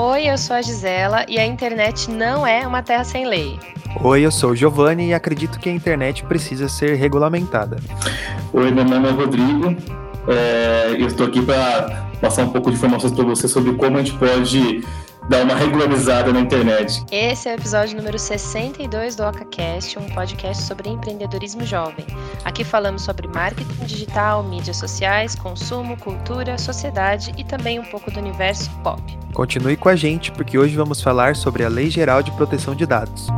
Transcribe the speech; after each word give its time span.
Oi, 0.00 0.30
eu 0.30 0.38
sou 0.38 0.54
a 0.54 0.62
Gisela 0.62 1.26
e 1.28 1.40
a 1.40 1.44
internet 1.44 2.08
não 2.08 2.46
é 2.46 2.64
uma 2.64 2.84
terra 2.84 3.02
sem 3.02 3.26
lei. 3.26 3.58
Oi, 4.00 4.24
eu 4.24 4.30
sou 4.30 4.52
o 4.52 4.56
Giovanni 4.56 5.08
e 5.08 5.12
acredito 5.12 5.58
que 5.58 5.68
a 5.68 5.72
internet 5.72 6.22
precisa 6.22 6.68
ser 6.68 6.94
regulamentada. 6.94 7.78
Oi, 8.52 8.70
meu 8.70 8.84
nome 8.84 9.08
é 9.08 9.10
Rodrigo. 9.10 9.76
É, 10.28 10.94
eu 10.96 11.08
estou 11.08 11.26
aqui 11.26 11.42
para 11.42 12.06
passar 12.20 12.44
um 12.44 12.50
pouco 12.50 12.70
de 12.70 12.76
informações 12.76 13.12
para 13.12 13.24
você 13.24 13.48
sobre 13.48 13.74
como 13.74 13.98
a 13.98 14.02
gente 14.04 14.16
pode 14.16 14.84
dar 15.28 15.44
uma 15.44 15.54
regularizada 15.54 16.32
na 16.32 16.40
internet. 16.40 17.04
Esse 17.12 17.48
é 17.48 17.52
o 17.52 17.54
episódio 17.54 17.96
número 17.96 18.18
62 18.18 19.16
do 19.16 19.24
OcaCast, 19.24 19.98
um 19.98 20.08
podcast 20.10 20.62
sobre 20.62 20.88
empreendedorismo 20.88 21.64
jovem. 21.64 22.06
Aqui 22.44 22.64
falamos 22.64 23.02
sobre 23.02 23.28
marketing 23.28 23.84
digital, 23.84 24.42
mídias 24.42 24.78
sociais, 24.78 25.34
consumo, 25.34 25.96
cultura, 25.98 26.56
sociedade 26.56 27.32
e 27.36 27.44
também 27.44 27.78
um 27.78 27.84
pouco 27.84 28.10
do 28.10 28.18
universo 28.18 28.70
pop. 28.82 29.02
Continue 29.34 29.76
com 29.76 29.88
a 29.88 29.96
gente, 29.96 30.32
porque 30.32 30.58
hoje 30.58 30.74
vamos 30.74 31.02
falar 31.02 31.36
sobre 31.36 31.62
a 31.62 31.68
Lei 31.68 31.90
Geral 31.90 32.22
de 32.22 32.32
Proteção 32.32 32.74
de 32.74 32.86
Dados. 32.86 33.28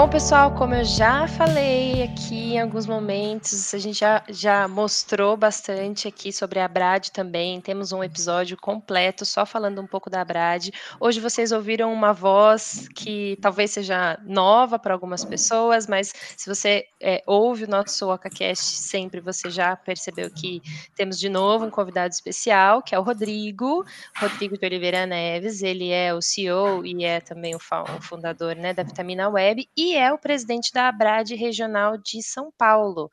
Bom, 0.00 0.08
pessoal, 0.08 0.54
como 0.54 0.74
eu 0.74 0.82
já 0.82 1.28
falei 1.28 2.02
aqui 2.02 2.54
em 2.54 2.58
alguns 2.58 2.86
momentos, 2.86 3.74
a 3.74 3.76
gente 3.76 3.98
já, 3.98 4.24
já 4.30 4.66
mostrou 4.66 5.36
bastante 5.36 6.08
aqui 6.08 6.32
sobre 6.32 6.58
a 6.58 6.66
Brad 6.66 7.08
também. 7.08 7.60
Temos 7.60 7.92
um 7.92 8.02
episódio 8.02 8.56
completo 8.56 9.26
só 9.26 9.44
falando 9.44 9.78
um 9.78 9.86
pouco 9.86 10.08
da 10.08 10.24
Brad. 10.24 10.70
Hoje 10.98 11.20
vocês 11.20 11.52
ouviram 11.52 11.92
uma 11.92 12.14
voz 12.14 12.88
que 12.94 13.36
talvez 13.42 13.72
seja 13.72 14.18
nova 14.24 14.78
para 14.78 14.94
algumas 14.94 15.22
pessoas, 15.22 15.86
mas 15.86 16.14
se 16.34 16.48
você 16.48 16.86
é, 16.98 17.22
ouve 17.26 17.64
o 17.64 17.68
nosso 17.68 18.10
OcaCast 18.10 18.78
sempre, 18.78 19.20
você 19.20 19.50
já 19.50 19.76
percebeu 19.76 20.30
que 20.30 20.62
temos 20.96 21.18
de 21.18 21.28
novo 21.28 21.66
um 21.66 21.70
convidado 21.70 22.14
especial, 22.14 22.80
que 22.80 22.94
é 22.94 22.98
o 22.98 23.02
Rodrigo, 23.02 23.84
Rodrigo 24.16 24.56
de 24.56 24.64
Oliveira 24.64 25.04
Neves. 25.04 25.62
Ele 25.62 25.90
é 25.90 26.14
o 26.14 26.22
CEO 26.22 26.86
e 26.86 27.04
é 27.04 27.20
também 27.20 27.54
o 27.54 27.60
fundador 28.00 28.56
né, 28.56 28.72
da 28.72 28.82
Vitamina 28.82 29.28
Web 29.28 29.68
e 29.76 29.89
é 29.96 30.12
o 30.12 30.18
presidente 30.18 30.72
da 30.72 30.88
Abrad 30.88 31.30
Regional 31.30 31.96
de 31.96 32.22
São 32.22 32.52
Paulo. 32.56 33.10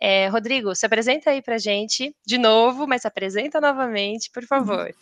É, 0.00 0.28
Rodrigo, 0.28 0.74
se 0.74 0.86
apresenta 0.86 1.30
aí 1.30 1.42
para 1.42 1.58
gente 1.58 2.14
de 2.26 2.38
novo, 2.38 2.86
mas 2.86 3.02
se 3.02 3.08
apresenta 3.08 3.60
novamente, 3.60 4.30
por 4.32 4.44
favor. 4.44 4.94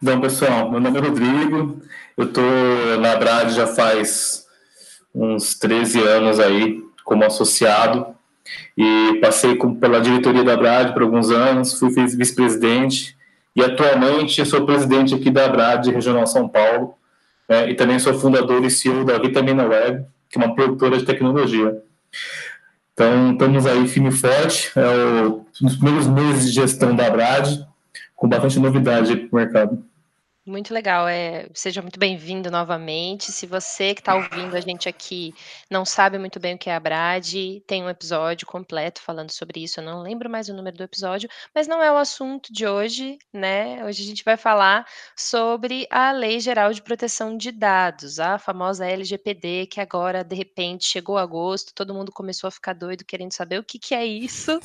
Bom, 0.00 0.20
pessoal, 0.20 0.70
meu 0.70 0.80
nome 0.80 0.98
é 0.98 1.00
Rodrigo, 1.00 1.80
eu 2.16 2.24
estou 2.26 3.00
na 3.00 3.12
Abrad 3.12 3.50
já 3.54 3.66
faz 3.66 4.44
uns 5.14 5.54
13 5.54 6.02
anos 6.02 6.38
aí 6.40 6.82
como 7.04 7.24
associado 7.24 8.14
e 8.76 9.18
passei 9.22 9.56
com, 9.56 9.74
pela 9.74 10.00
diretoria 10.00 10.44
da 10.44 10.54
Abrad 10.54 10.92
por 10.92 11.02
alguns 11.02 11.30
anos, 11.30 11.78
fui 11.78 11.90
vice-presidente 11.90 13.16
e 13.56 13.62
atualmente 13.62 14.40
eu 14.40 14.46
sou 14.46 14.66
presidente 14.66 15.14
aqui 15.14 15.30
da 15.30 15.46
Abrad 15.46 15.86
Regional 15.86 16.26
São 16.26 16.48
Paulo 16.48 16.98
né, 17.48 17.70
e 17.70 17.74
também 17.74 17.98
sou 17.98 18.14
fundador 18.14 18.64
e 18.64 18.70
CEO 18.70 19.04
da 19.04 19.18
Vitamina 19.18 19.66
Web, 19.66 20.04
que 20.28 20.38
é 20.38 20.44
uma 20.44 20.54
produtora 20.54 20.98
de 20.98 21.04
tecnologia. 21.04 21.82
Então, 22.92 23.32
estamos 23.32 23.66
aí 23.66 23.88
firme 23.88 24.08
e 24.08 24.12
forte, 24.12 24.70
é 24.76 25.26
o, 25.26 25.44
nos 25.60 25.76
primeiros 25.76 26.06
meses 26.06 26.46
de 26.46 26.52
gestão 26.52 26.94
da 26.94 27.10
Brad, 27.10 27.60
com 28.14 28.28
bastante 28.28 28.58
novidade 28.58 29.16
para 29.16 29.36
o 29.36 29.36
mercado. 29.36 29.84
Muito 30.46 30.74
legal, 30.74 31.08
é, 31.08 31.48
seja 31.54 31.80
muito 31.80 31.98
bem-vindo 31.98 32.50
novamente. 32.50 33.32
Se 33.32 33.46
você 33.46 33.94
que 33.94 34.02
está 34.02 34.14
ouvindo 34.14 34.54
a 34.54 34.60
gente 34.60 34.86
aqui 34.86 35.34
não 35.70 35.86
sabe 35.86 36.18
muito 36.18 36.38
bem 36.38 36.54
o 36.54 36.58
que 36.58 36.68
é 36.68 36.74
a 36.74 36.80
Brad, 36.80 37.32
tem 37.66 37.82
um 37.82 37.88
episódio 37.88 38.46
completo 38.46 39.00
falando 39.00 39.30
sobre 39.30 39.64
isso. 39.64 39.80
Eu 39.80 39.84
não 39.84 40.02
lembro 40.02 40.28
mais 40.28 40.50
o 40.50 40.54
número 40.54 40.76
do 40.76 40.82
episódio, 40.82 41.30
mas 41.54 41.66
não 41.66 41.82
é 41.82 41.90
o 41.90 41.96
assunto 41.96 42.52
de 42.52 42.66
hoje, 42.66 43.16
né? 43.32 43.82
Hoje 43.86 44.02
a 44.02 44.06
gente 44.06 44.22
vai 44.22 44.36
falar 44.36 44.86
sobre 45.16 45.86
a 45.90 46.12
Lei 46.12 46.38
Geral 46.38 46.74
de 46.74 46.82
Proteção 46.82 47.38
de 47.38 47.50
Dados, 47.50 48.20
a 48.20 48.38
famosa 48.38 48.84
LGPD, 48.84 49.68
que 49.68 49.80
agora, 49.80 50.22
de 50.22 50.36
repente, 50.36 50.84
chegou 50.84 51.16
agosto, 51.16 51.72
todo 51.74 51.94
mundo 51.94 52.12
começou 52.12 52.48
a 52.48 52.50
ficar 52.50 52.74
doido 52.74 53.02
querendo 53.02 53.32
saber 53.32 53.58
o 53.58 53.64
que, 53.64 53.78
que 53.78 53.94
é 53.94 54.04
isso, 54.04 54.60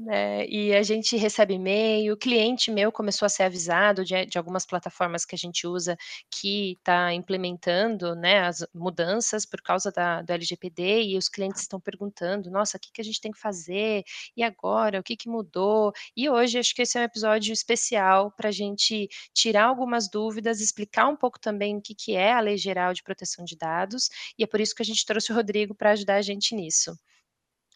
né? 0.00 0.46
E 0.48 0.74
a 0.74 0.82
gente 0.82 1.16
recebe 1.16 1.54
e-mail, 1.54 2.12
o 2.12 2.18
cliente 2.18 2.70
meu 2.70 2.92
começou 2.92 3.24
a 3.24 3.30
ser 3.30 3.44
avisado 3.44 4.04
de, 4.04 4.26
de 4.26 4.36
algumas 4.36 4.66
plataformas 4.66 5.13
plataformas 5.14 5.24
que 5.24 5.34
a 5.34 5.38
gente 5.38 5.66
usa 5.66 5.96
que 6.30 6.72
está 6.72 7.14
implementando 7.14 8.14
né, 8.14 8.40
as 8.40 8.66
mudanças 8.74 9.46
por 9.46 9.62
causa 9.62 9.90
da, 9.92 10.22
do 10.22 10.30
LGPD 10.32 11.02
e 11.04 11.16
os 11.16 11.28
clientes 11.28 11.62
estão 11.62 11.80
perguntando, 11.80 12.50
nossa, 12.50 12.76
o 12.76 12.80
que, 12.80 12.90
que 12.92 13.00
a 13.00 13.04
gente 13.04 13.20
tem 13.20 13.30
que 13.30 13.38
fazer? 13.38 14.04
E 14.36 14.42
agora? 14.42 15.00
O 15.00 15.02
que, 15.02 15.16
que 15.16 15.28
mudou? 15.28 15.92
E 16.16 16.28
hoje 16.28 16.58
acho 16.58 16.74
que 16.74 16.82
esse 16.82 16.98
é 16.98 17.00
um 17.00 17.04
episódio 17.04 17.52
especial 17.52 18.32
para 18.32 18.48
a 18.48 18.52
gente 18.52 19.08
tirar 19.32 19.64
algumas 19.66 20.08
dúvidas, 20.08 20.60
explicar 20.60 21.08
um 21.08 21.16
pouco 21.16 21.38
também 21.38 21.76
o 21.76 21.82
que, 21.82 21.94
que 21.94 22.14
é 22.14 22.32
a 22.32 22.40
Lei 22.40 22.56
Geral 22.56 22.92
de 22.92 23.02
Proteção 23.02 23.44
de 23.44 23.56
Dados, 23.56 24.10
e 24.38 24.42
é 24.42 24.46
por 24.46 24.60
isso 24.60 24.74
que 24.74 24.82
a 24.82 24.84
gente 24.84 25.04
trouxe 25.06 25.32
o 25.32 25.34
Rodrigo 25.34 25.74
para 25.74 25.92
ajudar 25.92 26.16
a 26.16 26.22
gente 26.22 26.54
nisso. 26.54 26.96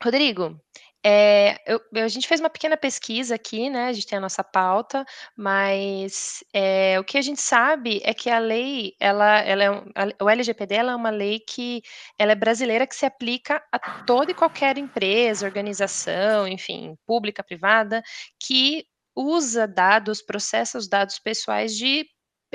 Rodrigo, 0.02 0.60
é, 1.04 1.60
eu, 1.66 1.80
a 1.94 2.08
gente 2.08 2.26
fez 2.26 2.40
uma 2.40 2.50
pequena 2.50 2.76
pesquisa 2.76 3.34
aqui, 3.36 3.70
né? 3.70 3.86
A 3.86 3.92
gente 3.92 4.06
tem 4.06 4.18
a 4.18 4.20
nossa 4.20 4.42
pauta, 4.42 5.04
mas 5.36 6.42
é, 6.52 6.98
o 6.98 7.04
que 7.04 7.16
a 7.16 7.22
gente 7.22 7.40
sabe 7.40 8.00
é 8.04 8.12
que 8.12 8.28
a 8.28 8.38
lei, 8.38 8.94
ela, 8.98 9.38
ela 9.40 9.64
é, 9.64 9.68
a, 9.68 10.24
o 10.24 10.28
LGPD 10.28 10.74
é 10.74 10.94
uma 10.94 11.10
lei 11.10 11.38
que 11.38 11.82
ela 12.18 12.32
é 12.32 12.34
brasileira 12.34 12.86
que 12.86 12.96
se 12.96 13.06
aplica 13.06 13.62
a 13.70 13.78
toda 13.78 14.32
e 14.32 14.34
qualquer 14.34 14.76
empresa, 14.76 15.46
organização, 15.46 16.48
enfim, 16.48 16.96
pública, 17.06 17.44
privada, 17.44 18.02
que 18.40 18.84
usa 19.14 19.68
dados, 19.68 20.20
processa 20.20 20.78
os 20.78 20.88
dados 20.88 21.18
pessoais 21.18 21.76
de 21.76 22.06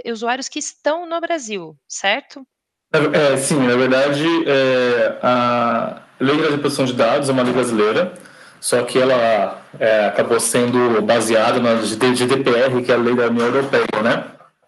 usuários 0.05 0.49
que 0.49 0.59
estão 0.59 1.05
no 1.05 1.19
Brasil, 1.21 1.77
certo? 1.87 2.45
É, 2.91 3.37
sim, 3.37 3.57
na 3.65 3.75
verdade, 3.75 4.25
é, 4.47 5.19
a 5.23 6.03
Lei 6.19 6.37
de 6.37 6.57
Proteção 6.59 6.85
de 6.85 6.93
Dados 6.93 7.29
é 7.29 7.31
uma 7.31 7.41
lei 7.41 7.53
brasileira 7.53 8.13
só 8.63 8.81
que 8.83 8.97
ela 8.97 9.61
é, 9.77 10.05
acabou 10.05 10.39
sendo 10.39 11.01
baseada 11.01 11.59
na 11.59 11.75
GDPR, 11.81 12.81
que 12.81 12.93
é 12.93 12.95
a 12.95 12.97
lei 12.97 13.13
da 13.13 13.27
União 13.27 13.47
Europeia, 13.47 14.01
né? 14.01 14.23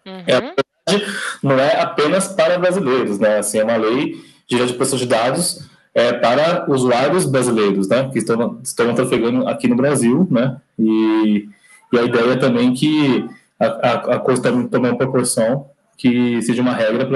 Uhum. 0.06 0.24
É, 0.28 1.02
não 1.42 1.58
é 1.58 1.80
apenas 1.80 2.28
para 2.28 2.60
brasileiros, 2.60 3.20
né? 3.20 3.38
Assim, 3.38 3.60
é 3.60 3.64
uma 3.64 3.78
lei 3.78 4.22
de 4.50 4.58
proteção 4.74 5.00
de 5.00 5.06
dados 5.06 5.66
é, 5.94 6.12
para 6.12 6.66
usuários 6.68 7.26
brasileiros, 7.26 7.88
né? 7.88 8.10
Que 8.12 8.18
estão, 8.18 8.60
estão 8.62 8.94
trafegando 8.94 9.48
aqui 9.48 9.66
no 9.70 9.78
Brasil, 9.78 10.28
né? 10.30 10.58
E, 10.78 11.48
e 11.94 11.98
a 11.98 12.04
ideia 12.04 12.34
é 12.34 12.36
também 12.36 12.74
que 12.74 13.26
a, 13.58 13.66
a, 13.66 13.94
a 14.16 14.20
coisa 14.20 14.42
também 14.42 14.68
tome 14.68 14.90
uma 14.90 14.98
proporção 14.98 15.70
que 15.98 16.42
seja 16.42 16.62
uma 16.62 16.74
regra 16.74 17.08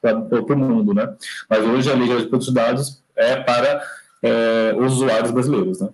para 0.00 0.54
o 0.54 0.56
mundo, 0.56 0.94
né? 0.94 1.12
Mas 1.50 1.64
hoje 1.64 1.90
a 1.90 1.96
lei 1.96 2.06
de 2.06 2.28
proteção 2.28 2.54
de 2.54 2.60
dados 2.60 3.02
é 3.16 3.34
para 3.34 3.82
é, 4.22 4.72
os 4.78 4.92
usuários 4.92 5.32
brasileiros, 5.32 5.80
né? 5.80 5.88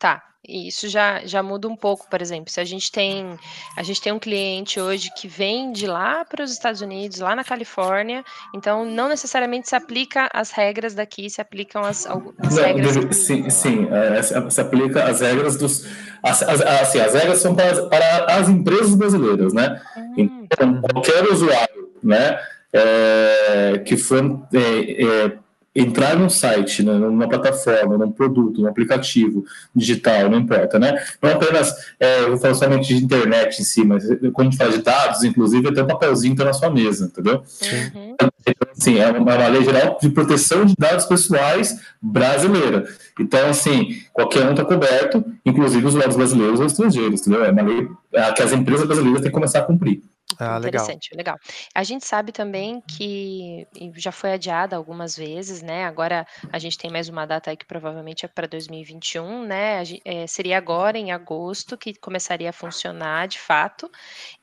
Tá. 0.00 0.22
E 0.48 0.68
isso 0.68 0.88
já, 0.88 1.20
já 1.26 1.42
muda 1.42 1.68
um 1.68 1.76
pouco, 1.76 2.08
por 2.08 2.22
exemplo, 2.22 2.50
se 2.50 2.58
a 2.58 2.64
gente 2.64 2.90
tem 2.90 3.38
a 3.76 3.82
gente 3.82 4.00
tem 4.00 4.10
um 4.10 4.18
cliente 4.18 4.80
hoje 4.80 5.10
que 5.14 5.28
vem 5.28 5.70
de 5.70 5.86
lá 5.86 6.24
para 6.24 6.42
os 6.42 6.50
Estados 6.50 6.80
Unidos, 6.80 7.18
lá 7.18 7.36
na 7.36 7.44
Califórnia, 7.44 8.24
então 8.54 8.86
não 8.86 9.10
necessariamente 9.10 9.68
se 9.68 9.76
aplica 9.76 10.30
as 10.32 10.50
regras 10.50 10.94
daqui, 10.94 11.28
se 11.28 11.42
aplicam 11.42 11.84
as, 11.84 12.06
as 12.06 12.56
não, 12.56 12.62
regras. 12.64 12.96
Deve, 12.96 13.12
sim, 13.12 13.50
sim 13.50 13.86
é, 13.90 14.22
se 14.22 14.60
aplica 14.60 15.04
as 15.04 15.20
regras 15.20 15.58
dos. 15.58 15.86
As, 16.22 16.42
as, 16.42 16.62
assim, 16.62 17.00
as 17.00 17.12
regras 17.12 17.38
são 17.38 17.54
para, 17.54 17.86
para 17.86 18.36
as 18.36 18.48
empresas 18.48 18.94
brasileiras, 18.94 19.52
né? 19.52 19.80
Hum, 19.94 20.14
então, 20.16 20.80
tá. 20.80 20.88
qualquer 20.90 21.22
usuário 21.28 21.92
né, 22.02 22.40
é, 22.72 23.82
que 23.84 23.94
for. 23.98 24.48
É, 24.54 25.26
é 25.26 25.49
entrar 25.74 26.16
num 26.16 26.28
site, 26.28 26.82
né, 26.82 26.92
numa 26.92 27.28
plataforma, 27.28 27.96
num 27.96 28.10
produto, 28.10 28.60
num 28.60 28.68
aplicativo 28.68 29.44
digital, 29.74 30.28
não 30.28 30.38
importa, 30.38 30.78
né? 30.78 31.00
Não 31.22 31.30
apenas, 31.30 31.72
é, 31.98 32.22
eu 32.22 32.30
vou 32.30 32.38
falar 32.38 32.54
somente 32.54 32.88
de 32.88 33.04
internet 33.04 33.60
em 33.60 33.64
si, 33.64 33.84
mas 33.84 34.04
quando 34.32 34.48
a 34.48 34.50
gente 34.50 34.56
fala 34.56 34.72
de 34.72 34.82
dados, 34.82 35.22
inclusive, 35.22 35.68
até 35.68 35.82
um 35.82 35.86
papelzinho 35.86 36.32
está 36.32 36.44
na 36.44 36.52
sua 36.52 36.70
mesa, 36.70 37.06
entendeu? 37.06 37.36
Uhum. 37.62 38.16
Então, 38.18 38.68
assim, 38.76 38.98
é 38.98 39.08
uma, 39.10 39.32
é 39.32 39.36
uma, 39.36 39.48
lei 39.48 39.64
geral 39.64 39.98
de 40.00 40.08
proteção 40.10 40.64
de 40.64 40.74
dados 40.76 41.04
pessoais 41.04 41.78
brasileira. 42.02 42.88
Então, 43.18 43.48
assim, 43.48 44.00
qualquer 44.12 44.46
um 44.46 44.50
está 44.50 44.64
coberto, 44.64 45.24
inclusive 45.46 45.86
os 45.86 45.94
usuários 45.94 46.16
brasileiros 46.16 46.58
ou 46.58 46.66
estrangeiros, 46.66 47.20
entendeu? 47.20 47.44
É 47.44 47.50
uma 47.50 47.62
lei 47.62 47.88
é, 48.14 48.32
que 48.32 48.42
as 48.42 48.52
empresas 48.52 48.86
brasileiras 48.86 49.20
têm 49.20 49.30
que 49.30 49.34
começar 49.34 49.60
a 49.60 49.62
cumprir. 49.62 50.02
Ah, 50.38 50.58
Interessante, 50.58 51.10
legal. 51.14 51.14
legal. 51.14 51.36
A 51.74 51.82
gente 51.84 52.04
sabe 52.04 52.32
também 52.32 52.80
que 52.88 53.66
já 53.96 54.10
foi 54.10 54.32
adiada 54.32 54.74
algumas 54.76 55.16
vezes, 55.16 55.62
né? 55.62 55.84
Agora 55.84 56.26
a 56.52 56.58
gente 56.58 56.78
tem 56.78 56.90
mais 56.90 57.08
uma 57.08 57.26
data 57.26 57.50
aí 57.50 57.56
que 57.56 57.66
provavelmente 57.66 58.24
é 58.24 58.28
para 58.28 58.46
2021, 58.46 59.44
né? 59.44 59.82
É, 60.04 60.26
seria 60.26 60.56
agora, 60.58 60.98
em 60.98 61.12
agosto, 61.12 61.76
que 61.78 61.94
começaria 61.94 62.50
a 62.50 62.52
funcionar 62.52 63.28
de 63.28 63.38
fato. 63.38 63.90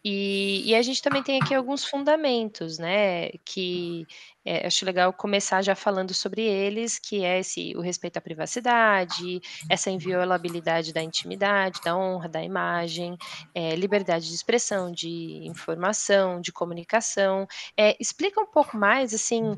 E, 0.10 0.64
e 0.66 0.74
a 0.74 0.82
gente 0.82 1.02
também 1.02 1.22
tem 1.22 1.38
aqui 1.42 1.54
alguns 1.54 1.84
fundamentos, 1.84 2.78
né? 2.78 3.30
Que 3.44 4.08
é, 4.48 4.66
acho 4.66 4.86
legal 4.86 5.12
começar 5.12 5.62
já 5.62 5.76
falando 5.76 6.14
sobre 6.14 6.42
eles, 6.42 6.98
que 6.98 7.26
é 7.26 7.40
esse, 7.40 7.76
o 7.76 7.82
respeito 7.82 8.16
à 8.16 8.22
privacidade, 8.22 9.42
essa 9.70 9.92
inviolabilidade 9.92 10.94
da 10.94 11.04
intimidade, 11.04 11.82
da 11.84 11.98
honra, 11.98 12.30
da 12.30 12.42
imagem, 12.42 13.18
é, 13.54 13.76
liberdade 13.76 14.30
de 14.30 14.34
expressão, 14.34 14.90
de 14.90 15.46
informação, 15.46 16.40
de 16.40 16.54
comunicação. 16.54 17.46
É, 17.76 17.98
explica 18.00 18.40
um 18.40 18.46
pouco 18.46 18.78
mais, 18.78 19.14
assim, 19.14 19.58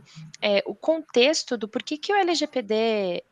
o 0.65 0.73
contexto 0.73 1.55
do 1.55 1.67
porquê 1.67 1.95
que 1.95 2.11
o 2.11 2.15
LGPD 2.15 3.23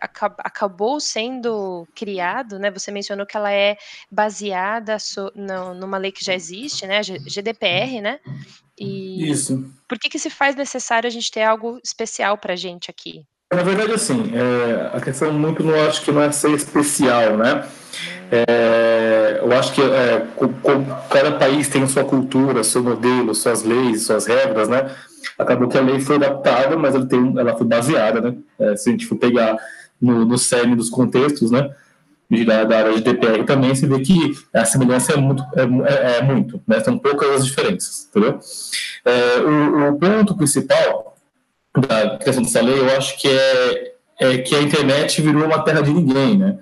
acab 0.00 0.36
acabou 0.38 0.98
sendo 0.98 1.86
criado, 1.94 2.58
né? 2.58 2.70
Você 2.70 2.90
mencionou 2.90 3.26
que 3.26 3.36
ela 3.36 3.52
é 3.52 3.76
baseada 4.10 4.98
so, 4.98 5.30
numa 5.34 5.98
lei 5.98 6.10
que 6.10 6.24
já 6.24 6.29
existe, 6.34 6.86
né? 6.86 7.00
GDPR, 7.02 8.00
né? 8.00 8.18
E 8.78 9.30
Isso. 9.30 9.64
Por 9.88 9.98
que, 9.98 10.08
que 10.08 10.18
se 10.18 10.30
faz 10.30 10.56
necessário 10.56 11.06
a 11.06 11.10
gente 11.10 11.30
ter 11.30 11.42
algo 11.42 11.78
especial 11.84 12.38
para 12.38 12.54
a 12.54 12.56
gente 12.56 12.90
aqui? 12.90 13.24
Na 13.52 13.62
verdade, 13.62 13.92
assim, 13.92 14.32
é, 14.32 14.96
a 14.96 15.00
questão 15.00 15.32
muito 15.32 15.62
não 15.64 15.74
acho 15.86 16.02
que 16.02 16.12
não 16.12 16.22
é 16.22 16.30
ser 16.30 16.52
especial, 16.52 17.36
né? 17.36 17.68
É, 18.30 19.40
eu 19.42 19.52
acho 19.52 19.72
que 19.72 19.82
é, 19.82 20.24
cada 21.10 21.32
país 21.32 21.68
tem 21.68 21.84
sua 21.88 22.04
cultura, 22.04 22.62
seu 22.62 22.82
modelo, 22.82 23.34
suas 23.34 23.64
leis, 23.64 24.06
suas 24.06 24.26
regras, 24.26 24.68
né? 24.68 24.94
Acabou 25.36 25.68
que 25.68 25.76
a 25.76 25.80
lei 25.80 26.00
foi 26.00 26.16
adaptada, 26.16 26.76
mas 26.76 26.94
ela, 26.94 27.06
tem, 27.06 27.34
ela 27.36 27.56
foi 27.56 27.66
baseada, 27.66 28.20
né? 28.20 28.36
É, 28.58 28.76
se 28.76 28.88
a 28.88 28.92
gente 28.92 29.06
for 29.06 29.16
pegar 29.16 29.58
no, 30.00 30.24
no 30.24 30.38
cerne 30.38 30.76
dos 30.76 30.88
contextos, 30.88 31.50
né? 31.50 31.74
Da, 32.46 32.62
da 32.62 32.78
área 32.78 32.94
de 32.94 33.00
DPR 33.00 33.44
também, 33.44 33.74
você 33.74 33.88
vê 33.88 33.98
que 33.98 34.38
a 34.54 34.64
semelhança 34.64 35.14
é 35.14 35.16
muito, 35.16 35.42
é, 35.56 35.62
é, 35.62 36.18
é 36.18 36.22
muito 36.22 36.62
né? 36.66 36.78
São 36.78 36.96
poucas 36.96 37.28
as 37.28 37.44
diferenças, 37.44 38.08
entendeu? 38.08 38.38
É, 39.04 39.38
o, 39.40 39.88
o, 39.88 39.98
ponto 39.98 40.36
principal 40.36 41.16
da 41.76 42.18
questão 42.18 42.44
dessa 42.44 42.62
lei, 42.62 42.78
eu 42.78 42.96
acho 42.96 43.18
que 43.18 43.26
é, 43.26 43.94
é 44.20 44.38
que 44.38 44.54
a 44.54 44.62
internet 44.62 45.20
virou 45.20 45.44
uma 45.44 45.64
terra 45.64 45.80
de 45.80 45.92
ninguém, 45.92 46.38
né? 46.38 46.56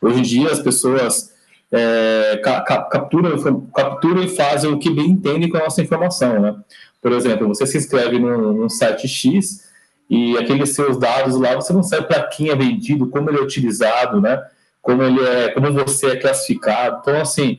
Hoje 0.00 0.20
em 0.20 0.22
dia 0.22 0.52
as 0.52 0.60
pessoas 0.60 1.32
é, 1.72 2.40
ca, 2.42 2.60
capturam, 2.60 3.66
capturam 3.74 4.22
e 4.22 4.28
fazem 4.28 4.70
o 4.70 4.78
que 4.78 4.88
bem 4.88 5.10
entendem 5.10 5.48
com 5.48 5.56
a 5.56 5.64
nossa 5.64 5.82
informação, 5.82 6.40
né? 6.40 6.54
Por 7.02 7.10
exemplo, 7.10 7.48
você 7.48 7.66
se 7.66 7.76
inscreve 7.76 8.20
num, 8.20 8.52
num 8.52 8.68
site 8.68 9.08
X 9.08 9.68
e 10.08 10.38
aqueles 10.38 10.70
seus 10.70 10.96
dados 10.96 11.36
lá, 11.36 11.56
você 11.56 11.72
não 11.72 11.82
sabe 11.82 12.06
para 12.06 12.22
quem 12.22 12.50
é 12.50 12.56
vendido, 12.56 13.08
como 13.08 13.30
ele 13.30 13.38
é 13.38 13.42
utilizado, 13.42 14.20
né? 14.20 14.40
Como 14.88 15.02
ele 15.02 15.22
é, 15.22 15.50
como 15.50 15.70
você 15.70 16.06
é 16.06 16.16
classificado. 16.16 17.00
Então, 17.02 17.20
assim, 17.20 17.58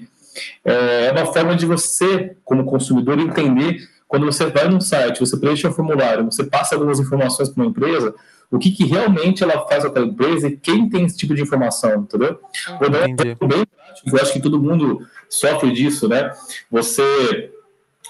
é, 0.65 1.05
é 1.05 1.11
uma 1.11 1.27
forma 1.27 1.55
de 1.55 1.63
você, 1.63 2.35
como 2.43 2.65
consumidor, 2.65 3.19
entender 3.19 3.87
quando 4.07 4.25
você 4.25 4.47
vai 4.47 4.67
num 4.67 4.81
site, 4.81 5.19
você 5.19 5.37
preenche 5.37 5.67
um 5.67 5.71
formulário, 5.71 6.25
você 6.25 6.43
passa 6.43 6.73
algumas 6.73 6.99
informações 6.99 7.49
para 7.49 7.61
uma 7.61 7.69
empresa, 7.69 8.15
o 8.49 8.57
que, 8.57 8.71
que 8.71 8.83
realmente 8.83 9.43
ela 9.43 9.63
faz 9.67 9.85
aquela 9.85 10.07
empresa 10.07 10.47
e 10.47 10.57
quem 10.57 10.89
tem 10.89 11.05
esse 11.05 11.15
tipo 11.15 11.35
de 11.35 11.43
informação, 11.43 12.01
entendeu? 12.01 12.39
Vou 12.79 12.89
dar 12.89 13.07
um 13.07 13.13
exemplo 13.13 13.47
bem 13.47 13.63
prático, 13.63 14.09
eu 14.09 14.19
acho 14.19 14.33
que 14.33 14.41
todo 14.41 14.59
mundo 14.59 15.05
sofre 15.29 15.71
disso, 15.71 16.07
né? 16.07 16.31
Você 16.71 17.51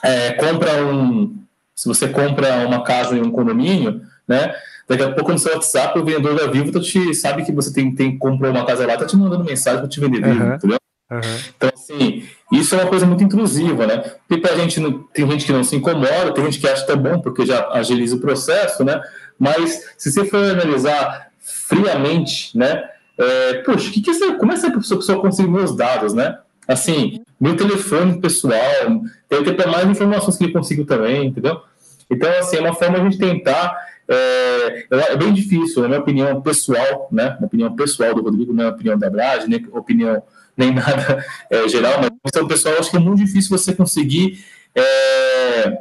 é, 0.01 0.31
compra 0.31 0.81
um. 0.86 1.38
Se 1.75 1.89
você 1.89 2.07
compra 2.07 2.66
uma 2.66 2.86
casa 2.86 3.18
em 3.18 3.21
um 3.21 3.31
condomínio, 3.31 4.01
né? 4.25 4.56
Daqui 4.89 5.03
a 5.03 5.12
pouco 5.12 5.31
no 5.31 5.38
seu 5.38 5.53
WhatsApp, 5.53 6.00
o 6.00 6.03
vendedor 6.03 6.36
da 6.36 6.47
Vivo 6.47 6.71
tá 6.71 6.80
te, 6.80 7.13
sabe 7.13 7.45
que 7.45 7.51
você 7.51 7.71
tem, 7.71 7.94
tem 7.94 8.18
comprou 8.18 8.50
uma 8.50 8.65
casa 8.65 8.88
lá, 8.88 8.97
tá 8.97 9.06
te 9.06 9.15
mandando 9.15 9.44
mensagem 9.44 9.80
para 9.80 9.88
te 9.88 10.00
vender 10.00 10.24
Vivo, 10.24 10.44
uhum. 10.44 10.56
entendeu? 10.56 10.77
Uhum. 11.12 11.19
Então, 11.56 11.69
assim, 11.74 12.24
isso 12.51 12.74
é 12.74 12.80
uma 12.80 12.89
coisa 12.89 13.06
muito 13.06 13.24
intrusiva, 13.24 13.86
né? 13.86 14.03
E 14.27 14.38
pra 14.38 14.56
gente, 14.56 14.81
tem 15.13 15.30
gente 15.30 15.45
que 15.45 15.51
não 15.51 15.63
se 15.63 15.75
incomoda, 15.75 16.33
tem 16.33 16.44
gente 16.45 16.59
que 16.59 16.68
acha 16.68 16.83
que 16.83 16.91
é 16.91 16.95
bom 16.95 17.19
porque 17.19 17.45
já 17.45 17.69
agiliza 17.69 18.15
o 18.15 18.19
processo, 18.19 18.83
né? 18.83 19.00
Mas 19.38 19.94
se 19.95 20.12
você 20.12 20.25
for 20.25 20.44
analisar 20.44 21.30
friamente, 21.39 22.57
né? 22.57 22.83
É, 23.15 23.53
poxa, 23.63 23.92
que 23.92 24.01
que 24.01 24.09
é, 24.09 24.33
como 24.38 24.51
é 24.51 24.56
que 24.56 24.65
essa 24.65 24.71
pessoa 24.71 25.21
conseguiu 25.21 25.51
meus 25.51 25.75
dados, 25.75 26.13
né? 26.13 26.39
Assim, 26.68 27.21
meu 27.39 27.56
telefone 27.56 28.19
pessoal, 28.19 29.03
tem 29.27 29.44
que 29.44 29.53
ter 29.53 29.68
mais 29.68 29.88
informações 29.88 30.38
que 30.38 30.45
ele 30.45 30.53
conseguiu 30.53 30.85
também, 30.85 31.27
entendeu? 31.27 31.62
Então, 32.09 32.30
assim, 32.39 32.57
é 32.57 32.62
uma 32.62 32.74
forma 32.74 32.95
de 32.95 33.01
a 33.01 33.09
gente 33.09 33.19
tentar. 33.19 33.88
É, 34.11 34.88
é 34.89 35.17
bem 35.17 35.31
difícil, 35.31 35.83
na 35.83 35.88
minha 35.88 36.00
opinião 36.00 36.41
pessoal, 36.41 37.07
né? 37.11 37.38
Na 37.39 37.45
opinião 37.45 37.75
pessoal 37.75 38.15
do 38.15 38.23
Rodrigo, 38.23 38.51
não 38.51 38.63
é 38.63 38.67
opinião 38.67 38.97
da 38.97 39.09
Brad, 39.09 39.45
nem 39.45 39.67
opinião 39.71 40.23
nem 40.57 40.73
nada 40.75 41.23
é, 41.50 41.67
geral, 41.69 42.00
mas 42.00 42.09
então, 42.25 42.47
pessoal, 42.47 42.75
acho 42.79 42.89
que 42.91 42.97
é 42.97 43.00
muito 43.00 43.23
difícil 43.23 43.56
você 43.56 43.73
conseguir 43.73 44.44
é, 44.75 45.79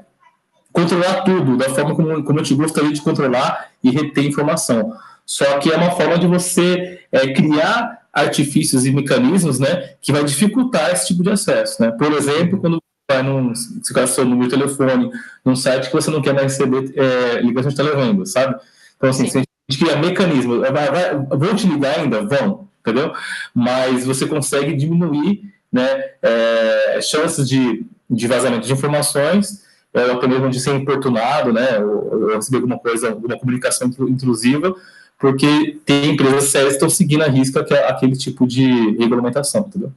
controlar 0.72 1.22
tudo 1.22 1.56
da 1.56 1.68
forma 1.70 1.94
como, 1.96 2.22
como 2.22 2.38
a 2.38 2.42
gente 2.42 2.54
gostaria 2.54 2.92
de 2.92 3.02
controlar 3.02 3.70
e 3.82 3.90
reter 3.90 4.24
informação. 4.24 4.92
Só 5.26 5.58
que 5.58 5.70
é 5.70 5.76
uma 5.76 5.90
forma 5.90 6.18
de 6.18 6.26
você 6.26 7.00
é, 7.10 7.32
criar 7.32 8.06
artifícios 8.12 8.86
e 8.86 8.92
mecanismos 8.92 9.58
né, 9.58 9.94
que 10.00 10.12
vai 10.12 10.24
dificultar 10.24 10.90
esse 10.90 11.08
tipo 11.08 11.22
de 11.22 11.30
acesso. 11.30 11.82
Né? 11.82 11.90
Por 11.90 12.12
exemplo, 12.12 12.58
quando 12.60 12.82
vai 13.10 13.22
num, 13.22 13.54
se 13.54 13.92
cadastra 13.94 14.24
no 14.24 14.36
meu 14.36 14.48
telefone, 14.48 15.10
num 15.44 15.56
site 15.56 15.88
que 15.88 15.94
você 15.94 16.10
não 16.10 16.20
quer 16.20 16.34
mais 16.34 16.52
receber 16.52 16.92
é, 16.94 17.40
ligação 17.40 17.70
de 17.70 17.76
televenda, 17.76 18.26
sabe? 18.26 18.60
Então, 18.96 19.08
assim, 19.08 19.26
se 19.26 19.38
a 19.38 19.40
gente 19.40 19.82
cria 19.82 19.96
mecanismos, 19.96 20.60
vai, 20.60 20.72
vai, 20.72 21.16
vão 21.16 21.56
te 21.56 21.66
ligar 21.66 21.98
ainda? 21.98 22.22
Vão, 22.22 22.68
entendeu? 22.80 23.12
Mas 23.54 24.04
você 24.04 24.26
consegue 24.26 24.74
diminuir 24.74 25.42
né, 25.72 26.04
é, 26.22 27.00
chances 27.00 27.48
de, 27.48 27.86
de 28.10 28.26
vazamento 28.26 28.66
de 28.66 28.72
informações 28.72 29.66
é, 29.94 30.10
até 30.10 30.26
mesmo 30.28 30.50
de 30.50 30.60
ser 30.60 30.74
importunado, 30.74 31.50
né, 31.50 31.78
ou, 31.78 32.24
ou 32.24 32.34
receber 32.34 32.58
alguma 32.58 32.78
coisa, 32.78 33.08
alguma 33.08 33.38
comunicação 33.38 33.90
intrusiva, 34.06 34.74
porque 35.18 35.78
tem 35.84 36.12
empresas 36.12 36.44
sérias 36.44 36.70
que 36.70 36.76
estão 36.76 36.90
seguindo 36.90 37.22
a 37.22 37.28
risca 37.28 37.60
aquele 37.88 38.16
tipo 38.16 38.46
de 38.46 38.66
regulamentação, 38.98 39.62
entendeu? 39.66 39.92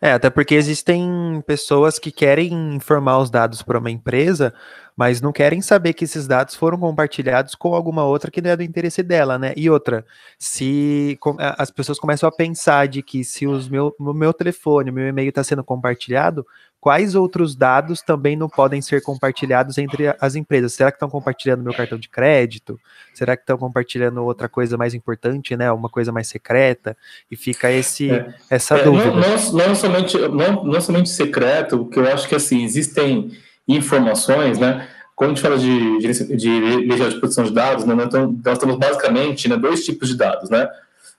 É, 0.00 0.12
até 0.12 0.28
porque 0.28 0.54
existem 0.54 1.42
pessoas 1.46 1.98
que 1.98 2.12
querem 2.12 2.74
informar 2.74 3.18
os 3.18 3.30
dados 3.30 3.62
para 3.62 3.78
uma 3.78 3.90
empresa, 3.90 4.52
mas 4.94 5.20
não 5.20 5.32
querem 5.32 5.60
saber 5.62 5.94
que 5.94 6.04
esses 6.04 6.26
dados 6.26 6.54
foram 6.54 6.78
compartilhados 6.78 7.54
com 7.54 7.74
alguma 7.74 8.04
outra 8.04 8.30
que 8.30 8.42
não 8.42 8.50
é 8.50 8.56
do 8.56 8.62
interesse 8.62 9.02
dela, 9.02 9.38
né? 9.38 9.52
E 9.56 9.68
outra, 9.70 10.04
se 10.38 11.18
as 11.58 11.70
pessoas 11.70 11.98
começam 11.98 12.28
a 12.28 12.32
pensar 12.32 12.88
de 12.88 13.02
que 13.02 13.24
se 13.24 13.46
os 13.46 13.68
meu, 13.68 13.94
o 13.98 14.12
meu 14.12 14.32
telefone, 14.32 14.90
meu 14.90 15.06
e-mail 15.08 15.30
está 15.30 15.42
sendo 15.42 15.64
compartilhado, 15.64 16.46
quais 16.86 17.16
outros 17.16 17.56
dados 17.56 18.00
também 18.00 18.36
não 18.36 18.48
podem 18.48 18.80
ser 18.80 19.02
compartilhados 19.02 19.76
entre 19.76 20.14
as 20.20 20.36
empresas? 20.36 20.72
Será 20.72 20.92
que 20.92 20.94
estão 20.94 21.10
compartilhando 21.10 21.64
meu 21.64 21.74
cartão 21.74 21.98
de 21.98 22.08
crédito? 22.08 22.78
Será 23.12 23.36
que 23.36 23.42
estão 23.42 23.58
compartilhando 23.58 24.22
outra 24.22 24.48
coisa 24.48 24.76
mais 24.76 24.94
importante, 24.94 25.56
né? 25.56 25.72
Uma 25.72 25.88
coisa 25.88 26.12
mais 26.12 26.28
secreta? 26.28 26.96
E 27.28 27.34
fica 27.34 27.72
esse, 27.72 28.12
é. 28.12 28.32
essa 28.48 28.76
é, 28.76 28.84
dúvida. 28.84 29.10
Não, 29.10 29.20
não, 29.20 29.66
não, 29.66 29.74
somente, 29.74 30.16
não, 30.16 30.64
não 30.64 30.80
somente 30.80 31.08
secreto, 31.08 31.78
porque 31.78 31.98
eu 31.98 32.06
acho 32.06 32.28
que 32.28 32.36
assim, 32.36 32.62
existem 32.62 33.32
informações, 33.66 34.56
né? 34.60 34.86
Quando 35.16 35.32
a 35.32 35.34
gente 35.34 35.42
fala 35.42 35.58
de, 35.58 35.98
de, 35.98 36.36
de 36.36 36.60
lei 36.60 36.86
de 36.86 37.18
proteção 37.18 37.42
de 37.42 37.52
dados, 37.52 37.84
né, 37.84 37.96
nós, 37.96 38.10
temos, 38.10 38.44
nós 38.44 38.58
temos 38.58 38.78
basicamente 38.78 39.48
né, 39.48 39.56
dois 39.56 39.84
tipos 39.84 40.08
de 40.08 40.16
dados, 40.16 40.48
né? 40.50 40.68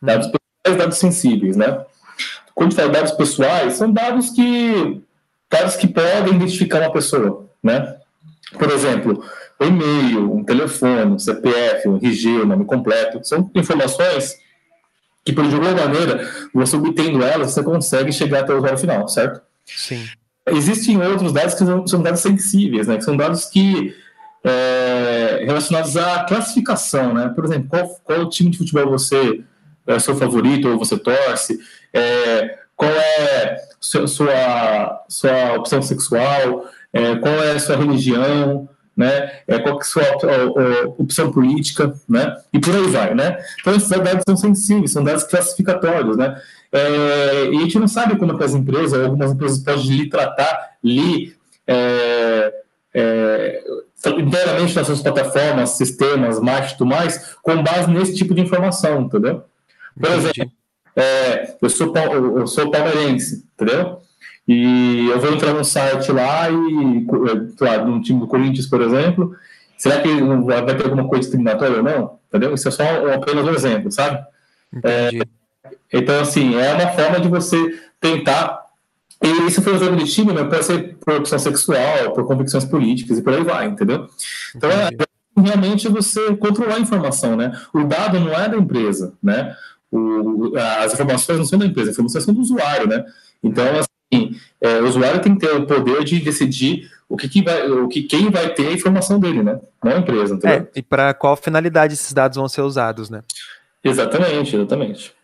Dados 0.01 0.27
pessoais 0.27 0.75
e 0.75 0.77
dados 0.77 0.97
sensíveis, 0.97 1.57
né? 1.57 1.83
Quando 2.55 2.67
a 2.67 2.69
gente 2.69 2.75
fala 2.77 2.87
de 2.87 2.93
dados 2.93 3.11
pessoais, 3.11 3.73
são 3.73 3.91
dados 3.91 4.29
que 4.29 5.05
dados 5.49 5.75
que 5.75 5.87
podem 5.87 6.35
identificar 6.35 6.79
uma 6.79 6.91
pessoa, 6.91 7.49
né? 7.63 7.97
Por 8.57 8.71
exemplo, 8.71 9.23
um 9.59 9.65
e-mail, 9.65 10.33
um 10.33 10.43
telefone, 10.43 11.13
um 11.13 11.19
CPF, 11.19 11.87
um 11.87 11.97
RG, 11.97 12.29
o 12.29 12.43
um 12.43 12.45
nome 12.45 12.65
completo, 12.65 13.19
são 13.23 13.49
informações 13.55 14.37
que, 15.25 15.33
por 15.33 15.45
de 15.47 15.55
alguma 15.55 15.73
maneira, 15.73 16.29
você 16.53 16.75
obtendo 16.77 17.21
elas, 17.21 17.51
você 17.51 17.63
consegue 17.63 18.13
chegar 18.13 18.41
até 18.41 18.53
o 18.53 18.57
usuário 18.57 18.77
final, 18.77 19.07
certo? 19.07 19.41
Sim. 19.65 20.07
Existem 20.47 21.01
outros 21.01 21.33
dados 21.33 21.53
que 21.53 21.65
são, 21.65 21.85
são 21.85 22.01
dados 22.01 22.21
sensíveis, 22.21 22.87
né? 22.87 22.97
Que 22.97 23.03
são 23.03 23.17
dados 23.17 23.45
que 23.45 23.93
é, 24.43 25.43
relacionados 25.45 25.97
à 25.97 26.23
classificação, 26.23 27.13
né? 27.13 27.29
Por 27.35 27.43
exemplo, 27.43 27.67
qual, 27.67 27.89
qual 28.03 28.29
time 28.29 28.51
de 28.51 28.57
futebol 28.57 28.89
você 28.89 29.43
é 29.85 29.99
seu 29.99 30.15
favorito 30.15 30.69
ou 30.69 30.77
você 30.77 30.97
torce? 30.97 31.59
É, 31.93 32.57
qual 32.77 32.91
é 32.91 33.57
sua, 33.81 34.07
sua, 34.07 35.05
sua 35.09 35.53
opção 35.55 35.81
sexual? 35.81 36.65
É, 36.93 37.15
qual 37.15 37.33
é 37.43 37.53
a 37.53 37.59
sua 37.59 37.75
religião? 37.75 38.69
Né? 38.95 39.31
É, 39.47 39.59
qual 39.59 39.75
é 39.75 39.79
a 39.79 39.83
sua 39.83 40.03
opção 40.97 41.31
política? 41.31 41.93
Né? 42.07 42.35
E 42.53 42.59
por 42.59 42.73
aí 42.75 42.87
vai, 42.87 43.13
né? 43.13 43.37
Então, 43.59 43.75
esses 43.75 43.89
dados 43.89 44.23
são 44.27 44.37
sensíveis, 44.37 44.91
são 44.91 45.03
dados 45.03 45.23
classificatórios, 45.23 46.15
né? 46.15 46.39
É, 46.71 47.45
e 47.51 47.57
a 47.57 47.61
gente 47.61 47.79
não 47.79 47.87
sabe 47.87 48.15
como 48.17 48.33
é 48.33 48.37
que 48.37 48.43
as 48.43 48.53
empresas, 48.53 48.99
algumas 48.99 49.31
empresas 49.31 49.59
podem 49.59 49.83
lhe 49.85 50.09
tratar, 50.09 50.77
lhe 50.83 51.35
é, 51.65 52.53
é, 52.93 53.63
inteiramente 54.17 54.75
nas 54.75 54.85
suas 54.85 55.01
plataformas, 55.01 55.71
sistemas, 55.71 56.39
marketing 56.39 56.73
e 56.73 56.77
tudo 56.77 56.89
mais, 56.89 57.35
com 57.41 57.63
base 57.63 57.89
nesse 57.89 58.15
tipo 58.15 58.33
de 58.33 58.41
informação, 58.41 59.01
entendeu? 59.01 59.43
Por 59.99 60.11
exemplo, 60.11 60.51
é, 60.97 61.55
eu, 61.61 61.69
sou, 61.69 61.93
eu 61.95 62.47
sou 62.47 62.71
palmeirense, 62.71 63.45
entendeu? 63.53 64.01
E 64.47 65.07
eu 65.11 65.19
vou 65.19 65.31
entrar 65.31 65.53
no 65.53 65.63
site 65.63 66.11
lá 66.11 66.49
e, 66.49 67.05
lá, 67.61 67.85
no 67.85 68.01
time 68.01 68.19
do 68.19 68.27
Corinthians, 68.27 68.65
por 68.65 68.81
exemplo, 68.81 69.35
será 69.77 70.01
que 70.01 70.09
vai 70.09 70.75
ter 70.75 70.85
alguma 70.85 71.07
coisa 71.07 71.21
discriminatória 71.21 71.77
ou 71.77 71.83
não? 71.83 72.17
Entendeu? 72.27 72.55
Isso 72.55 72.67
é 72.67 72.71
só 72.71 72.83
apenas 73.13 73.45
um 73.45 73.53
exemplo, 73.53 73.91
sabe? 73.91 74.25
É, 74.83 75.09
então, 75.93 76.19
assim, 76.19 76.55
é 76.55 76.73
uma 76.73 76.87
forma 76.87 77.19
de 77.19 77.27
você 77.27 77.79
tentar. 77.99 78.65
E 79.21 79.47
isso 79.47 79.61
foi 79.61 79.73
um 79.73 79.75
exemplo 79.75 79.97
de 79.97 80.11
time, 80.11 80.33
mas 80.33 80.47
pode 80.47 80.65
ser 80.65 80.95
por 80.95 81.15
opção 81.15 81.37
sexual, 81.37 82.13
por 82.13 82.25
convicções 82.25 82.65
políticas 82.65 83.19
e 83.19 83.21
por 83.21 83.33
aí 83.33 83.43
vai, 83.43 83.67
entendeu? 83.67 84.07
Então, 84.55 84.69
é 84.71 84.89
realmente 85.39 85.87
você 85.87 86.35
controlar 86.37 86.75
a 86.75 86.79
informação, 86.79 87.35
né? 87.35 87.51
O 87.71 87.83
dado 87.83 88.19
não 88.19 88.33
é 88.33 88.49
da 88.49 88.57
empresa, 88.57 89.13
né? 89.21 89.55
O, 89.91 90.53
as 90.81 90.93
informações 90.93 91.37
não 91.37 91.45
são 91.45 91.59
da 91.59 91.65
empresa, 91.65 91.91
as 91.91 91.95
informações 91.95 92.23
são 92.23 92.33
do 92.33 92.41
usuário, 92.41 92.87
né? 92.87 93.05
Então, 93.43 93.65
assim, 93.79 94.35
é, 94.59 94.81
o 94.81 94.87
usuário 94.87 95.21
tem 95.21 95.35
que 95.35 95.45
ter 95.45 95.53
o 95.53 95.65
poder 95.65 96.03
de 96.03 96.19
decidir 96.19 96.89
o 97.09 97.15
que, 97.15 97.29
que 97.29 97.41
vai, 97.41 97.69
o 97.69 97.87
que 97.87 98.03
quem 98.03 98.29
vai 98.29 98.53
ter 98.53 98.67
a 98.67 98.73
informação 98.73 99.19
dele, 99.19 99.41
né? 99.41 99.59
Não 99.83 99.91
a 99.93 99.97
empresa, 99.97 100.35
entendeu? 100.35 100.67
É, 100.73 100.79
e 100.79 100.81
para 100.81 101.13
qual 101.13 101.37
finalidade 101.37 101.93
esses 101.93 102.11
dados 102.11 102.37
vão 102.37 102.49
ser 102.49 102.61
usados, 102.61 103.09
né? 103.09 103.23
Exatamente, 103.83 104.55
exatamente. 104.55 105.16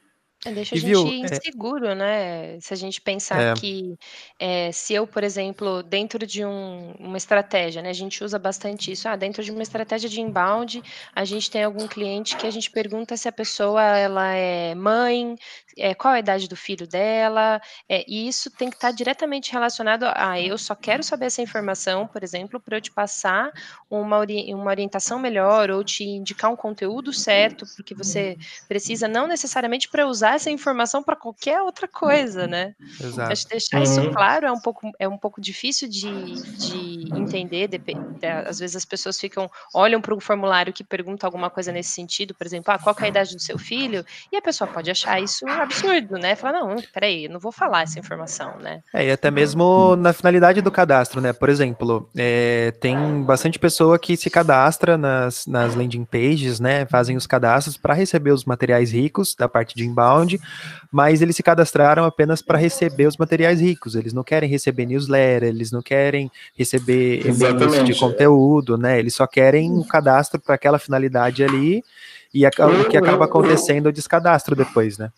É, 0.46 0.52
deixa 0.52 0.76
a 0.76 0.78
gente 0.78 0.88
viu, 0.88 1.08
é 1.08 1.12
inseguro, 1.12 1.96
né? 1.96 2.60
Se 2.60 2.74
a 2.74 2.78
gente 2.78 3.00
pensar 3.00 3.42
é. 3.42 3.54
que 3.54 3.96
é, 4.40 4.72
se 4.72 4.94
eu, 4.94 5.08
por 5.08 5.24
exemplo, 5.24 5.82
dentro 5.84 6.26
de 6.28 6.44
um, 6.44 6.92
uma 7.00 7.18
estratégia, 7.18 7.82
né? 7.82 7.90
A 7.90 7.94
gente 7.94 8.24
usa 8.24 8.38
bastante 8.38 8.92
isso. 8.92 9.08
Ah, 9.08 9.16
dentro 9.16 9.44
de 9.44 9.52
uma 9.52 9.64
estratégia 9.64 10.10
de 10.10 10.20
inbound, 10.20 10.84
a 11.16 11.24
gente 11.24 11.50
tem 11.50 11.64
algum 11.64 11.88
cliente 11.88 12.36
que 12.36 12.46
a 12.46 12.52
gente 12.52 12.70
pergunta 12.70 13.16
se 13.16 13.28
a 13.28 13.32
pessoa 13.32 13.82
ela 13.82 14.34
é 14.34 14.76
mãe, 14.76 15.36
é, 15.78 15.94
qual 15.94 16.14
a 16.14 16.20
idade 16.20 16.48
do 16.48 16.56
filho 16.56 16.88
dela, 16.88 17.62
é, 17.88 18.04
e 18.08 18.28
isso 18.28 18.52
tem 18.52 18.70
que 18.70 18.76
estar 18.76 18.92
diretamente 18.92 19.52
relacionado 19.52 20.06
a 20.16 20.40
eu 20.40 20.58
só 20.58 20.76
quero 20.76 21.04
saber 21.04 21.26
essa 21.28 21.42
informação, 21.42 22.08
por 22.08 22.24
exemplo, 22.24 22.60
para 22.60 22.78
eu 22.78 22.82
te 22.82 22.92
passar 22.92 23.52
uma, 23.90 24.18
ori 24.18 24.54
uma 24.54 24.70
orientação 24.70 25.20
melhor 25.20 25.70
ou 25.72 25.84
te 25.84 26.04
indicar 26.04 26.52
um 26.52 26.56
conteúdo 26.56 27.14
certo, 27.14 27.66
porque 27.76 27.96
você 27.96 28.38
precisa 28.68 29.08
não 29.08 29.28
necessariamente 29.28 29.90
para 29.90 30.08
usar 30.08 30.33
essa 30.36 30.50
informação 30.50 31.04
para 31.04 31.16
qualquer 31.16 31.62
outra 31.62 31.88
coisa, 31.88 32.48
né? 32.48 32.76
Exato. 33.00 33.32
Acho 33.32 33.44
que 33.46 33.52
deixar 33.52 33.82
isso 33.82 34.02
uhum. 34.02 34.12
claro 34.12 34.46
é 34.46 34.52
um 34.52 34.60
pouco, 34.60 34.92
é 35.00 35.08
um 35.08 35.18
pouco 35.18 35.42
difícil 35.42 35.90
de, 35.90 36.34
de 36.58 37.18
entender. 37.18 37.68
De, 37.68 37.82
às 38.46 38.60
vezes 38.60 38.76
as 38.76 38.86
pessoas 38.86 39.20
ficam, 39.20 39.50
olham 39.74 40.02
para 40.02 40.14
um 40.14 40.20
formulário 40.20 40.74
que 40.74 40.84
pergunta 40.84 41.26
alguma 41.26 41.50
coisa 41.50 41.72
nesse 41.72 41.92
sentido, 41.92 42.34
por 42.34 42.46
exemplo, 42.46 42.74
ah, 42.74 42.80
qual 42.80 42.96
é 43.00 43.06
a 43.06 43.08
idade 43.08 43.36
do 43.36 43.42
seu 43.42 43.58
filho? 43.58 44.06
E 44.32 44.38
a 44.38 44.42
pessoa 44.42 44.68
pode 44.68 44.90
achar 44.92 45.22
isso 45.22 45.48
absurdo, 45.48 46.18
né? 46.18 46.36
Falar, 46.36 46.60
não, 46.60 46.76
peraí, 46.94 47.28
não 47.28 47.40
vou 47.40 47.52
falar 47.52 47.84
essa 47.84 48.00
informação, 48.00 48.58
né? 48.60 48.82
É, 48.94 49.08
e 49.08 49.12
até 49.12 49.32
mesmo 49.32 49.96
na 49.96 50.14
finalidade 50.14 50.62
do 50.62 50.72
cadastro, 50.72 51.22
né? 51.22 51.34
Por 51.34 51.50
exemplo, 51.50 52.10
é, 52.16 52.72
tem 52.80 53.24
bastante 53.24 53.60
pessoa 53.60 53.98
que 53.98 54.16
se 54.16 54.30
cadastra 54.30 54.98
nas, 54.98 55.46
nas 55.48 55.76
landing 55.76 56.06
pages, 56.06 56.60
né? 56.60 56.86
Fazem 56.86 57.18
os 57.18 57.28
cadastros 57.28 57.78
para 57.78 57.94
receber 57.94 58.32
os 58.32 58.46
materiais 58.46 58.92
ricos 58.92 59.36
da 59.36 59.48
parte 59.48 59.76
de 59.76 59.86
inbound 59.86 60.23
mas 60.92 61.24
eles 61.24 61.36
se 61.36 61.42
cadastraram 61.42 62.06
apenas 62.06 62.42
para 62.42 62.58
receber 62.58 63.08
os 63.08 63.18
materiais 63.18 63.60
ricos. 63.60 63.96
Eles 63.96 64.14
não 64.14 64.24
querem 64.24 64.48
receber 64.48 64.86
newsletter, 64.86 65.50
eles 65.50 65.72
não 65.72 65.82
querem 65.82 66.32
receber 66.56 67.26
e-mails 67.26 67.84
de 67.84 67.96
conteúdo, 67.96 68.78
né? 68.78 69.00
Eles 69.00 69.16
só 69.16 69.26
querem 69.26 69.72
o 69.72 69.80
um 69.80 69.84
cadastro 69.84 70.40
para 70.40 70.54
aquela 70.54 70.78
finalidade 70.78 71.44
ali 71.44 71.84
e 72.32 72.46
o 72.46 72.90
que 72.90 72.98
acaba 72.98 73.26
acontecendo 73.26 73.88
é 73.88 73.90
o 73.90 73.94
descadastro 73.94 74.56
depois, 74.56 75.00
né? 75.00 75.10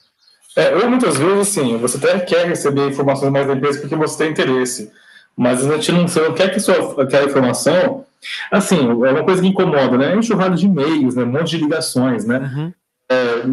É, 0.55 0.74
ou 0.75 0.89
muitas 0.89 1.17
vezes, 1.17 1.39
assim, 1.39 1.77
você 1.77 1.97
até 1.97 2.19
quer 2.19 2.47
receber 2.47 2.88
informações 2.88 3.29
mais 3.29 3.45
da 3.45 3.53
empresa 3.53 3.81
porque 3.81 3.95
você 3.95 4.17
tem 4.17 4.31
interesse, 4.31 4.89
mas 5.35 5.65
a 5.65 5.75
gente 5.75 5.91
não, 5.91 6.07
você 6.07 6.21
não 6.21 6.33
quer 6.33 6.53
que 6.53 6.59
sua, 6.62 7.03
aquela 7.03 7.25
informação. 7.25 8.05
Assim, 8.50 8.79
é 8.79 9.12
uma 9.12 9.25
coisa 9.25 9.41
que 9.41 9.47
incomoda, 9.50 9.97
né? 9.97 10.13
É 10.13 10.15
enxurrada 10.15 10.55
de 10.55 10.65
e-mails, 10.65 11.15
né? 11.15 11.24
Um 11.24 11.31
monte 11.31 11.50
de 11.50 11.57
ligações, 11.57 12.25
né? 12.25 12.39
Uhum 12.39 12.74
é, 12.74 12.85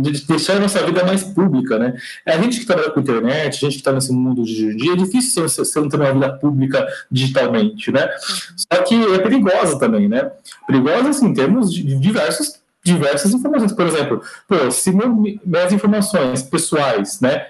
de 0.00 0.26
deixar 0.26 0.56
a 0.56 0.60
nossa 0.60 0.82
vida 0.84 1.04
mais 1.04 1.22
pública, 1.22 1.78
né? 1.78 1.94
A 2.26 2.38
gente 2.38 2.60
que 2.60 2.66
trabalha 2.66 2.90
com 2.90 3.00
internet, 3.00 3.56
a 3.56 3.68
gente 3.68 3.72
que 3.72 3.80
está 3.80 3.92
nesse 3.92 4.12
mundo 4.12 4.44
de 4.44 4.52
hoje 4.52 4.74
em 4.74 4.76
dia, 4.76 4.92
é 4.94 4.96
difícil 4.96 5.42
você, 5.42 5.62
você 5.62 5.80
não 5.80 5.88
ter 5.88 5.96
uma 5.96 6.12
vida 6.12 6.32
pública 6.38 6.86
digitalmente, 7.10 7.92
né? 7.92 8.08
Só 8.56 8.82
que 8.82 8.94
é 8.94 9.18
perigosa 9.18 9.78
também, 9.78 10.08
né? 10.08 10.30
Perigosa, 10.66 11.10
assim, 11.10 11.26
em 11.26 11.34
termos 11.34 11.72
de 11.72 11.82
diversos, 11.98 12.60
diversas 12.82 13.34
informações. 13.34 13.72
Por 13.72 13.86
exemplo, 13.86 14.22
pô, 14.48 14.70
se 14.70 14.90
minhas 14.90 15.72
informações 15.72 16.42
pessoais, 16.42 17.20
né, 17.20 17.46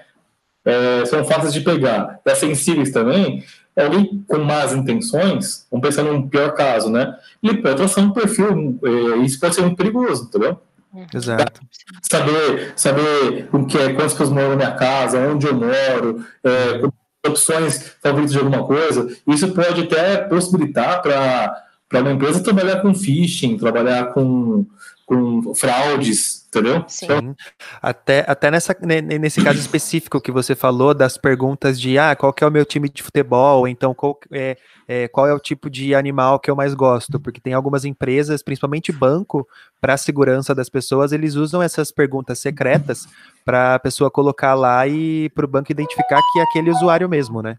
é, 0.65 1.05
são 1.05 1.23
fáceis 1.23 1.53
de 1.53 1.61
pegar, 1.61 2.19
é 2.25 2.35
sensíveis 2.35 2.91
também, 2.91 3.43
alguém 3.75 4.23
com 4.27 4.39
más 4.39 4.73
intenções, 4.73 5.65
vamos 5.71 5.87
pensar 5.87 6.03
num 6.03 6.27
pior 6.27 6.53
caso, 6.53 6.89
né? 6.89 7.15
Ele 7.41 7.61
pode 7.61 7.77
traçar 7.77 8.03
um 8.03 8.11
perfil, 8.11 8.79
é, 8.83 9.17
isso 9.19 9.39
pode 9.39 9.55
ser 9.55 9.61
muito 9.61 9.77
perigoso, 9.77 10.25
entendeu? 10.25 10.59
Uhum. 10.93 11.07
Exato. 11.13 11.61
Saber, 12.01 12.73
saber 12.75 13.49
o 13.51 13.65
que 13.65 13.77
é, 13.77 13.93
quantas 13.93 14.13
pessoas 14.13 14.29
moram 14.29 14.49
na 14.49 14.55
minha 14.55 14.71
casa, 14.75 15.19
onde 15.27 15.47
eu 15.47 15.55
moro, 15.55 16.23
é, 16.43 17.27
opções 17.27 17.95
favoritas 18.01 18.31
de 18.31 18.37
alguma 18.37 18.63
coisa. 18.65 19.07
Isso 19.27 19.51
pode 19.53 19.81
até 19.81 20.17
possibilitar 20.17 21.01
para 21.01 21.65
uma 22.01 22.11
empresa 22.11 22.43
trabalhar 22.43 22.81
com 22.81 22.93
phishing, 22.93 23.57
trabalhar 23.57 24.13
com, 24.13 24.65
com 25.05 25.55
fraudes, 25.55 26.42
entendeu? 26.59 26.85
Sim. 26.87 27.05
Então, 27.05 27.35
até, 27.81 28.25
até 28.27 28.51
nessa, 28.51 28.75
nesse 29.19 29.43
caso 29.43 29.59
específico 29.59 30.21
que 30.21 30.31
você 30.31 30.55
falou 30.55 30.93
das 30.93 31.17
perguntas 31.17 31.79
de 31.79 31.97
ah, 31.97 32.15
qual 32.15 32.31
que 32.33 32.43
é 32.43 32.47
o 32.47 32.51
meu 32.51 32.65
time 32.65 32.89
de 32.89 33.01
futebol, 33.01 33.67
então 33.67 33.93
qual 33.93 34.19
é, 34.31 34.57
é, 34.87 35.07
qual 35.07 35.27
é 35.27 35.33
o 35.33 35.39
tipo 35.39 35.69
de 35.69 35.95
animal 35.95 36.39
que 36.39 36.49
eu 36.49 36.55
mais 36.55 36.73
gosto, 36.73 37.19
porque 37.19 37.41
tem 37.41 37.53
algumas 37.53 37.85
empresas, 37.85 38.43
principalmente 38.43 38.91
banco, 38.91 39.47
para 39.81 39.93
a 39.93 39.97
segurança 39.97 40.53
das 40.53 40.69
pessoas, 40.69 41.11
eles 41.11 41.35
usam 41.35 41.61
essas 41.61 41.91
perguntas 41.91 42.39
secretas 42.39 43.07
para 43.43 43.75
a 43.75 43.79
pessoa 43.79 44.11
colocar 44.11 44.53
lá 44.53 44.87
e 44.87 45.29
para 45.29 45.45
o 45.45 45.47
banco 45.47 45.71
identificar 45.71 46.19
que 46.31 46.39
é 46.39 46.43
aquele 46.43 46.69
usuário 46.69 47.09
mesmo, 47.09 47.41
né? 47.41 47.57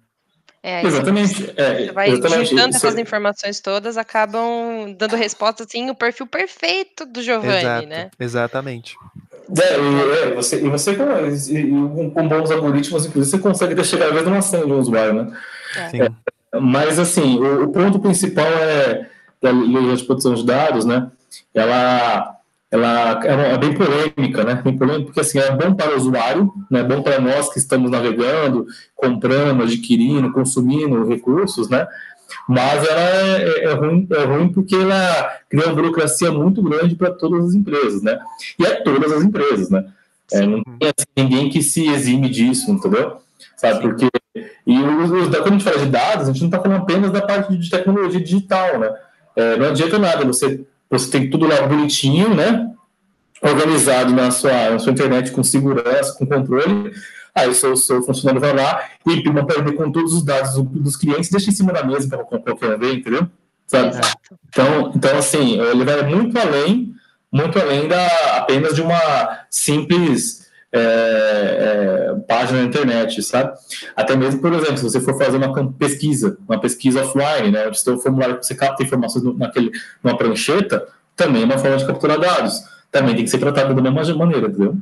É, 0.67 0.83
exatamente. 0.83 1.43
Você, 1.43 1.53
é, 1.59 1.93
vai 1.93 2.09
exatamente. 2.09 2.49
juntando 2.49 2.75
essas 2.75 2.97
informações 2.97 3.61
todas, 3.61 3.99
acabam 3.99 4.97
dando 4.97 5.15
resposta 5.15 5.63
assim, 5.63 5.91
o 5.91 5.95
perfil 5.95 6.27
perfeito 6.27 7.05
do 7.05 7.23
Giovanni, 7.23 7.59
Exato, 7.59 7.87
né? 7.87 8.11
Exatamente. 8.19 8.95
É, 9.61 9.79
e, 9.79 10.31
é, 10.31 10.35
você, 10.35 10.65
e 10.65 10.71
você 10.71 10.93
e, 10.93 10.97
com, 10.97 12.11
com, 12.11 12.29
bons 12.29 12.51
algoritmos, 12.51 13.05
inclusive, 13.05 13.37
você 13.37 13.39
consegue 13.39 13.75
deixar 13.75 13.99
cada 13.99 14.13
vez 14.13 14.25
numa 14.25 14.41
cena 14.41 14.65
de 14.65 14.73
um 14.73 14.79
usuário, 14.79 15.13
né? 15.13 15.39
É. 15.93 16.59
mas, 16.59 16.99
assim, 16.99 17.39
o, 17.39 17.65
o, 17.65 17.69
ponto 17.69 18.01
principal 18.01 18.47
é 18.47 19.07
da 19.43 19.51
lei 19.51 19.95
de 19.95 20.05
proteção 20.05 20.33
de 20.33 20.47
dados, 20.47 20.87
né? 20.87 21.11
Ela 21.53 22.34
ela 22.75 23.25
é, 23.25 23.57
bem 23.57 23.73
polêmica, 23.73 24.43
né? 24.43 24.61
Bem 24.65 24.77
polêmica 24.77 25.05
porque 25.05 25.21
assim 25.21 25.39
é 25.39 25.53
bom 25.53 25.73
para 25.75 25.93
o 25.93 25.97
usuário, 25.97 26.53
né? 26.69 26.81
É 26.81 26.83
bom 26.83 27.03
para 27.03 27.21
nós 27.21 27.49
que 27.49 27.61
estamos 27.61 27.89
navegando, 27.89 28.67
comprando, 28.97 29.63
adquirindo, 29.63 30.33
consumindo 30.33 31.09
recursos, 31.09 31.69
né? 31.69 31.87
Mas 32.49 32.85
ela 32.85 33.01
é, 33.01 33.43
é, 33.43 33.65
é 33.67 33.73
ruim, 33.75 34.09
é 34.11 34.25
ruim 34.25 34.49
porque 34.49 34.75
ela 34.75 35.39
cria 35.49 35.67
uma 35.67 35.75
burocracia 35.75 36.33
muito 36.33 36.61
grande 36.63 36.97
para 36.97 37.13
todas 37.13 37.45
as 37.45 37.55
empresas, 37.55 38.03
né? 38.03 38.19
E 38.59 38.67
é 38.67 38.83
todas 38.83 39.13
as 39.13 39.23
empresas, 39.23 39.71
né? 39.71 39.85
É, 40.33 40.45
não 40.45 40.61
tem 40.65 40.89
assim, 40.89 41.07
ninguém 41.17 41.51
que 41.51 41.63
se 41.63 41.87
exime 41.89 42.29
disso, 42.29 42.73
entendeu? 42.73 43.19
Sabe? 43.57 43.83
Porque 43.83 44.09
e 44.67 44.79
os, 44.81 45.11
os, 45.13 45.29
quando 45.29 45.47
a 45.47 45.51
gente 45.51 45.65
fala 45.65 45.79
de 45.79 45.87
dados, 45.87 46.29
a 46.29 46.33
gente 46.33 46.41
não 46.41 46.49
está 46.49 46.61
falando 46.61 46.83
apenas 46.83 47.13
da 47.13 47.23
parte 47.23 47.57
de 47.57 47.71
tecnologia 47.71 48.21
digital, 48.21 48.81
né? 48.81 48.93
É, 49.37 49.57
não 49.57 49.67
adianta 49.67 49.97
nada 49.97 50.25
você 50.25 50.65
você 50.99 51.11
tem 51.11 51.29
tudo 51.29 51.47
lá 51.47 51.67
bonitinho, 51.67 52.35
né? 52.35 52.71
Organizado 53.43 54.13
na 54.13 54.31
sua, 54.31 54.71
na 54.71 54.79
sua 54.79 54.93
internet 54.93 55.31
com 55.33 55.43
segurança, 55.43 56.15
com 56.19 56.27
controle. 56.27 56.93
Aí 57.35 57.49
o 57.49 57.55
seu, 57.55 57.77
seu 57.77 58.03
funcionário 58.03 58.41
vai 58.41 58.55
lá 58.55 58.85
e 59.05 59.13
imprime 59.13 59.41
uma 59.41 59.47
planilha 59.47 59.77
com 59.77 59.91
todos 59.91 60.13
os 60.13 60.25
dados 60.25 60.55
dos 60.55 60.97
clientes, 60.97 61.31
deixa 61.31 61.51
em 61.51 61.55
cima 61.55 61.73
da 61.73 61.85
mesa 61.85 62.09
para 62.09 62.25
qualquer 62.25 62.79
ver, 62.79 62.95
entendeu? 62.95 63.29
Sabe? 63.67 63.97
Então, 64.49 64.93
então, 64.95 65.19
assim, 65.19 65.61
ele 65.61 65.85
vai 65.85 66.03
muito 66.05 66.39
além, 66.39 66.95
muito 67.33 67.59
além 67.59 67.89
da 67.89 68.07
apenas 68.37 68.75
de 68.75 68.83
uma 68.83 69.47
simples 69.51 70.44
é, 70.75 70.81
é, 70.81 72.21
página 72.27 72.61
na 72.61 72.67
internet, 72.67 73.23
sabe? 73.23 73.57
Até 73.95 74.17
mesmo, 74.17 74.41
por 74.41 74.53
exemplo, 74.53 74.77
se 74.79 74.83
você 74.83 75.01
for 75.01 75.17
fazer 75.17 75.37
uma 75.37 75.73
pesquisa, 75.73 76.37
uma 76.49 76.61
pesquisa 76.61 77.03
offline, 77.03 77.53
né, 77.53 77.69
você 77.69 77.85
tem 77.85 77.95
um 77.95 78.01
formulário 78.01 78.39
que 78.39 78.47
você 78.47 78.55
capta 78.55 78.83
informações 78.83 79.25
naquele, 79.37 79.71
numa 80.03 80.17
prancheta, 80.17 80.87
também 81.15 81.43
é 81.43 81.45
uma 81.45 81.59
forma 81.59 81.77
de 81.77 81.87
capturar 81.87 82.19
dados. 82.19 82.61
Também 82.91 83.15
tem 83.15 83.25
que 83.25 83.31
ser 83.31 83.39
tratado 83.39 83.75
da 83.75 83.91
mesma 83.91 84.17
maneira, 84.17 84.49
entendeu? 84.49 84.77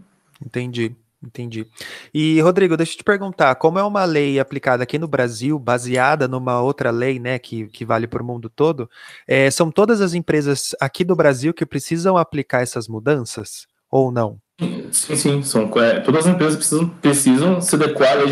Entendi. 0.45 0.97
Entendi. 1.25 1.69
E, 2.13 2.41
Rodrigo, 2.41 2.77
deixa 2.77 2.95
eu 2.95 2.97
te 2.97 3.05
perguntar, 3.05 3.55
como 3.55 3.79
é 3.79 3.83
uma 3.85 4.05
lei 4.05 4.41
aplicada 4.41 4.83
aqui 4.83 4.99
no 4.99 5.07
Brasil, 5.07 5.57
baseada 5.57 6.27
numa 6.27 6.61
outra 6.61 6.91
lei, 6.91 7.21
né, 7.21 7.39
que, 7.39 7.69
que 7.69 7.85
vale 7.85 8.09
para 8.09 8.21
o 8.21 8.27
mundo 8.27 8.51
todo, 8.51 8.91
é, 9.29 9.49
são 9.49 9.71
todas 9.71 10.01
as 10.01 10.15
empresas 10.15 10.75
aqui 10.81 11.05
do 11.05 11.15
Brasil 11.15 11.55
que 11.55 11.65
precisam 11.65 12.17
aplicar 12.17 12.61
essas 12.61 12.89
mudanças 12.89 13.69
ou 13.89 14.11
não? 14.11 14.42
Sim, 14.91 15.17
sim. 15.17 15.43
São, 15.43 15.71
é, 15.81 16.01
todas 16.01 16.27
as 16.27 16.35
empresas 16.35 16.57
precisam, 16.57 16.89
precisam 16.89 17.61
se 17.61 17.75
adequar 17.75 18.19
à 18.19 18.27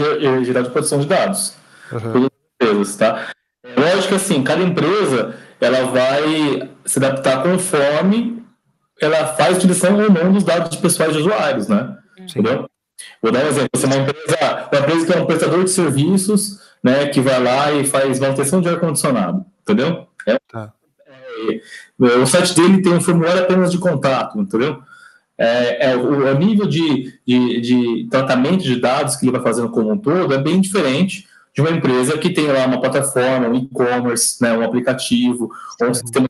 geral 0.45 0.63
de 0.63 0.71
proteção 0.71 1.01
de 1.01 1.07
dados. 1.07 1.55
Uhum. 1.93 2.13
Todas 2.13 2.25
as 2.25 2.67
empresas, 2.69 2.97
tá? 2.97 3.31
É 3.65 3.81
lógico 3.81 4.09
que, 4.09 4.15
assim, 4.15 4.43
cada 4.43 4.63
empresa 4.63 5.35
ela 5.61 5.87
vai 5.87 6.71
se 6.85 6.99
adaptar 6.99 7.43
conforme 7.43 8.43
ela 9.01 9.29
faz 9.29 9.57
utilização 9.57 9.99
ou 9.99 10.11
não 10.11 10.33
dos 10.33 10.45
dados 10.45 10.77
pessoais 10.77 11.13
de 11.13 11.21
usuários, 11.21 11.69
né? 11.69 11.97
Sim. 12.17 12.41
Entendeu? 12.41 12.69
Vou 13.23 13.33
dar 13.33 13.45
um 13.45 13.49
exemplo. 13.49 13.69
Você 13.75 13.87
é 13.87 13.89
uma 13.89 13.97
empresa, 13.97 14.69
uma 14.73 14.81
empresa 14.81 15.07
que 15.07 15.13
é 15.13 15.23
um 15.23 15.27
prestador 15.27 15.65
de 15.65 15.71
serviços, 15.71 16.61
né, 16.83 17.07
que 17.07 17.21
vai 17.21 17.43
lá 17.43 17.73
e 17.73 17.85
faz 17.87 18.19
manutenção 18.19 18.61
de 18.61 18.69
ar-condicionado, 18.69 19.45
entendeu? 19.63 20.07
É, 20.27 20.39
tá. 20.51 20.73
é, 22.03 22.05
o 22.17 22.27
site 22.27 22.55
dele 22.55 22.83
tem 22.83 22.93
um 22.93 23.01
formulário 23.01 23.43
apenas 23.43 23.71
de 23.71 23.79
contato, 23.79 24.39
entendeu? 24.39 24.83
É, 25.43 25.93
é 25.93 25.97
o, 25.97 26.31
o, 26.31 26.39
nível 26.39 26.67
de, 26.67 27.19
de, 27.27 27.61
de, 27.63 28.09
tratamento 28.11 28.63
de 28.63 28.79
dados 28.79 29.17
que 29.17 29.25
ele 29.25 29.33
vai 29.33 29.41
fazendo 29.41 29.71
como 29.71 29.91
um 29.91 29.97
todo 29.97 30.35
é 30.35 30.39
bem 30.39 30.61
diferente 30.61 31.27
de 31.55 31.63
uma 31.63 31.71
empresa 31.71 32.19
que 32.19 32.29
tem 32.29 32.47
lá 32.47 32.67
uma 32.67 32.79
plataforma, 32.79 33.49
um 33.49 33.55
e-commerce, 33.55 34.37
né, 34.43 34.53
um 34.53 34.63
aplicativo, 34.63 35.51
um 35.83 35.95
sistema 35.95 36.27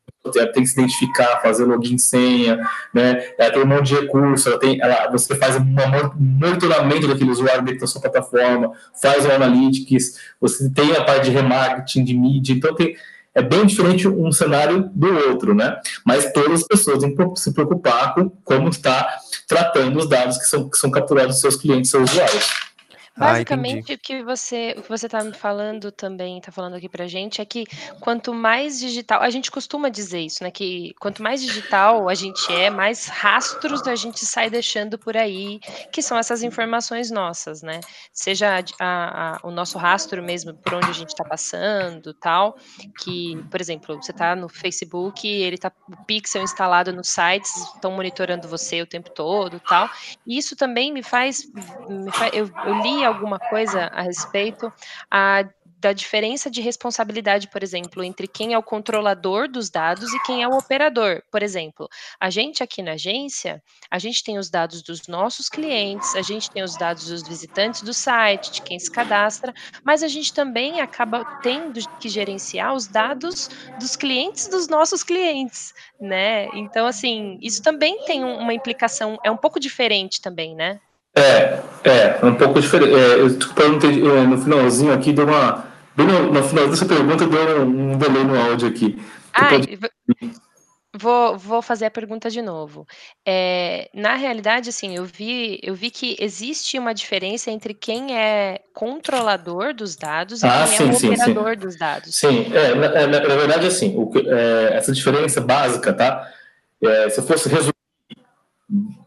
tem 0.52 0.62
que 0.62 0.67
se 0.67 0.79
identificar, 0.79 1.40
fazer 1.40 1.64
login 1.64 1.99
senha, 1.99 2.61
né? 2.95 3.33
Ela 3.38 3.50
tem 3.50 3.62
um 3.62 3.67
monte 3.67 3.88
de 3.88 3.95
recursos, 3.95 4.47
ela 4.47 4.59
tem, 4.59 4.81
ela, 4.81 5.11
você 5.11 5.35
faz 5.35 5.57
um 5.57 5.64
monitoramento 6.19 7.09
daquele 7.09 7.31
usuário 7.31 7.64
dentro 7.64 7.81
da 7.81 7.87
sua 7.87 8.00
plataforma, 8.00 8.71
faz 9.00 9.25
o 9.25 9.33
analytics, 9.33 10.19
você 10.40 10.71
tem 10.71 10.93
a 10.93 11.05
parte 11.05 11.25
de 11.25 11.31
remarketing, 11.31 12.05
de 12.05 12.14
mídia, 12.14 12.52
então 12.52 12.75
tem, 12.75 12.95
é 13.35 13.43
bem 13.43 13.65
diferente 13.65 14.09
um 14.09 14.33
cenário 14.33 14.91
do 14.93 15.07
outro, 15.29 15.55
né? 15.55 15.81
Mas 16.05 16.33
todas 16.33 16.61
as 16.61 16.67
pessoas 16.67 16.99
têm 16.99 17.15
que 17.15 17.37
se 17.37 17.53
preocupar 17.53 18.15
com 18.15 18.29
como 18.45 18.69
está 18.69 19.09
tratando 19.47 19.99
os 19.99 20.09
dados 20.09 20.37
que 20.39 20.45
são, 20.45 20.69
que 20.69 20.77
são 20.77 20.91
capturados 20.91 21.35
dos 21.35 21.41
seus 21.41 21.57
clientes, 21.57 21.91
seus 21.91 22.11
usuários. 22.11 22.51
Ah, 23.17 23.33
Basicamente, 23.33 23.93
o 23.93 23.99
que 23.99 24.23
você 24.23 24.75
o 24.79 24.83
que 24.83 24.88
você 24.88 25.07
está 25.07 25.23
me 25.23 25.35
falando 25.35 25.90
também, 25.90 26.38
está 26.38 26.52
falando 26.52 26.76
aqui 26.76 26.88
pra 26.88 27.09
gente, 27.09 27.40
é 27.40 27.45
que 27.45 27.67
quanto 28.00 28.33
mais 28.33 28.79
digital, 28.79 29.21
a 29.21 29.29
gente 29.31 29.50
costuma 29.50 29.88
dizer 29.88 30.21
isso, 30.21 30.45
né? 30.45 30.50
Que 30.50 30.95
quanto 31.00 31.23
mais 31.23 31.43
digital 31.43 32.09
a 32.09 32.14
gente 32.14 32.50
é, 32.52 32.71
mais 32.71 33.09
rastros 33.09 33.87
a 33.87 33.97
gente 33.97 34.25
sai 34.25 34.49
deixando 34.49 34.97
por 34.97 35.17
aí, 35.17 35.59
que 35.93 36.00
são 36.00 36.17
essas 36.17 36.43
informações 36.43 37.11
nossas, 37.11 37.62
né? 37.62 37.81
Seja 38.12 38.64
a, 38.79 39.35
a, 39.35 39.40
o 39.43 39.50
nosso 39.50 39.76
rastro 39.76 40.23
mesmo, 40.23 40.55
por 40.55 40.75
onde 40.75 40.88
a 40.88 40.95
gente 40.95 41.09
está 41.09 41.25
passando, 41.25 42.14
tal, 42.14 42.57
que, 43.02 43.37
por 43.50 43.61
exemplo, 43.61 43.97
você 44.00 44.12
está 44.12 44.37
no 44.37 44.49
Facebook, 44.49 45.26
ele 45.26 45.59
tá 45.59 45.73
o 45.88 46.05
Pixel 46.05 46.43
instalado 46.43 46.93
nos 46.93 47.09
sites, 47.09 47.50
estão 47.75 47.90
monitorando 47.90 48.47
você 48.47 48.81
o 48.81 48.87
tempo 48.87 49.11
todo, 49.11 49.61
tal. 49.61 49.90
E 50.25 50.38
isso 50.38 50.55
também 50.55 50.93
me 50.93 51.02
faz, 51.02 51.43
me 51.88 52.12
faz 52.12 52.33
eu, 52.33 52.49
eu 52.64 52.75
li 52.81 53.00
alguma 53.04 53.38
coisa 53.38 53.87
a 53.92 54.02
respeito 54.02 54.73
a, 55.11 55.45
da 55.80 55.95
diferença 55.95 56.50
de 56.50 56.61
responsabilidade, 56.61 57.49
por 57.49 57.62
exemplo, 57.62 58.04
entre 58.04 58.28
quem 58.28 58.52
é 58.52 58.59
o 58.59 58.62
controlador 58.62 59.49
dos 59.49 59.71
dados 59.71 60.12
e 60.12 60.23
quem 60.25 60.42
é 60.42 60.49
o 60.49 60.59
operador. 60.59 61.23
Por 61.30 61.42
exemplo, 61.42 61.88
a 62.21 62.28
gente 62.28 62.62
aqui 62.62 62.83
na 62.83 62.92
agência, 62.92 63.62
a 63.90 63.99
gente 63.99 64.23
tem 64.23 64.37
os 64.37 64.50
dados 64.50 64.83
dos 64.83 65.09
nossos 65.09 65.49
clientes, 65.49 66.14
a 66.14 66.21
gente 66.21 66.50
tem 66.50 66.62
os 66.62 66.76
dados 66.76 67.07
dos 67.07 67.26
visitantes 67.26 67.80
do 67.80 67.95
site, 67.95 68.52
de 68.52 68.62
quem 68.62 68.78
se 68.78 68.90
cadastra, 68.90 69.54
mas 69.83 70.02
a 70.02 70.09
gente 70.09 70.35
também 70.35 70.83
acaba 70.83 71.25
tendo 71.42 71.80
que 71.99 72.11
gerenciar 72.11 72.75
os 72.75 72.87
dados 72.87 73.49
dos 73.78 73.97
clientes 73.97 74.49
dos 74.49 74.69
nossos 74.69 75.02
clientes, 75.02 75.73
né? 75.99 76.47
Então, 76.52 76.87
assim, 76.87 77.38
isso 77.40 77.62
também 77.62 78.04
tem 78.04 78.23
uma 78.23 78.52
implicação, 78.52 79.19
é 79.25 79.30
um 79.30 79.37
pouco 79.37 79.59
diferente 79.59 80.21
também, 80.21 80.54
né? 80.54 80.78
É, 81.17 81.61
é, 81.85 82.19
um 82.25 82.35
pouco 82.35 82.61
diferente. 82.61 82.95
É, 82.95 83.21
eu 83.21 83.37
perguntei 83.55 83.90
é, 83.90 84.23
no 84.23 84.38
finalzinho 84.38 84.93
aqui, 84.93 85.12
deu 85.12 85.26
uma. 85.26 85.64
Bem 85.97 86.07
no, 86.07 86.33
no 86.33 86.43
final 86.43 86.69
dessa 86.69 86.87
pergunta, 86.87 87.26
deu 87.26 87.62
um, 87.62 87.93
um 87.93 87.99
delay 87.99 88.25
no 88.25 88.40
áudio 88.40 88.69
aqui. 88.69 89.00
Ah, 89.33 89.49
pode... 89.49 89.79
vou, 90.97 91.37
vou 91.37 91.62
fazer 91.62 91.87
a 91.87 91.90
pergunta 91.90 92.31
de 92.31 92.40
novo. 92.40 92.87
É, 93.26 93.90
na 93.95 94.14
realidade, 94.14 94.69
assim, 94.69 94.97
eu 94.97 95.05
vi, 95.05 95.59
eu 95.62 95.75
vi 95.75 95.90
que 95.90 96.17
existe 96.21 96.79
uma 96.79 96.95
diferença 96.95 97.50
entre 97.50 97.75
quem 97.75 98.17
é 98.17 98.61
controlador 98.73 99.75
dos 99.75 99.97
dados 99.97 100.43
e 100.43 100.47
ah, 100.47 100.67
quem 100.69 100.76
sim, 100.76 100.85
é 100.85 100.91
o 100.91 100.95
sim, 100.95 101.08
operador 101.08 101.50
sim. 101.54 101.58
dos 101.58 101.78
dados. 101.78 102.15
Sim, 102.15 102.52
é, 102.54 102.75
na, 102.75 102.89
na, 102.89 103.21
na 103.21 103.37
verdade, 103.37 103.67
assim, 103.67 103.95
o, 103.97 104.11
é, 104.17 104.76
essa 104.76 104.93
diferença 104.93 105.41
básica, 105.41 105.93
tá? 105.93 106.28
É, 106.82 107.11
se 107.11 107.19
eu 107.19 107.25
fosse 107.25 107.49
resumir 107.49 107.70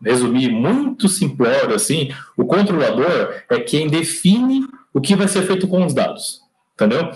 resumir 0.04 0.50
muito 0.50 1.08
simplório 1.08 1.76
assim, 1.76 2.12
o 2.36 2.46
controlador 2.46 3.34
é 3.50 3.60
quem 3.60 3.88
define 3.88 4.68
o 4.94 5.02
que 5.02 5.16
vai 5.16 5.28
ser 5.28 5.44
feito 5.44 5.68
com 5.68 5.86
os 5.86 5.94
dados, 5.94 6.42
entendeu? 6.76 7.12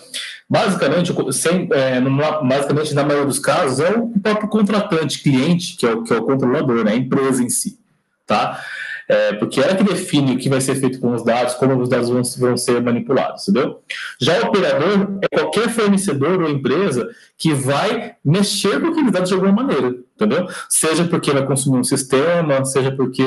Basicamente, 0.49 1.13
sem, 1.33 1.67
é, 1.71 1.99
numa, 1.99 2.41
basicamente 2.41 2.93
na 2.93 3.03
maioria 3.03 3.27
dos 3.27 3.39
casos 3.39 3.79
é 3.79 3.91
o 3.91 4.07
próprio 4.19 4.47
contratante, 4.47 5.21
cliente, 5.21 5.75
que 5.75 5.85
é 5.85 5.91
o, 5.93 6.03
que 6.03 6.13
é 6.13 6.17
o 6.17 6.23
controlador, 6.23 6.85
né, 6.85 6.93
a 6.93 6.95
empresa 6.95 7.43
em 7.43 7.49
si, 7.49 7.77
tá? 8.25 8.63
É, 9.07 9.33
porque 9.33 9.61
ela 9.61 9.75
que 9.75 9.83
define 9.83 10.35
o 10.35 10.37
que 10.37 10.49
vai 10.49 10.59
ser 10.59 10.75
feito 10.75 10.99
com 10.99 11.13
os 11.13 11.23
dados, 11.23 11.55
como 11.55 11.81
os 11.81 11.87
dados 11.87 12.09
vão, 12.09 12.21
vão 12.39 12.57
ser 12.57 12.81
manipulados, 12.81 13.47
entendeu? 13.47 13.81
Já 14.19 14.39
o 14.41 14.47
operador 14.47 15.19
é 15.21 15.27
qualquer 15.27 15.69
fornecedor 15.69 16.41
ou 16.41 16.49
empresa 16.49 17.07
que 17.37 17.53
vai 17.53 18.15
mexer 18.23 18.81
com 18.81 18.87
aqueles 18.87 19.11
dados 19.11 19.29
de 19.29 19.35
alguma 19.35 19.53
maneira, 19.53 19.95
entendeu? 20.15 20.47
Seja 20.69 21.05
porque 21.05 21.31
vai 21.31 21.45
consumir 21.45 21.79
um 21.79 21.83
sistema, 21.83 22.65
seja 22.65 22.91
porque 22.91 23.23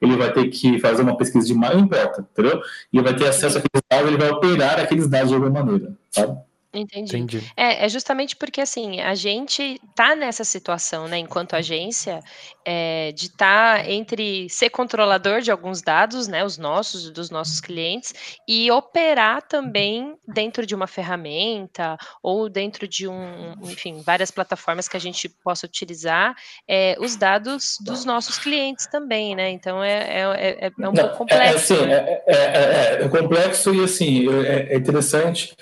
ele 0.00 0.16
vai 0.16 0.32
ter 0.32 0.48
que 0.48 0.78
fazer 0.78 1.02
uma 1.02 1.16
pesquisa 1.16 1.46
de 1.46 1.54
mais, 1.54 1.74
não 1.74 1.84
importa, 1.84 2.26
entendeu? 2.32 2.62
E 2.92 3.00
vai 3.00 3.14
ter 3.14 3.26
acesso 3.26 3.58
àqueles 3.58 3.82
dados, 3.90 4.08
ele 4.08 4.18
vai 4.18 4.30
operar 4.30 4.78
aqueles 4.78 5.08
dados 5.08 5.30
de 5.30 5.34
alguma 5.34 5.64
maneira, 5.64 5.92
sabe? 6.10 6.38
Entendi. 6.74 7.16
Entendi. 7.16 7.52
É, 7.56 7.86
é 7.86 7.88
justamente 7.88 8.36
porque 8.36 8.60
assim, 8.60 9.00
a 9.00 9.14
gente 9.14 9.80
tá 9.94 10.16
nessa 10.16 10.44
situação, 10.44 11.06
né, 11.06 11.18
enquanto 11.18 11.54
agência, 11.54 12.20
é, 12.64 13.12
de 13.12 13.26
estar 13.26 13.82
tá 13.82 13.90
entre 13.90 14.48
ser 14.48 14.70
controlador 14.70 15.40
de 15.40 15.50
alguns 15.50 15.80
dados, 15.82 16.26
né, 16.26 16.44
os 16.44 16.58
nossos, 16.58 17.10
dos 17.10 17.30
nossos 17.30 17.60
clientes, 17.60 18.14
e 18.48 18.70
operar 18.70 19.42
também 19.42 20.16
dentro 20.26 20.66
de 20.66 20.74
uma 20.74 20.86
ferramenta 20.86 21.96
ou 22.22 22.48
dentro 22.48 22.88
de 22.88 23.06
um, 23.06 23.52
enfim, 23.62 24.02
várias 24.02 24.30
plataformas 24.30 24.88
que 24.88 24.96
a 24.96 25.00
gente 25.00 25.28
possa 25.28 25.66
utilizar 25.66 26.34
é, 26.66 26.96
os 26.98 27.16
dados 27.16 27.78
dos 27.80 28.04
nossos 28.04 28.38
clientes 28.38 28.86
também, 28.86 29.34
né? 29.36 29.50
Então 29.50 29.82
é, 29.82 29.92
é, 29.92 30.20
é, 30.20 30.66
é 30.66 30.88
um 30.88 30.92
Não, 30.92 30.92
pouco 30.92 31.18
complexo. 31.18 31.74
É, 31.74 31.76
assim, 31.76 31.86
né? 31.86 31.94
é, 32.26 32.34
é, 32.34 33.04
é, 33.04 33.08
complexo 33.08 33.74
e 33.74 33.84
assim, 33.84 34.26
é 34.44 34.76
interessante 34.76 35.54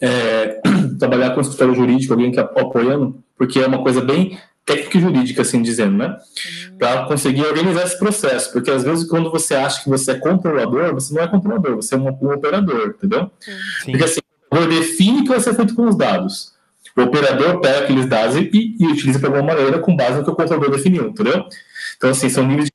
é, 0.00 0.60
trabalhar 0.98 1.30
com 1.30 1.40
escritório 1.40 1.74
jurídico, 1.74 2.12
alguém 2.12 2.30
que 2.30 2.40
apoiando, 2.40 3.22
porque 3.36 3.60
é 3.60 3.66
uma 3.66 3.82
coisa 3.82 4.00
bem 4.00 4.38
técnica 4.64 4.98
e 4.98 5.00
jurídica, 5.00 5.42
assim 5.42 5.62
dizendo, 5.62 5.96
né? 5.96 6.08
Uhum. 6.08 6.78
Para 6.78 7.04
conseguir 7.06 7.42
organizar 7.42 7.84
esse 7.84 7.98
processo, 7.98 8.52
porque 8.52 8.70
às 8.70 8.82
vezes 8.82 9.08
quando 9.08 9.30
você 9.30 9.54
acha 9.54 9.82
que 9.82 9.88
você 9.88 10.10
é 10.10 10.18
controlador, 10.18 10.92
você 10.92 11.14
não 11.14 11.22
é 11.22 11.28
controlador, 11.28 11.76
você 11.76 11.94
é 11.94 11.98
um, 11.98 12.08
um 12.08 12.32
operador, 12.32 12.94
entendeu? 12.96 13.30
Sim. 13.40 13.92
Porque 13.92 14.04
assim, 14.04 14.20
o 14.50 14.56
operador 14.56 14.80
define 14.80 15.20
o 15.20 15.22
que 15.22 15.28
vai 15.28 15.40
ser 15.40 15.54
feito 15.54 15.74
com 15.74 15.88
os 15.88 15.96
dados. 15.96 16.56
O 16.96 17.02
operador 17.02 17.60
pega 17.60 17.80
aqueles 17.80 18.06
dados 18.06 18.36
e, 18.36 18.76
e 18.80 18.86
utiliza 18.86 19.18
de 19.18 19.26
alguma 19.26 19.42
maneira 19.42 19.78
com 19.78 19.94
base 19.94 20.18
no 20.18 20.24
que 20.24 20.30
o 20.30 20.34
controlador 20.34 20.74
definiu, 20.74 21.08
entendeu? 21.08 21.44
Então, 21.96 22.10
assim, 22.10 22.28
são 22.28 22.46
níveis 22.46 22.68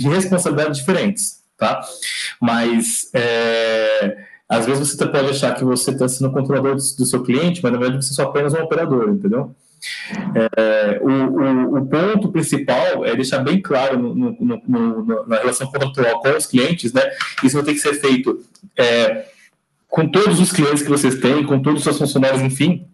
de 0.00 0.08
responsabilidade 0.08 0.78
diferentes, 0.78 1.42
tá? 1.56 1.80
Mas, 2.40 3.10
é, 3.14 4.16
às 4.48 4.64
vezes 4.66 4.88
você 4.88 5.06
pode 5.06 5.30
achar 5.30 5.54
que 5.54 5.64
você 5.64 5.90
está 5.90 6.08
sendo 6.08 6.32
controlador 6.32 6.74
do, 6.74 6.82
do, 6.96 7.04
seu 7.04 7.22
cliente, 7.22 7.62
mas 7.62 7.72
na 7.72 7.78
verdade 7.78 8.04
você 8.04 8.12
é 8.12 8.14
só 8.14 8.22
apenas 8.22 8.54
um 8.54 8.62
operador, 8.62 9.10
entendeu? 9.10 9.54
É, 10.34 11.00
o, 11.02 11.08
o, 11.08 11.78
o, 11.78 11.86
ponto 11.86 12.32
principal 12.32 13.04
é 13.04 13.14
deixar 13.14 13.38
bem 13.40 13.60
claro 13.60 13.98
no, 13.98 14.14
no, 14.14 14.62
no, 14.66 15.26
na 15.26 15.36
relação 15.36 15.66
contratual 15.68 16.20
com 16.20 16.30
os 16.30 16.46
clientes, 16.46 16.92
né? 16.92 17.02
Isso 17.44 17.56
vai 17.56 17.64
ter 17.64 17.74
que 17.74 17.78
ser 17.78 17.94
feito 17.94 18.42
é, 18.76 19.26
com 19.88 20.08
todos 20.08 20.40
os 20.40 20.50
clientes 20.50 20.82
que 20.82 20.88
vocês 20.88 21.20
têm, 21.20 21.44
com 21.44 21.60
todos 21.60 21.80
os 21.80 21.84
seus 21.84 21.98
funcionários, 21.98 22.42
enfim, 22.42 22.88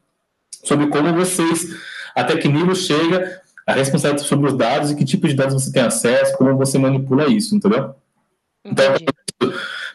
sobre 0.63 0.89
como 0.89 1.15
vocês, 1.15 1.75
até 2.15 2.37
que 2.37 2.49
nível 2.49 2.75
chega 2.75 3.41
a 3.67 3.73
responsabilidade 3.73 4.29
sobre 4.29 4.51
os 4.51 4.57
dados 4.57 4.91
e 4.91 4.97
que 4.97 5.05
tipo 5.05 5.27
de 5.27 5.35
dados 5.35 5.55
você 5.55 5.73
tem 5.73 5.83
acesso, 5.83 6.37
como 6.37 6.57
você 6.57 6.79
manipula 6.79 7.29
isso, 7.29 7.57
entendeu? 7.57 7.95
Então, 8.65 8.95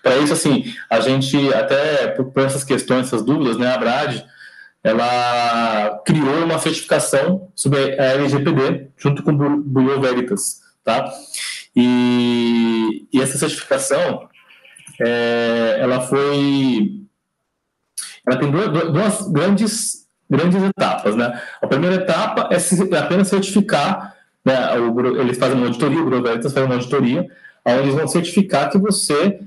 para 0.02 0.18
isso, 0.18 0.34
assim, 0.34 0.74
a 0.90 1.00
gente, 1.00 1.54
até 1.54 2.08
por, 2.08 2.26
por, 2.32 2.44
essas 2.44 2.64
questões, 2.64 3.08
essas 3.08 3.24
dúvidas, 3.24 3.58
né, 3.58 3.74
a 3.74 3.78
Brad, 3.78 4.22
ela 4.84 6.02
criou 6.06 6.46
uma 6.46 6.58
certificação 6.60 7.52
sobre 7.54 8.00
a 8.00 8.06
LGPD, 8.14 8.92
junto 8.98 9.24
com 9.24 9.32
o 9.32 9.58
Bureau 9.58 10.00
Veritas, 10.00 10.62
tá? 10.84 11.12
E, 11.76 13.08
e 13.12 13.22
essa 13.22 13.38
certificação, 13.38 14.28
é, 15.02 15.78
ela 15.80 16.02
foi... 16.02 17.04
Ela 18.26 18.38
tem 18.38 18.52
duas, 18.52 18.92
duas 18.92 19.32
grandes, 19.32 20.08
grandes 20.30 20.62
etapas, 20.64 21.16
né? 21.16 21.42
A 21.62 21.68
primeira 21.68 21.96
etapa 21.96 22.50
é, 22.54 22.98
apenas 22.98 23.28
certificar, 23.28 24.16
né, 24.46 24.78
o, 24.80 25.18
eles 25.22 25.38
fazem 25.38 25.58
uma 25.58 25.68
auditoria, 25.68 26.00
o 26.00 26.04
Bureau 26.04 26.24
Veritas 26.24 26.54
faz 26.54 26.66
uma 26.66 26.76
auditoria, 26.76 27.28
onde 27.66 27.80
eles 27.80 27.96
vão 27.96 28.08
certificar 28.08 28.70
que 28.70 28.78
você 28.78 29.42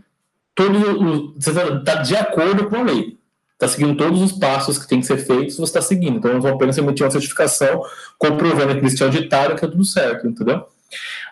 todo 0.54 1.34
você 1.36 1.50
está 1.50 1.96
de 1.96 2.16
acordo 2.16 2.68
com 2.68 2.76
a 2.76 2.82
lei, 2.82 3.18
está 3.54 3.68
seguindo 3.68 3.96
todos 3.96 4.20
os 4.20 4.32
passos 4.32 4.78
que 4.78 4.88
tem 4.88 5.00
que 5.00 5.06
ser 5.06 5.18
feitos, 5.18 5.56
você 5.56 5.64
está 5.64 5.82
seguindo. 5.82 6.18
Então, 6.18 6.40
vão 6.40 6.54
apenas 6.54 6.76
emitir 6.78 7.04
uma 7.04 7.10
certificação 7.12 7.82
comprovando 8.18 8.74
que 8.74 8.80
eles 8.80 9.00
auditado 9.00 9.54
que 9.54 9.64
é 9.64 9.68
tudo 9.68 9.84
certo, 9.84 10.26
entendeu? 10.26 10.66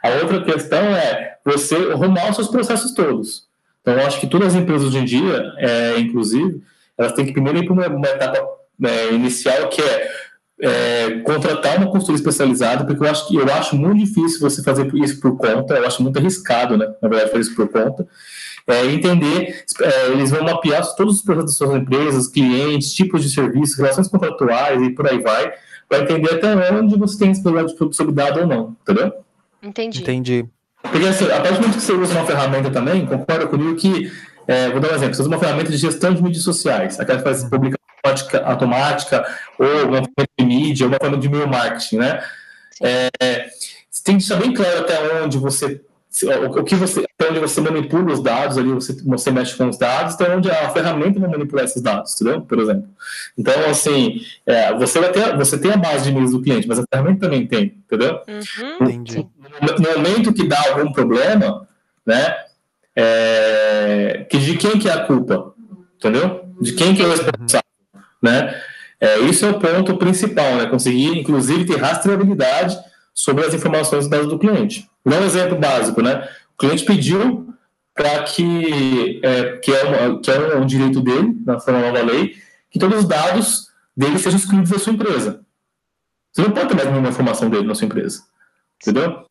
A 0.02 0.09
outra 0.22 0.42
questão 0.42 0.80
é 0.80 1.37
você 1.44 1.74
arrumar 1.92 2.30
os 2.30 2.37
seus 2.37 2.48
processos 2.48 2.92
todos. 2.92 3.48
Então, 3.80 3.94
eu 3.94 4.06
acho 4.06 4.20
que 4.20 4.26
todas 4.26 4.48
as 4.48 4.54
empresas 4.54 4.88
hoje 4.88 4.98
em 4.98 5.04
dia, 5.04 5.52
é, 5.59 5.98
inclusive, 5.98 6.62
elas 6.96 7.12
têm 7.12 7.26
que 7.26 7.33
primeiro 7.33 7.59
ir 7.59 7.64
para 7.64 7.72
uma, 7.72 7.87
uma, 7.88 8.06
etapa 8.06 8.46
é, 8.85 9.12
inicial 9.12 9.68
que 9.68 9.80
é, 9.80 10.11
é, 10.62 11.11
contratar 11.20 11.78
uma 11.78 11.90
consultoria 11.90 12.18
especializada, 12.18 12.85
porque 12.85 13.02
eu 13.02 13.11
acho 13.11 13.26
que 13.26 13.37
eu 13.37 13.52
acho 13.52 13.74
muito 13.76 14.04
difícil 14.04 14.40
você 14.40 14.62
fazer 14.62 14.94
isso 14.94 15.20
por 15.20 15.37
conta, 15.37 15.74
eu 15.74 15.87
acho 15.87 16.02
muito 16.02 16.18
arriscado, 16.18 16.76
né? 16.76 16.87
Na 17.00 17.09
verdade, 17.09 17.30
fazer 17.30 17.42
isso 17.42 17.54
por 17.54 17.68
conta. 17.68 18.06
É, 18.70 18.87
entender, 18.87 19.64
é, 19.80 20.06
eles 20.12 20.30
vão 20.30 20.42
mapear 20.42 20.83
todos 20.94 21.16
os 21.16 21.22
processos 21.22 21.50
das 21.50 21.56
suas 21.56 21.80
empresas, 21.80 22.28
clientes, 22.28 22.92
tipos 22.92 23.22
de 23.22 23.30
serviços, 23.30 23.76
relações 23.76 24.09
contratuais 24.09 24.80
e 24.80 24.90
por 24.90 25.09
aí 25.09 25.18
vai, 25.20 25.52
para 25.88 26.02
entender 26.02 26.35
até 26.35 26.72
onde 26.72 26.96
você 26.96 27.18
tem 27.18 27.28
responsabilidade 27.28 28.38
ou 28.38 28.46
não, 28.46 28.76
entendeu? 28.83 29.12
Entendi. 29.62 30.02
Entendi. 30.02 30.46
Porque 30.83 31.06
assim, 31.06 31.24
a 31.26 31.40
partir 31.40 31.54
do 31.54 31.61
momento 31.61 31.76
que 31.76 31.83
você 31.83 31.92
usa 31.92 32.14
uma 32.14 32.24
ferramenta 32.24 32.70
também, 32.70 33.04
concorda 33.04 33.46
comigo 33.46 33.76
que, 33.76 34.11
é, 34.46 34.70
vou 34.70 34.80
dar 34.80 34.92
um 34.92 34.94
exemplo, 34.94 35.14
você 35.14 35.22
usa 35.22 35.30
uma 35.30 35.38
ferramenta 35.38 35.70
de 35.70 35.76
gestão 35.76 36.14
de 36.14 36.22
mídias 36.22 36.44
sociais, 36.44 36.98
aquela 36.98 37.18
que 37.18 37.24
faz 37.24 37.44
publicação 37.44 37.80
automática, 38.44 39.26
ou 39.59 39.66
uma 39.66 40.02
ferramenta 40.02 40.30
de 40.38 40.44
mídia, 40.44 40.87
ou 40.87 40.92
uma 40.92 40.98
ferramenta 40.98 41.20
de 41.20 41.26
e-mail 41.26 41.48
marketing, 41.48 41.96
né? 41.96 42.22
É, 42.83 43.11
você 43.90 44.02
tem 44.04 44.16
que 44.16 44.26
deixar 44.26 44.40
bem 44.40 44.54
claro 44.54 44.80
até 44.80 45.22
onde 45.22 45.37
você 45.37 45.80
o 46.59 46.64
que 46.64 46.75
você, 46.75 47.07
até 47.14 47.31
onde 47.31 47.38
você 47.38 47.61
manipula 47.61 48.12
os 48.12 48.20
dados 48.20 48.59
ali, 48.59 48.73
você, 48.73 48.92
você 49.05 49.31
mexe 49.31 49.57
com 49.57 49.68
os 49.68 49.79
dados, 49.79 50.14
até 50.14 50.35
onde 50.35 50.51
a 50.51 50.68
ferramenta 50.70 51.20
vai 51.20 51.31
manipular 51.31 51.64
esses 51.64 51.81
dados, 51.81 52.14
entendeu? 52.14 52.40
Por 52.40 52.59
exemplo. 52.59 52.88
Então, 53.38 53.55
assim, 53.70 54.20
é, 54.44 54.75
você 54.75 54.99
vai 54.99 55.12
ter, 55.12 55.37
você 55.37 55.57
tem 55.57 55.70
a 55.70 55.77
base 55.77 56.05
de 56.05 56.11
e-mails 56.11 56.33
do 56.33 56.42
cliente, 56.42 56.66
mas 56.66 56.81
a 56.81 56.85
ferramenta 56.92 57.20
também 57.20 57.46
tem, 57.46 57.77
entendeu? 57.87 58.20
Uhum. 58.27 58.88
Entendi. 58.88 59.27
No, 59.62 59.77
no, 59.77 59.96
momento 59.96 60.33
que 60.33 60.49
dá 60.49 60.61
algum 60.70 60.92
problema, 60.92 61.68
né, 62.05 62.37
é, 62.96 64.27
que 64.29 64.38
de 64.38 64.57
quem 64.57 64.79
que 64.81 64.88
é 64.88 64.92
a 64.92 65.05
culpa, 65.05 65.55
entendeu? 65.96 66.44
De 66.61 66.73
quem 66.73 66.92
que 66.92 67.03
é 67.03 67.07
o 67.07 67.11
responsável, 67.11 67.62
né? 68.20 68.61
É, 69.01 69.18
isso 69.20 69.46
é 69.46 69.51
o 69.51 69.59
ponto 69.59 69.96
principal, 69.96 70.57
né? 70.57 70.66
Conseguir, 70.66 71.16
inclusive, 71.16 71.64
ter 71.64 71.79
rastreabilidade 71.79 72.77
sobre 73.14 73.46
as 73.46 73.55
informações 73.55 74.09
dados 74.09 74.29
do 74.29 74.38
cliente. 74.38 74.89
Dá 75.04 75.18
um 75.18 75.24
exemplo 75.24 75.58
básico, 75.58 76.02
né? 76.02 76.28
O 76.54 76.58
cliente 76.58 76.84
pediu 76.84 77.54
para 77.94 78.22
que, 78.24 79.20
é, 79.22 79.56
que, 79.58 79.72
é 79.72 79.82
uma, 79.84 80.20
que 80.20 80.30
é 80.30 80.56
um 80.56 80.66
direito 80.66 81.00
dele, 81.00 81.36
na 81.44 81.58
forma 81.58 81.80
nova 81.80 82.02
lei, 82.02 82.34
que 82.70 82.78
todos 82.78 83.00
os 83.00 83.04
dados 83.08 83.68
dele 83.96 84.18
sejam 84.18 84.38
excluídos 84.38 84.70
da 84.70 84.78
sua 84.78 84.92
empresa. 84.92 85.40
Você 86.32 86.42
não 86.42 86.50
pode 86.52 86.68
ter 86.68 86.74
mais 86.74 86.88
nenhuma 86.88 87.08
informação 87.08 87.50
dele 87.50 87.66
na 87.66 87.74
sua 87.74 87.86
empresa. 87.86 88.22
Entendeu? 88.80 89.24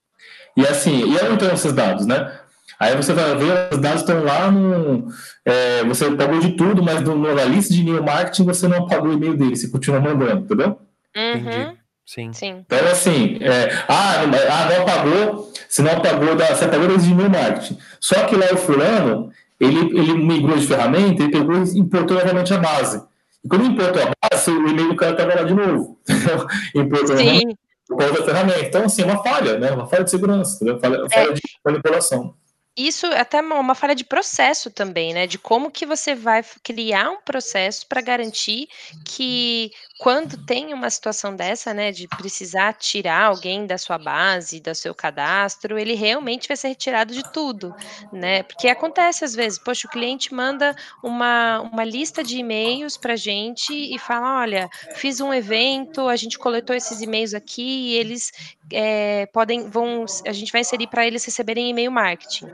E 0.55 0.67
assim, 0.67 0.99
e 0.99 1.15
onde 1.17 1.33
estão 1.33 1.53
esses 1.53 1.73
dados, 1.73 2.05
né? 2.05 2.39
Aí 2.79 2.95
você 2.95 3.13
vai 3.13 3.35
ver, 3.35 3.69
os 3.73 3.79
dados 3.79 4.01
estão 4.01 4.23
lá 4.23 4.49
no. 4.49 5.07
É, 5.43 5.83
você 5.83 6.09
pagou 6.11 6.39
de 6.39 6.51
tudo, 6.53 6.81
mas 6.81 7.01
no, 7.01 7.17
na 7.17 7.43
lista 7.43 7.73
de 7.73 7.81
e-mail 7.81 8.03
marketing 8.03 8.45
você 8.45 8.67
não 8.67 8.85
apagou 8.85 9.09
o 9.09 9.13
e-mail 9.13 9.35
dele, 9.35 9.55
você 9.55 9.69
continua 9.69 9.99
mandando, 9.99 10.41
entendeu? 10.41 10.79
Uhum. 11.15 11.31
Entendi. 11.33 11.77
Sim. 12.05 12.33
Sim. 12.33 12.63
Então, 12.65 12.79
assim, 12.87 13.37
é, 13.41 13.83
ah, 13.87 14.25
não, 14.25 14.39
ah, 14.39 14.69
não 14.69 14.81
apagou, 14.81 15.48
se 15.69 15.83
não 15.83 15.91
apagou, 15.91 16.35
da, 16.35 16.47
você 16.47 16.65
apagou 16.65 16.87
desde 16.87 17.11
e-mail 17.11 17.29
marketing. 17.29 17.77
Só 18.01 18.25
que 18.25 18.35
lá 18.35 18.47
o 18.51 18.57
fulano, 18.57 19.31
ele, 19.59 19.79
ele 19.97 20.13
migrou 20.15 20.57
de 20.57 20.65
ferramenta, 20.65 21.21
ele 21.21 21.31
pegou 21.31 21.55
e 21.55 21.77
importou 21.77 22.17
novamente 22.17 22.53
a 22.53 22.57
base. 22.57 23.01
E 23.43 23.47
quando 23.47 23.65
importou 23.67 24.01
a 24.01 24.29
base, 24.29 24.49
o 24.49 24.67
e-mail 24.67 24.89
do 24.89 24.95
cara 24.95 25.11
estava 25.11 25.35
lá 25.35 25.43
de 25.43 25.53
novo. 25.53 25.99
importou 26.75 27.15
Sim. 27.15 27.55
outra 27.89 28.25
ferramenta. 28.25 28.65
Então, 28.65 28.83
assim, 28.85 29.03
é 29.03 29.05
uma 29.05 29.23
falha, 29.23 29.59
né? 29.59 29.71
Uma 29.71 29.85
falha 29.87 30.03
de 30.03 30.09
segurança, 30.09 30.63
uma 30.65 30.79
falha, 30.79 30.99
uma 31.01 31.09
falha 31.09 31.29
É. 31.29 31.33
de 31.33 31.41
manipulação. 31.63 32.33
Isso 32.75 33.07
é 33.07 33.19
até 33.19 33.41
uma 33.41 33.75
falha 33.75 33.93
de 33.93 34.05
processo 34.05 34.71
também, 34.71 35.13
né, 35.13 35.27
de 35.27 35.37
como 35.37 35.69
que 35.69 35.85
você 35.85 36.15
vai 36.15 36.41
criar 36.63 37.09
um 37.09 37.21
processo 37.21 37.85
para 37.85 37.99
garantir 37.99 38.69
que 39.03 39.69
quando 39.99 40.37
tem 40.37 40.73
uma 40.73 40.89
situação 40.89 41.35
dessa, 41.35 41.73
né, 41.73 41.91
de 41.91 42.07
precisar 42.07 42.73
tirar 42.73 43.25
alguém 43.25 43.67
da 43.67 43.77
sua 43.77 43.97
base, 43.99 44.61
do 44.61 44.73
seu 44.73 44.95
cadastro, 44.95 45.77
ele 45.77 45.93
realmente 45.93 46.47
vai 46.47 46.57
ser 46.57 46.69
retirado 46.69 47.13
de 47.13 47.23
tudo, 47.23 47.75
né. 48.11 48.43
Porque 48.43 48.69
acontece 48.69 49.25
às 49.25 49.35
vezes, 49.35 49.59
poxa, 49.59 49.87
o 49.87 49.91
cliente 49.91 50.33
manda 50.33 50.73
uma 51.03 51.61
uma 51.61 51.83
lista 51.85 52.23
de 52.23 52.37
e-mails 52.39 52.97
pra 52.97 53.15
gente 53.17 53.73
e 53.73 53.99
fala: 53.99 54.39
"Olha, 54.41 54.69
fiz 54.93 55.19
um 55.19 55.33
evento, 55.33 56.07
a 56.07 56.15
gente 56.15 56.39
coletou 56.39 56.75
esses 56.75 57.01
e-mails 57.01 57.33
aqui 57.33 57.61
e 57.91 57.95
eles, 57.97 58.31
eh, 58.73 59.27
podem 59.33 59.69
vão 59.69 60.05
a 60.25 60.31
gente 60.33 60.51
vai 60.51 60.61
inserir 60.61 60.87
para 60.87 61.05
eles 61.05 61.25
receberem 61.25 61.69
e-mail 61.69 61.91
marketing". 61.91 62.49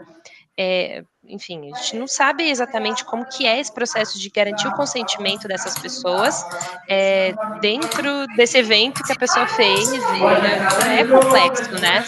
Eh, 0.57 1.03
enfim, 1.27 1.69
a 1.73 1.77
gente 1.77 1.97
não 1.97 2.07
sabe 2.07 2.49
exatamente 2.49 3.03
como 3.03 3.25
que 3.25 3.45
é 3.45 3.59
esse 3.59 3.73
processo 3.73 4.17
de 4.17 4.29
garantir 4.29 4.67
o 4.67 4.71
consentimento 4.71 5.47
dessas 5.49 5.77
pessoas, 5.77 6.45
eh, 6.87 7.33
dentro 7.59 8.25
desse 8.37 8.57
evento 8.59 9.03
que 9.03 9.11
a 9.11 9.15
pessoa 9.15 9.45
fez 9.47 9.91
e, 9.91 9.97
né, 9.97 10.99
é 10.99 11.03
complexo, 11.05 11.71
né. 11.81 12.05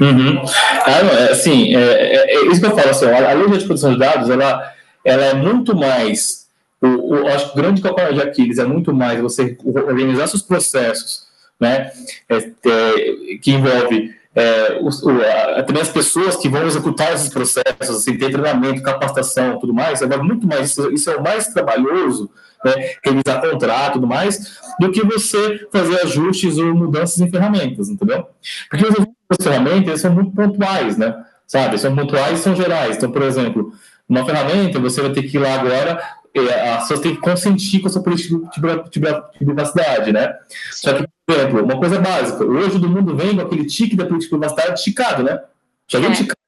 Uhum. 0.00 0.42
Ah, 0.84 1.00
é, 1.28 1.32
assim, 1.32 1.76
é, 1.76 1.80
é- 1.80 2.34
é 2.36 2.46
isso 2.46 2.60
que 2.60 2.66
eu 2.66 2.76
falo, 2.76 2.90
assim, 2.90 3.06
a, 3.06 3.30
a 3.30 3.32
lei 3.34 3.48
de 3.50 3.58
exposição 3.58 3.92
de 3.92 3.98
dados, 3.98 4.28
ela, 4.28 4.72
ela 5.04 5.24
é 5.26 5.34
muito 5.34 5.76
mais, 5.76 6.48
o, 6.82 7.14
o, 7.14 7.28
acho 7.28 7.46
que 7.52 7.58
o 7.58 7.62
grande 7.62 7.80
calcanhar 7.82 8.12
de 8.14 8.20
Aquiles 8.20 8.58
é 8.58 8.64
muito 8.64 8.92
mais 8.92 9.20
você 9.20 9.56
organizar 9.64 10.26
seus 10.26 10.42
processos, 10.42 11.24
né, 11.60 11.92
é, 12.28 12.36
é, 12.36 13.38
que 13.40 13.52
envolve 13.52 14.14
é, 14.36 14.78
os- 14.82 15.02
o, 15.02 15.10
a- 15.10 15.62
também 15.62 15.82
as 15.82 15.88
pessoas 15.88 16.36
que 16.36 16.48
vão 16.48 16.66
executar 16.66 17.12
esses 17.14 17.30
processos, 17.30 17.90
assim, 17.96 18.16
ter 18.18 18.30
treinamento, 18.30 18.82
capacitação, 18.82 19.58
tudo 19.58 19.72
mais, 19.74 20.02
é 20.02 20.16
muito 20.18 20.46
mais, 20.46 20.70
isso, 20.70 20.92
isso 20.92 21.10
é 21.10 21.16
o 21.16 21.22
mais 21.22 21.48
trabalhoso, 21.48 22.30
né, 22.64 22.72
revisar 23.04 23.40
contrato, 23.40 23.94
tudo 23.94 24.06
mais, 24.06 24.58
do 24.78 24.90
que 24.92 25.02
você 25.04 25.66
fazer 25.72 26.00
ajustes 26.02 26.58
ou 26.58 26.74
mudanças 26.74 27.18
em 27.20 27.30
ferramentas, 27.30 27.88
entendeu? 27.88 28.26
Porque 28.70 28.86
os 28.86 28.94
as 29.28 29.44
ferramentas 29.44 30.00
são 30.00 30.12
muito 30.14 30.30
pontuais, 30.30 30.96
né? 30.96 31.12
Sabe? 31.48 31.76
São 31.78 31.96
pontuais 31.96 32.38
são 32.38 32.54
gerais. 32.54 32.96
Então, 32.96 33.10
por 33.10 33.22
exemplo, 33.22 33.72
uma 34.08 34.24
ferramenta, 34.24 34.78
você 34.78 35.00
vai 35.02 35.10
ter 35.10 35.24
que 35.24 35.36
ir 35.36 35.40
lá 35.40 35.54
agora, 35.54 36.00
as 36.40 36.82
pessoas 36.82 37.00
têm 37.00 37.14
que 37.14 37.20
consentir 37.20 37.80
com 37.80 37.88
a 37.88 37.90
sua 37.90 38.02
política 38.02 38.36
de 38.38 38.60
priva- 38.60 38.82
de 38.84 39.00
priva- 39.00 39.30
de 39.38 39.44
privacidade, 39.44 40.12
né? 40.12 40.34
Só 40.72 40.92
que, 40.94 41.06
por 41.26 41.36
exemplo, 41.36 41.64
uma 41.64 41.78
coisa 41.78 41.98
básica, 42.00 42.44
hoje 42.44 42.72
todo 42.72 42.88
mundo 42.88 43.16
vem 43.16 43.34
com 43.36 43.42
aquele 43.42 43.64
tique 43.66 43.96
da 43.96 44.04
política 44.06 44.36
de 44.36 44.40
privacidade 44.40 44.82
ticado, 44.82 45.22
né? 45.22 45.40
Já 45.88 45.98
viu 45.98 46.10
É. 46.10 46.12
ticado, 46.12 46.38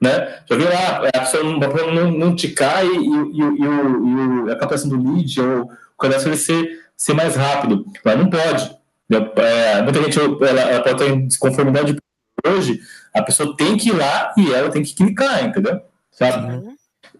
né? 0.00 0.38
Já 0.48 0.56
viu 0.56 0.68
lá, 0.68 1.08
a 1.14 1.20
pessoa 1.20 1.42
não, 1.44 1.58
não, 1.58 2.10
não 2.10 2.36
ticar 2.36 2.84
e, 2.84 2.88
e, 2.88 2.92
e, 2.92 4.46
e 4.48 4.50
a 4.50 4.56
captação 4.56 4.88
do 4.88 4.96
lead 5.12 5.40
ou 5.40 5.62
o 5.64 5.98
cadastro 5.98 6.34
ser, 6.36 6.80
ser 6.96 7.14
mais 7.14 7.36
rápido. 7.36 7.84
Mas 8.04 8.18
não 8.18 8.28
pode. 8.28 8.70
É, 9.36 9.82
muita 9.82 10.02
gente 10.02 10.18
ela, 10.18 10.60
ela 10.62 10.82
pode 10.82 11.04
em 11.04 11.26
desconformidade 11.26 11.96
hoje, 12.46 12.80
a 13.14 13.22
pessoa 13.22 13.54
tem 13.56 13.76
que 13.76 13.90
ir 13.90 13.92
lá 13.96 14.32
e 14.36 14.52
ela 14.52 14.70
tem 14.70 14.82
que 14.82 14.94
clicar, 14.94 15.44
entendeu? 15.44 15.80
Sabe? 16.10 16.50
Uhum. 16.52 16.74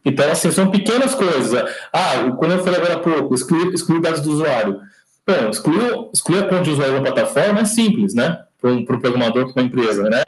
Então, 0.04 0.30
assim, 0.30 0.50
são 0.50 0.70
pequenas 0.70 1.14
coisas. 1.14 1.62
Ah, 1.92 2.30
quando 2.36 2.52
eu 2.52 2.64
falei 2.64 2.80
agora 2.80 2.94
há 2.94 2.98
pouco, 2.98 3.34
excluir, 3.34 3.72
excluir 3.72 4.00
dados 4.00 4.20
do 4.20 4.32
usuário. 4.32 4.80
Bom, 5.26 5.50
excluir, 5.50 6.08
excluir 6.12 6.40
a 6.40 6.48
conta 6.48 6.62
de 6.62 6.70
usuário 6.70 6.94
da 6.94 7.12
plataforma 7.12 7.60
é 7.60 7.64
simples, 7.64 8.14
né? 8.14 8.42
Para 8.60 8.70
um 8.70 8.84
pro 8.84 9.00
programador, 9.00 9.52
para 9.52 9.62
uma 9.62 9.68
empresa, 9.68 10.02
né? 10.08 10.22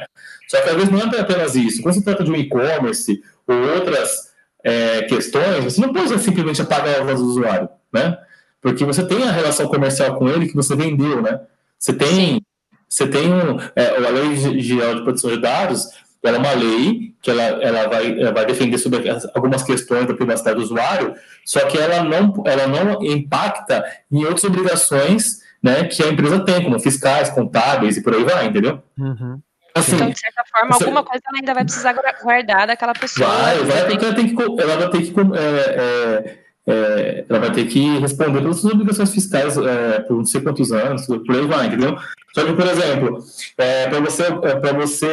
Só 0.49 0.61
que 0.61 0.69
às 0.69 0.77
vezes 0.77 0.91
não 0.91 1.01
é 1.01 1.21
apenas 1.21 1.57
isso. 1.57 1.83
Quando 1.83 1.95
se 1.95 2.05
trata 2.05 2.23
de 2.23 2.31
um 2.31 2.37
e-commerce 2.37 3.23
ou 3.47 3.57
outras 3.75 4.33
é, 4.63 5.03
questões, 5.03 5.65
você 5.65 5.81
não 5.81 5.93
pode 5.93 6.17
simplesmente 6.21 6.63
apagar 6.63 7.01
os 7.01 7.07
dados 7.07 7.23
do 7.23 7.29
usuário, 7.29 7.69
né? 7.93 8.19
Porque 8.61 8.85
você 8.85 9.05
tem 9.05 9.23
a 9.25 9.33
relação 9.33 9.67
comercial 9.67 10.17
com 10.17 10.29
ele 10.29 10.49
que 10.49 10.55
você 10.55 10.75
vendeu, 10.77 11.21
né? 11.21 11.41
Você 11.79 11.93
tem, 11.93 12.41
você 12.89 13.07
tem 13.07 13.33
um, 13.33 13.59
é, 13.77 13.89
a 13.89 14.11
lei 14.11 14.37
geral 14.61 14.95
de 14.95 15.03
proteção 15.03 15.31
de 15.31 15.41
dados, 15.41 15.89
ela 16.25 16.37
é 16.37 16.41
uma 16.41 16.53
lei 16.53 17.15
que 17.23 17.31
ela, 17.31 17.43
ela, 17.43 17.89
vai, 17.89 18.21
ela 18.21 18.33
vai 18.33 18.47
defender 18.47 18.79
sobre 18.79 19.09
as- 19.09 19.27
algumas 19.35 19.63
questões 19.63 20.07
da 20.07 20.15
privacidade 20.15 20.57
do 20.57 20.63
usuário, 20.63 21.15
só 21.45 21.61
que 21.67 21.79
ela 21.79 22.03
não, 22.05 22.33
ela 22.47 22.67
não 22.67 23.03
impacta 23.03 23.85
em 24.11 24.25
outras 24.25 24.45
obrigações 24.45 25.43
né, 25.63 25.85
que 25.85 26.03
a 26.03 26.09
empresa 26.09 26.45
tem, 26.45 26.63
como 26.63 26.79
fiscais, 26.79 27.31
contábeis 27.31 27.97
e 27.97 28.03
por 28.03 28.15
aí 28.15 28.23
vai, 28.25 28.47
entendeu? 28.47 28.83
Uhum. 28.99 29.41
Assim, 29.75 29.95
Então, 29.97 30.11
de 30.11 30.19
certa 30.21 30.43
forma, 30.53 30.75
Você- 30.77 30.85
alguma 30.85 31.03
coisa 31.03 31.23
ela 31.27 31.39
ainda 31.39 31.55
vai 31.55 31.65
precisar 31.65 31.93
gua- 31.95 32.15
guardar 32.23 32.67
daquela 32.67 32.93
pessoa. 32.93 33.29
Vai, 33.29 33.59
vai, 33.65 33.81
Tem- 33.87 33.91
porque 33.91 34.05
ela 34.05 34.15
tem 34.15 34.37
que, 34.37 34.43
ela 34.63 34.77
vai 34.77 34.91
ter 34.91 35.03
que, 35.03 35.21
é, 35.21 35.75
é, 35.81 36.39
é, 36.67 37.25
ela 37.29 37.39
vai 37.39 37.53
ter 37.53 37.67
que 37.67 37.99
responder 37.99 38.41
pelas 38.41 38.57
suas 38.57 38.73
obrigações 38.73 39.11
fiscais 39.13 39.57
é, 39.59 40.01
por 40.01 40.17
não 40.17 40.25
sei 40.25 40.41
quantos 40.41 40.73
anos, 40.73 41.07
por 41.07 41.35
aí 41.35 41.47
vai, 41.47 41.67
entendeu? 41.67 41.97
Só 42.35 42.45
que, 42.45 42.53
por 42.55 42.67
exemplo, 42.67 43.19
é, 43.59 43.89
para 43.89 44.01
você, 44.01 44.23
é, 44.23 44.57
para 44.57 44.73
você, 44.73 45.09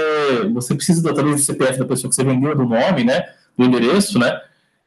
você 0.53 0.75
precisa 0.75 1.03
da 1.03 1.13
talvez 1.13 1.35
do 1.35 1.41
CPF 1.41 1.79
da 1.79 1.85
pessoa 1.85 2.09
que 2.09 2.15
você 2.15 2.23
vendeu, 2.23 2.55
do 2.55 2.65
nome, 2.65 3.03
né, 3.03 3.25
do 3.57 3.65
endereço, 3.65 4.17
né, 4.17 4.39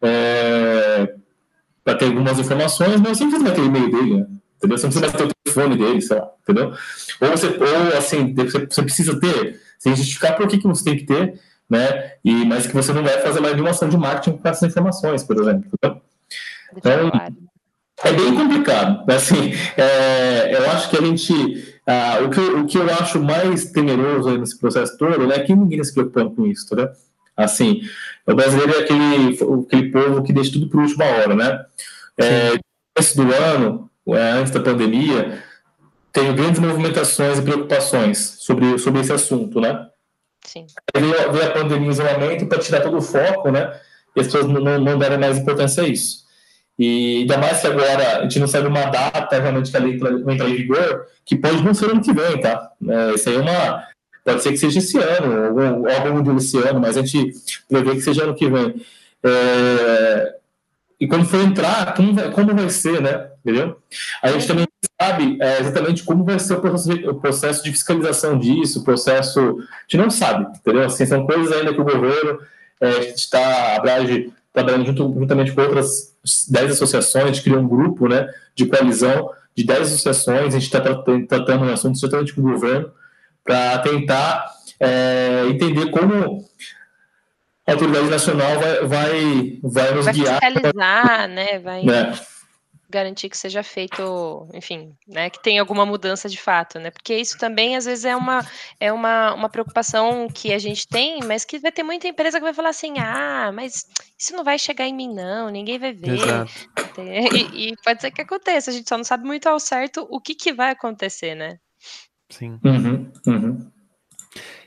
é, 0.03 1.14
para 1.85 1.96
ter 1.96 2.07
algumas 2.07 2.38
informações, 2.38 3.00
mas 3.00 3.18
você 3.18 3.24
não 3.24 3.31
precisa 3.31 3.55
ter 3.55 3.61
o 3.61 3.66
e-mail 3.66 3.90
dele, 3.90 4.27
entendeu? 4.57 4.79
Você 4.79 4.87
não 4.87 4.92
precisa 4.92 5.12
ter 5.12 5.24
o 5.24 5.31
telefone 5.44 5.77
dele, 5.77 6.00
sei 6.00 6.16
lá, 6.16 6.31
entendeu? 6.42 6.72
Ou, 7.20 7.31
você, 7.31 7.46
ou 7.46 7.98
assim, 7.98 8.35
você, 8.35 8.66
você 8.66 8.83
precisa 8.83 9.20
ter, 9.20 9.61
sem 9.79 9.94
justificar 9.94 10.35
por 10.35 10.48
que, 10.48 10.59
que 10.59 10.66
você 10.66 10.83
tem 10.83 10.96
que 10.96 11.05
ter, 11.05 11.38
né? 11.68 12.12
E, 12.24 12.44
mas 12.46 12.66
que 12.66 12.74
você 12.74 12.92
não 12.92 13.03
vai 13.03 13.20
fazer 13.20 13.40
mais 13.40 13.53
nenhuma 13.53 13.70
ação 13.70 13.88
de 13.88 13.96
marketing 13.96 14.38
com 14.38 14.48
essas 14.48 14.68
informações, 14.68 15.22
por 15.22 15.37
exemplo. 15.37 15.66
Entendeu? 15.66 16.00
Então, 16.77 17.11
é 18.03 18.13
bem 18.13 18.35
complicado. 18.35 19.11
Assim, 19.11 19.53
é, 19.77 20.57
eu 20.57 20.71
acho 20.71 20.91
que 20.91 20.97
a 20.97 21.01
gente. 21.01 21.75
Ah, 21.87 22.19
o, 22.25 22.31
que, 22.31 22.41
o 22.41 22.67
que 22.67 22.79
eu 22.79 22.89
acho 22.95 23.21
mais 23.21 23.71
temeroso 23.71 24.39
nesse 24.39 24.59
processo 24.59 24.97
todo 24.97 25.31
é 25.31 25.41
que 25.41 25.55
ninguém 25.55 25.85
se 25.85 25.93
preocupa 25.93 26.25
com 26.31 26.47
isso, 26.47 26.75
né? 26.75 26.91
Assim, 27.37 27.83
o 28.27 28.35
brasileiro 28.35 28.73
é 28.75 28.81
aquele, 28.81 29.39
aquele 29.67 29.91
povo 29.91 30.23
que 30.23 30.33
deixa 30.33 30.53
tudo 30.53 30.69
para 30.69 30.81
a 30.81 30.83
última 30.83 31.05
hora, 31.05 31.35
né? 31.35 31.65
É, 32.17 32.59
começo 32.95 33.17
do 33.17 33.35
ano, 33.35 33.91
é, 34.09 34.31
antes 34.33 34.53
da 34.53 34.61
pandemia, 34.61 35.43
tem 36.13 36.35
grandes 36.35 36.61
movimentações 36.61 37.39
e 37.39 37.43
preocupações 37.43 38.37
sobre, 38.39 38.79
sobre 38.79 39.01
esse 39.01 39.13
assunto, 39.13 39.61
né? 39.61 39.89
Sim. 40.47 40.67
Veio, 40.97 41.33
veio 41.33 41.47
a 41.47 41.51
pandemia 41.51 41.89
em 41.89 41.91
isolamento 41.91 42.47
para 42.47 42.59
tirar 42.59 42.81
todo 42.81 42.97
o 42.97 43.03
foco, 43.03 43.51
né? 43.51 43.79
E 44.15 44.21
as 44.21 44.27
pessoas 44.27 44.47
não, 44.47 44.79
não 44.79 44.99
deram 44.99 45.19
mais 45.19 45.39
importância 45.39 45.83
a 45.83 45.89
isso. 45.89 46.24
E 46.79 47.21
ainda 47.21 47.39
mais 47.39 47.61
que 47.61 47.67
agora 47.67 48.19
a 48.19 48.23
gente 48.23 48.41
não 48.41 48.49
sabe 48.49 48.67
uma 48.67 48.87
data 48.87 49.41
realmente 49.41 49.71
que 49.71 49.77
a 49.77 49.81
lei 49.81 49.97
vai 49.97 50.35
entrar 50.35 50.49
em 50.49 50.57
vigor, 50.57 51.07
que 51.25 51.37
pode 51.37 51.63
não 51.63 51.73
ser 51.73 51.91
ano 51.91 52.03
que 52.03 52.13
vem, 52.13 52.41
tá? 52.41 52.71
É, 52.89 53.15
isso 53.15 53.29
aí 53.29 53.37
é 53.37 53.41
uma. 53.41 53.85
Pode 54.25 54.43
ser 54.43 54.51
que 54.51 54.57
seja 54.57 54.79
esse 54.79 54.99
ano, 54.99 55.55
ou 55.55 55.89
algum 55.89 56.23
dia 56.23 56.35
esse 56.35 56.57
ano, 56.59 56.81
mas 56.81 56.97
a 56.97 57.03
gente 57.03 57.33
prevê 57.69 57.93
que 57.93 58.01
seja 58.01 58.25
ano 58.25 58.35
que 58.35 58.49
vem. 58.49 58.85
É, 59.23 60.35
e 60.99 61.07
quando 61.07 61.27
for 61.27 61.41
entrar, 61.41 61.95
como 61.95 62.15
vai, 62.15 62.31
como 62.31 62.55
vai 62.55 62.71
ser, 62.71 63.01
né? 63.01 63.29
Entendeu? 63.45 63.79
A 64.23 64.31
gente 64.31 64.47
também 64.47 64.67
sabe 65.01 65.39
é, 65.41 65.61
exatamente 65.61 66.03
como 66.03 66.25
vai 66.25 66.39
ser 66.39 66.55
o 66.55 66.61
processo, 66.61 66.99
de, 66.99 67.09
o 67.09 67.15
processo 67.15 67.65
de 67.65 67.71
fiscalização 67.71 68.39
disso, 68.39 68.81
o 68.81 68.85
processo. 68.85 69.41
A 69.41 69.83
gente 69.83 69.97
não 70.03 70.11
sabe, 70.11 70.47
entendeu? 70.57 70.85
Assim, 70.85 71.07
são 71.07 71.27
coisas 71.27 71.53
ainda 71.53 71.75
que 71.75 71.81
o 71.81 71.85
governo 71.85 72.41
é, 72.81 72.89
está, 73.11 73.77
abrange 73.77 74.33
trabalhando 74.55 74.87
junto, 74.87 75.03
juntamente 75.19 75.53
com 75.53 75.61
outras 75.61 76.14
10 76.49 76.73
associações, 76.73 77.25
a 77.25 77.27
gente 77.27 77.43
criou 77.43 77.61
um 77.61 77.69
grupo 77.69 78.09
né, 78.09 78.33
de 78.55 78.64
coalizão 78.64 79.31
de 79.55 79.64
10 79.64 79.81
associações, 79.83 80.55
a 80.55 80.59
gente 80.59 80.73
está 80.73 80.81
tratando 80.81 81.64
um 81.64 81.73
assunto 81.73 81.99
certamente 81.99 82.33
com 82.33 82.40
o 82.40 82.53
governo, 82.53 82.90
para 83.45 83.79
tentar 83.81 84.47
é, 84.81 85.45
entender 85.49 85.90
como 85.90 86.45
a 87.67 87.73
autoridade 87.73 88.09
nacional 88.09 88.61
vai, 88.61 88.87
vai, 88.87 89.59
vai 89.62 89.95
nos 89.95 90.05
vai 90.05 90.14
guiar. 90.14 90.40
Fiscalizar, 90.40 91.29
né? 91.29 91.59
Vai... 91.59 91.85
Né? 91.85 92.12
Garantir 92.88 93.29
que 93.29 93.37
seja 93.37 93.62
feito, 93.62 94.49
enfim, 94.53 94.94
né, 95.07 95.31
que 95.31 95.42
tenha 95.42 95.61
alguma 95.61 95.87
mudança 95.87 96.29
de 96.29 96.38
fato, 96.38 96.79
né? 96.79 96.90
Porque 96.90 97.14
isso 97.14 97.37
também 97.37 97.77
às 97.77 97.85
vezes 97.85 98.05
é 98.05 98.14
uma 98.14 98.44
é 98.79 98.92
uma, 98.92 99.35
uma 99.35 99.49
preocupação 99.49 100.29
que 100.33 100.53
a 100.53 100.59
gente 100.59 100.87
tem, 100.87 101.23
mas 101.23 101.44
que 101.44 101.59
vai 101.59 101.73
ter 101.73 101.83
muita 101.83 102.09
empresa 102.09 102.38
que 102.38 102.44
vai 102.44 102.55
falar 102.55 102.70
assim: 102.70 102.99
"Ah, 102.99 103.51
mas 103.53 103.87
isso 104.18 104.35
não 104.35 104.44
vai 104.44 104.59
chegar 104.59 104.87
em 104.87 104.94
mim 104.94 105.12
não, 105.12 105.49
ninguém 105.51 105.79
vai 105.79 105.92
ver". 105.92 106.18
E, 106.97 107.70
e, 107.70 107.77
pode 107.85 108.01
ser 108.01 108.11
que 108.11 108.23
aconteça, 108.23 108.70
a 108.70 108.75
gente 108.75 108.88
só 108.88 108.97
não 108.97 109.05
sabe 109.05 109.25
muito 109.25 109.49
ao 109.49 109.59
certo 109.59 110.07
o 110.11 110.20
que 110.20 110.35
que 110.35 110.53
vai 110.53 110.70
acontecer, 110.70 111.35
né? 111.35 111.59
Sim. 112.31 112.59
Uhum, 112.64 113.12
uhum. 113.27 113.70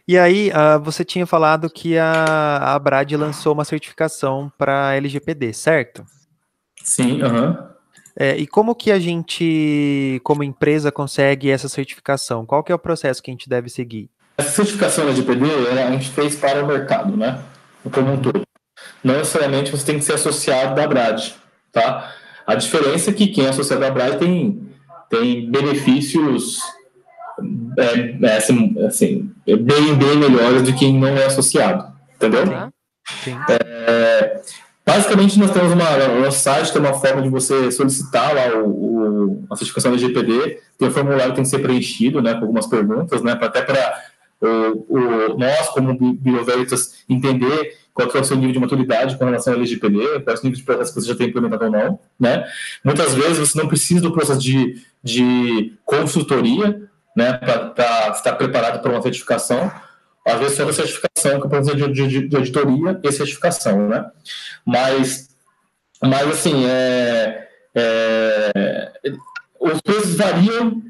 E 0.08 0.18
aí, 0.18 0.50
uh, 0.52 0.82
você 0.82 1.04
tinha 1.04 1.26
falado 1.26 1.70
que 1.70 1.98
a, 1.98 2.76
a 2.76 2.80
Brad 2.80 3.12
lançou 3.14 3.54
uma 3.54 3.66
certificação 3.66 4.52
para 4.58 4.96
LGPD, 4.96 5.54
certo? 5.54 6.06
Sim, 6.82 7.22
aham. 7.22 7.50
Uhum. 7.52 7.77
É, 8.20 8.36
e 8.36 8.48
como 8.48 8.74
que 8.74 8.92
a 8.92 8.98
gente, 8.98 10.20
como 10.24 10.44
empresa, 10.44 10.92
consegue 10.92 11.52
essa 11.52 11.70
certificação? 11.70 12.48
Qual 12.48 12.64
que 12.64 12.72
é 12.72 12.76
o 12.76 12.80
processo 12.80 13.22
que 13.22 13.30
a 13.30 13.34
gente 13.34 13.48
deve 13.48 13.70
seguir? 13.70 14.10
Essa 14.36 14.50
certificação 14.50 15.06
da 15.06 15.12
LGPD 15.12 15.46
a 15.70 15.92
gente 15.92 16.10
fez 16.10 16.36
para 16.36 16.64
o 16.64 16.68
mercado, 16.68 17.16
né? 17.16 17.40
Como 17.92 18.14
um 18.14 18.18
todo. 18.18 18.42
Não 19.04 19.18
necessariamente 19.18 19.72
você 19.72 19.86
tem 19.86 20.00
que 20.00 20.06
ser 20.06 20.14
associado 20.14 20.76
da 20.76 20.88
Brad, 20.88 21.30
tá? 21.72 22.12
A 22.46 22.56
diferença 22.56 23.12
é 23.12 23.14
que 23.14 23.28
quem 23.28 23.46
é 23.46 23.50
associado 23.50 23.82
da 23.82 23.92
Brad 23.92 24.18
tem, 24.18 24.68
tem 25.10 25.50
benefícios 25.52 26.60
é, 27.78 28.26
é, 28.26 28.38
assim, 28.38 28.76
assim, 28.86 29.32
bem, 29.46 29.96
bem 29.96 30.18
melhores 30.18 30.64
do 30.64 30.74
que 30.74 30.80
quem 30.80 31.00
não 31.00 31.08
é 31.08 31.26
associado, 31.26 31.94
entendeu? 32.16 32.72
Sim. 33.24 33.38
É, 33.50 34.42
Basicamente, 34.88 35.38
nós 35.38 35.52
temos 35.52 35.74
uma. 35.74 35.98
No 36.08 36.22
nosso 36.22 36.40
site 36.40 36.72
tem 36.72 36.82
uma 36.82 36.94
forma 36.94 37.22
de 37.22 37.28
você 37.28 37.70
solicitar 37.72 38.34
lá 38.34 38.58
o, 38.58 38.70
o 38.70 39.48
a 39.50 39.56
certificação 39.58 39.92
da 39.92 39.98
GPD, 39.98 40.62
tem 40.78 40.88
um 40.88 40.92
formulário 40.92 41.32
que 41.32 41.36
tem 41.36 41.44
que 41.44 41.50
ser 41.50 41.60
preenchido, 41.60 42.22
né, 42.22 42.34
com 42.36 42.42
algumas 42.42 42.68
perguntas, 42.68 43.22
né, 43.22 43.38
até 43.40 43.62
para 43.62 44.02
o, 44.42 44.86
o, 44.88 45.38
nós, 45.38 45.70
como 45.70 45.94
Bioveritas, 46.14 47.04
entender 47.10 47.78
qual 47.94 48.10
é 48.14 48.20
o 48.20 48.24
seu 48.24 48.38
nível 48.38 48.54
de 48.54 48.60
maturidade 48.60 49.18
com 49.18 49.26
relação 49.26 49.54
à 49.54 49.56
LGPD, 49.58 49.98
é 50.26 50.32
o 50.32 50.34
nível 50.36 50.52
de 50.52 50.64
processo 50.64 50.94
que 50.94 51.02
você 51.02 51.08
já 51.08 51.16
tem 51.16 51.28
implementado 51.28 51.66
ou 51.66 51.72
não, 51.72 52.00
né? 52.20 52.46
Muitas 52.84 53.14
vezes 53.14 53.40
você 53.40 53.58
não 53.58 53.68
precisa 53.68 54.02
do 54.02 54.14
processo 54.14 54.40
de, 54.40 54.82
de 55.04 55.74
consultoria, 55.84 56.88
né, 57.16 57.34
para 57.34 58.12
estar 58.12 58.34
preparado 58.34 58.82
para 58.82 58.92
uma 58.92 59.02
certificação, 59.02 59.70
às 60.28 60.40
vezes 60.40 60.58
só 60.58 60.68
a 60.68 60.74
certificação, 60.74 61.40
que 61.40 61.56
é 61.56 61.60
o 61.60 61.92
de, 61.92 62.08
de, 62.08 62.28
de 62.28 62.36
auditoria 62.36 63.00
e 63.02 63.12
certificação, 63.12 63.88
né? 63.88 64.06
Mas, 64.66 65.30
mas 66.04 66.28
assim, 66.28 66.66
é, 66.66 67.48
é, 67.74 68.92
os 69.60 69.80
preços 69.82 70.16
variam 70.16 70.82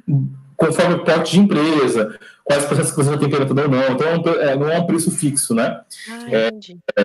conforme 0.56 0.96
o 0.96 1.04
porte 1.04 1.34
de 1.34 1.40
empresa, 1.40 2.18
quais 2.44 2.66
processos 2.66 2.92
que 2.92 2.98
você 2.98 3.16
tem 3.18 3.28
implementado 3.28 3.62
ou 3.62 3.70
não. 3.70 3.92
Então, 3.92 4.34
é, 4.42 4.56
não 4.56 4.72
é 4.72 4.80
um 4.80 4.88
preço 4.88 5.12
fixo, 5.12 5.54
né? 5.54 5.82
Ah, 6.10 6.26
é, 6.32 6.50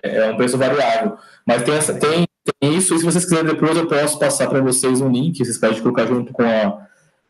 é, 0.03 0.31
um 0.31 0.35
preço 0.35 0.57
variável. 0.57 1.17
Mas 1.45 1.61
tem, 1.61 1.75
essa, 1.75 1.93
tem, 1.93 2.25
tem 2.59 2.75
isso, 2.75 2.95
e 2.95 2.99
se 2.99 3.05
vocês 3.05 3.23
quiserem 3.23 3.45
depois, 3.45 3.77
eu 3.77 3.87
posso 3.87 4.17
passar 4.17 4.49
para 4.49 4.59
vocês 4.59 5.01
um 5.01 5.11
link, 5.11 5.37
vocês 5.37 5.59
podem 5.59 5.79
colocar 5.81 6.07
junto 6.07 6.33
com 6.33 6.43
a. 6.43 6.87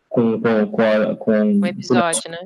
Com, 0.07 0.39
com, 0.39 0.67
com, 0.67 0.81
a, 0.83 1.15
com 1.15 1.59
o 1.59 1.65
episódio, 1.65 2.29
né? 2.29 2.37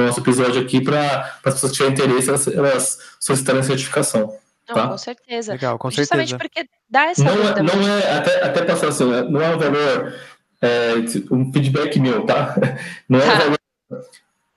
nosso 0.00 0.20
episódio 0.20 0.60
aqui 0.60 0.80
para 0.80 1.36
as 1.44 1.54
pessoas 1.54 1.72
que 1.72 1.78
tiverem 1.78 1.92
interesse, 1.92 2.28
elas, 2.28 2.46
elas 2.48 2.98
solicitarem 3.20 3.60
a 3.60 3.64
certificação. 3.64 4.34
Não, 4.68 4.74
tá? 4.74 4.88
com 4.88 4.98
certeza. 4.98 5.52
Legal, 5.52 5.78
com 5.78 5.90
Justamente 5.90 6.30
certeza. 6.30 6.50
porque 6.50 6.68
dá 6.88 7.04
essa 7.06 7.24
não 7.24 7.32
é, 7.32 7.62
não 7.62 7.88
é 7.88 8.16
até, 8.16 8.44
até 8.44 8.64
passar 8.64 8.88
assim, 8.88 9.04
não 9.04 9.42
é 9.42 9.54
um 9.54 9.58
valor, 9.58 10.14
é, 10.60 10.94
um 11.30 11.52
feedback 11.52 11.98
meu, 11.98 12.24
tá? 12.24 12.54
Não 13.08 13.20
é 13.20 13.24
um 13.24 13.38
valor 13.38 13.58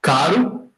caro, 0.01 0.69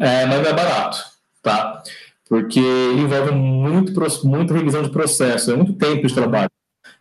é, 0.00 0.26
mas 0.26 0.42
não 0.42 0.48
é 0.48 0.52
barato, 0.52 1.04
tá? 1.42 1.82
Porque 2.28 2.60
envolve 2.60 3.32
muito, 3.32 3.92
muita 4.24 4.54
revisão 4.54 4.82
de 4.82 4.90
processo, 4.90 5.50
é 5.50 5.56
muito 5.56 5.72
tempo 5.74 6.06
de 6.06 6.14
trabalho. 6.14 6.50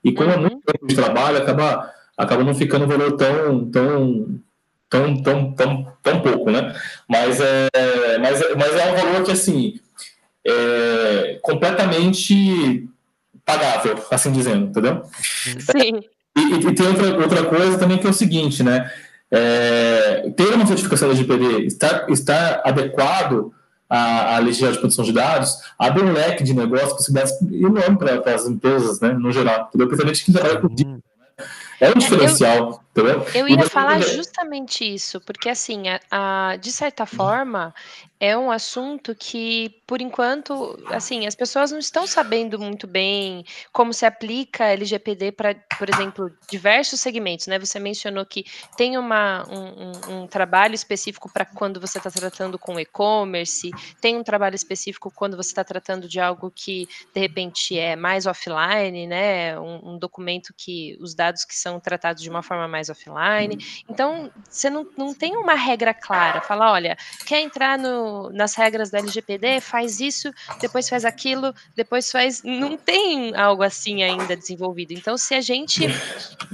E 0.04 0.12
como 0.12 0.30
uhum. 0.30 0.36
é 0.36 0.40
muito 0.40 0.62
tempo 0.66 0.88
de 0.88 0.96
trabalho, 0.96 1.38
acaba, 1.38 1.94
acaba 2.18 2.44
não 2.44 2.56
ficando 2.56 2.86
um 2.86 2.88
valor 2.88 3.12
tão, 3.14 3.70
tão 3.70 4.40
tão, 4.96 5.22
tão, 5.22 5.52
tão, 5.52 5.88
tão 6.02 6.22
pouco, 6.22 6.50
né? 6.50 6.74
Mas 7.08 7.40
é, 7.42 8.18
mas, 8.20 8.42
é, 8.42 8.56
mas 8.56 8.76
é 8.76 8.92
um 8.92 8.96
valor 8.96 9.24
que, 9.24 9.32
assim, 9.32 9.80
é 10.46 11.40
completamente 11.42 12.88
pagável, 13.46 14.04
assim 14.10 14.32
dizendo, 14.32 14.68
entendeu? 14.68 15.04
Sim. 15.22 16.02
E, 16.38 16.68
e, 16.68 16.76
tem 16.76 16.88
outra, 16.88 17.18
outra 17.18 17.44
coisa 17.46 17.78
também 17.78 17.98
que 17.98 18.08
é 18.08 18.10
o 18.10 18.14
seguinte, 18.14 18.64
né? 18.64 18.90
É, 19.32 20.32
ter 20.36 20.54
uma 20.54 20.66
certificação 20.66 21.10
da 21.10 21.16
GPD, 21.16 21.66
estar, 21.66 22.10
estar 22.10 22.62
adequado 22.64 23.52
à, 23.90 24.36
à 24.36 24.40
legislação 24.40 24.74
de 24.74 24.80
proteção 24.80 25.06
de 25.06 25.14
dados, 25.14 25.58
abre 25.78 26.04
um 26.04 26.14
leque 26.14 26.44
de 26.44 26.54
negócios, 26.54 26.94
possibilidades 26.94 27.42
enorme 27.52 27.98
para 27.98 28.36
as 28.36 28.46
empresas, 28.46 29.00
né, 29.02 29.14
no 29.14 29.32
geral, 29.32 29.68
entendeu? 29.68 29.88
Principalmente 29.88 30.26
quem 30.26 30.34
trabalha 30.34 30.60
com 30.60 30.68
né? 30.68 31.00
É 31.82 31.90
um 31.90 31.94
diferencial, 31.96 32.85
eu, 32.96 33.10
entendeu? 33.10 33.28
Eu 33.34 33.48
ia 33.48 33.70
falar 33.70 34.00
justamente 34.02 34.86
isso, 34.86 35.20
porque 35.22 35.50
assim, 35.50 35.84
a, 35.90 36.00
a, 36.10 36.56
de 36.56 36.72
certa 36.72 37.06
forma, 37.06 37.74
é 38.20 38.38
um 38.38 38.50
assunto 38.50 39.14
que, 39.14 39.82
por 39.86 40.02
enquanto, 40.02 40.80
assim, 40.88 41.28
as 41.28 41.36
pessoas 41.36 41.72
não 41.72 41.80
estão 41.80 42.08
sabendo 42.08 42.58
muito 42.58 42.88
bem 42.88 43.46
como 43.74 43.94
se 43.94 44.06
aplica 44.06 44.66
LGPD 44.66 45.34
para, 45.34 45.54
por 45.78 45.90
exemplo, 45.90 46.32
diversos 46.50 47.02
segmentos, 47.02 47.48
né? 47.48 47.60
Você 47.60 47.78
mencionou 47.78 48.26
que 48.26 48.46
tem 48.78 48.98
uma, 48.98 49.46
um, 49.50 49.60
um, 49.60 50.22
um 50.22 50.28
trabalho 50.28 50.74
específico 50.74 51.30
para 51.32 51.46
quando 51.46 51.80
você 51.80 51.98
está 51.98 52.10
tratando 52.10 52.58
com 52.58 52.80
e-commerce, 52.80 53.70
tem 54.00 54.16
um 54.16 54.24
trabalho 54.24 54.56
específico 54.56 55.12
quando 55.14 55.36
você 55.36 55.50
está 55.50 55.64
tratando 55.64 56.08
de 56.08 56.20
algo 56.20 56.50
que, 56.50 56.88
de 57.14 57.20
repente, 57.20 57.78
é 57.78 57.98
mais 57.98 58.26
offline, 58.26 59.08
né? 59.08 59.60
Um, 59.60 59.96
um 59.96 59.98
documento 60.00 60.54
que 60.56 60.98
os 61.02 61.14
dados 61.14 61.44
que 61.44 61.56
são 61.56 61.82
tratados 61.82 62.24
de 62.24 62.30
uma 62.30 62.42
forma 62.42 62.68
mais 62.68 62.85
offline. 62.90 63.58
Então, 63.90 64.32
você 64.50 64.70
não, 64.70 64.88
não 64.98 65.14
tem 65.14 65.36
uma 65.36 65.54
regra 65.54 65.94
clara. 65.94 66.42
Fala, 66.42 66.72
olha, 66.72 66.98
quer 67.26 67.42
entrar 67.42 67.78
no, 67.78 68.30
nas 68.32 68.56
regras 68.56 68.90
da 68.90 69.00
LGPD? 69.00 69.62
Faz 69.62 70.00
isso, 70.00 70.32
depois 70.60 70.88
faz 70.90 71.06
aquilo, 71.06 71.54
depois 71.76 72.12
faz. 72.12 72.44
Não 72.44 72.78
tem 72.78 73.36
algo 73.36 73.64
assim 73.64 74.04
ainda 74.04 74.36
desenvolvido. 74.36 74.94
Então, 74.94 75.18
se 75.18 75.34
a 75.34 75.42
gente 75.42 75.84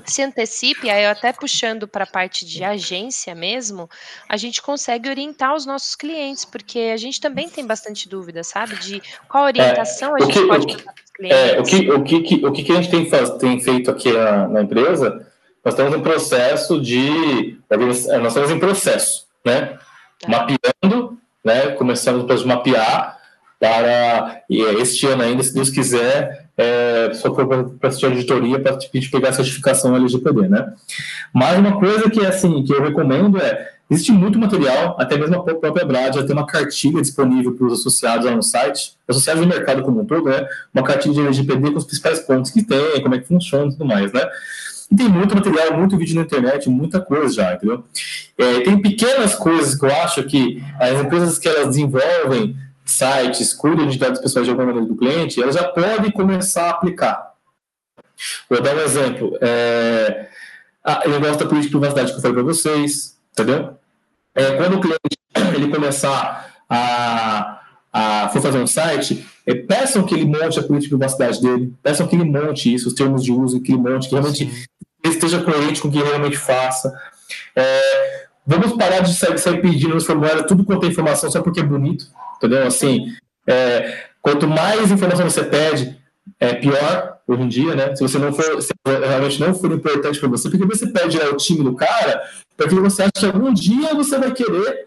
se 0.05 0.21
antecipe, 0.21 0.89
aí 0.89 1.03
eu 1.03 1.11
até 1.11 1.31
puxando 1.33 1.87
para 1.87 2.03
a 2.03 2.07
parte 2.07 2.45
de 2.45 2.63
agência 2.63 3.33
mesmo, 3.35 3.89
a 4.27 4.37
gente 4.37 4.61
consegue 4.61 5.09
orientar 5.09 5.55
os 5.55 5.65
nossos 5.65 5.95
clientes, 5.95 6.45
porque 6.45 6.91
a 6.93 6.97
gente 6.97 7.19
também 7.19 7.49
tem 7.49 7.65
bastante 7.65 8.07
dúvida, 8.07 8.43
sabe? 8.43 8.75
De 8.77 9.01
qual 9.27 9.45
orientação 9.45 10.17
é, 10.17 10.21
a 10.21 10.25
gente 10.25 10.39
que, 10.39 10.47
pode 10.47 10.67
passar 10.67 10.93
para 10.93 11.03
os 11.03 11.11
clientes. 11.11 11.37
É, 11.37 11.59
o, 11.59 11.63
que, 11.63 11.91
o, 11.91 12.03
que, 12.03 12.45
o 12.45 12.51
que 12.51 12.71
a 12.71 12.81
gente 12.81 12.89
tem, 12.89 13.37
tem 13.39 13.59
feito 13.59 13.91
aqui 13.91 14.11
na, 14.11 14.47
na, 14.47 14.61
empresa, 14.61 15.30
nós 15.63 15.73
estamos 15.73 15.95
em 15.95 16.01
processo 16.01 16.81
de. 16.81 17.57
Nós 17.69 18.27
estamos 18.27 18.51
em 18.51 18.59
processo, 18.59 19.25
né? 19.45 19.77
É. 20.23 20.29
Mapeando, 20.29 21.17
né? 21.43 21.67
Começamos 21.71 22.29
a 22.29 22.45
mapear 22.45 23.19
para 23.59 24.41
e 24.49 24.59
este 24.81 25.05
ano 25.05 25.21
ainda, 25.21 25.43
se 25.43 25.53
Deus 25.53 25.69
quiser, 25.69 26.47
é, 26.57 27.11
só 27.13 27.33
for 27.33 27.47
para 27.47 27.89
assistir 27.89 28.07
a 28.07 28.09
auditoria 28.09 28.59
para 28.59 28.77
pegar 29.11 29.29
a 29.29 29.33
certificação 29.33 29.95
LGPD, 29.95 30.49
né? 30.49 30.73
Mas 31.33 31.59
uma 31.59 31.79
coisa 31.79 32.09
que 32.09 32.25
assim 32.25 32.63
que 32.63 32.73
eu 32.73 32.81
recomendo 32.81 33.39
é 33.39 33.71
Existe 33.91 34.13
muito 34.13 34.39
material, 34.39 34.95
até 34.97 35.17
mesmo 35.17 35.35
a 35.35 35.43
própria 35.43 35.85
Brad 35.85 36.15
já 36.15 36.23
tem 36.23 36.33
uma 36.33 36.47
cartilha 36.47 37.01
disponível 37.01 37.53
para 37.53 37.67
os 37.67 37.81
associados 37.81 38.25
lá 38.25 38.33
no 38.33 38.41
site, 38.41 38.93
associados 39.05 39.43
do 39.43 39.49
mercado 39.49 39.83
como 39.83 39.99
um 39.99 40.05
todo, 40.05 40.29
né? 40.29 40.47
Uma 40.73 40.81
cartilha 40.81 41.13
de 41.13 41.19
LGPD 41.19 41.71
com 41.71 41.77
os 41.77 41.83
principais 41.83 42.21
pontos 42.21 42.51
que 42.51 42.63
tem, 42.63 43.03
como 43.03 43.15
é 43.15 43.19
que 43.19 43.27
funciona 43.27 43.65
e 43.65 43.71
tudo 43.71 43.85
mais, 43.85 44.13
né? 44.13 44.21
E 44.91 44.95
tem 44.95 45.07
muito 45.07 45.33
material, 45.33 45.77
muito 45.77 45.97
vídeo 45.97 46.15
na 46.15 46.23
internet, 46.23 46.69
muita 46.69 46.99
coisa 46.99 47.33
já, 47.33 47.53
entendeu? 47.53 47.85
É, 48.37 48.59
tem 48.59 48.81
pequenas 48.81 49.33
coisas 49.35 49.73
que 49.73 49.85
eu 49.85 49.95
acho 49.95 50.23
que 50.23 50.61
as 50.77 50.99
empresas 50.99 51.39
que 51.39 51.47
elas 51.47 51.67
desenvolvem 51.67 52.57
sites, 52.83 53.53
cuidam 53.53 53.87
de 53.87 53.97
dados 53.97 54.19
pessoais 54.19 54.45
de 54.45 54.51
alguma 54.51 54.67
maneira 54.67 54.87
do 54.87 54.97
cliente, 54.97 55.41
elas 55.41 55.55
já 55.55 55.63
podem 55.63 56.11
começar 56.11 56.65
a 56.65 56.69
aplicar. 56.71 57.31
Vou 58.49 58.61
dar 58.61 58.75
um 58.75 58.81
exemplo. 58.81 59.37
É, 59.39 60.27
ah, 60.83 61.01
eu 61.05 61.19
gosto 61.21 61.39
da 61.39 61.49
política 61.49 61.61
de 61.61 61.69
privacidade 61.69 62.11
que 62.11 62.17
eu 62.17 62.21
falei 62.21 62.35
para 62.35 62.43
vocês, 62.43 63.17
entendeu? 63.31 63.77
É, 64.35 64.57
quando 64.57 64.77
o 64.77 64.81
cliente 64.81 65.55
ele 65.55 65.69
começar 65.69 66.53
a, 66.69 67.61
a 67.93 68.29
for 68.29 68.41
fazer 68.41 68.57
um 68.57 68.67
site, 68.67 69.25
peçam 69.45 70.03
que 70.03 70.13
ele 70.13 70.25
monte 70.25 70.59
a 70.59 70.63
política 70.63 70.81
de 70.81 70.89
privacidade 70.89 71.41
dele, 71.41 71.73
peçam 71.81 72.07
que 72.07 72.15
ele 72.15 72.25
monte 72.25 72.73
isso, 72.73 72.87
os 72.87 72.93
termos 72.93 73.23
de 73.23 73.31
uso, 73.31 73.61
que 73.61 73.71
ele 73.71 73.81
monte, 73.81 74.07
que 74.07 74.15
realmente 74.15 74.49
Sim. 74.49 74.65
esteja 75.03 75.41
coerente 75.41 75.81
com 75.81 75.87
o 75.87 75.91
que 75.91 75.97
ele 75.97 76.09
realmente 76.09 76.37
faça. 76.37 76.93
É, 77.55 78.25
vamos 78.45 78.73
parar 78.73 78.99
de 78.99 79.13
sair, 79.13 79.37
sair 79.37 79.61
pedindo 79.61 79.95
nos 79.95 80.05
formulários 80.05 80.45
tudo 80.47 80.63
quanto 80.63 80.85
é 80.85 80.89
informação 80.89 81.31
só 81.31 81.41
porque 81.41 81.59
é 81.59 81.63
bonito, 81.63 82.05
entendeu? 82.37 82.65
Assim, 82.65 83.13
é, 83.47 84.05
quanto 84.21 84.47
mais 84.47 84.91
informação 84.91 85.29
você 85.29 85.43
pede, 85.43 85.97
é 86.39 86.53
pior 86.53 87.17
hoje 87.27 87.41
em 87.41 87.47
dia, 87.47 87.75
né? 87.75 87.95
Se 87.95 88.03
você 88.03 88.17
não 88.17 88.33
for, 88.33 88.61
se 88.61 88.73
realmente 88.85 89.39
não 89.39 89.53
for 89.53 89.71
importante 89.71 90.19
para 90.19 90.29
você, 90.29 90.49
porque 90.49 90.65
você 90.65 90.87
pede 90.87 91.17
o 91.17 91.37
time 91.37 91.63
do 91.63 91.75
cara, 91.75 92.21
porque 92.57 92.75
você 92.75 93.03
acha 93.03 93.11
que 93.15 93.25
algum 93.25 93.53
dia 93.53 93.93
você 93.95 94.17
vai 94.17 94.31
querer 94.31 94.85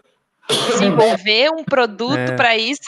desenvolver 0.71 1.49
um 1.51 1.63
produto 1.63 2.17
é. 2.17 2.35
para 2.35 2.57
isso. 2.57 2.83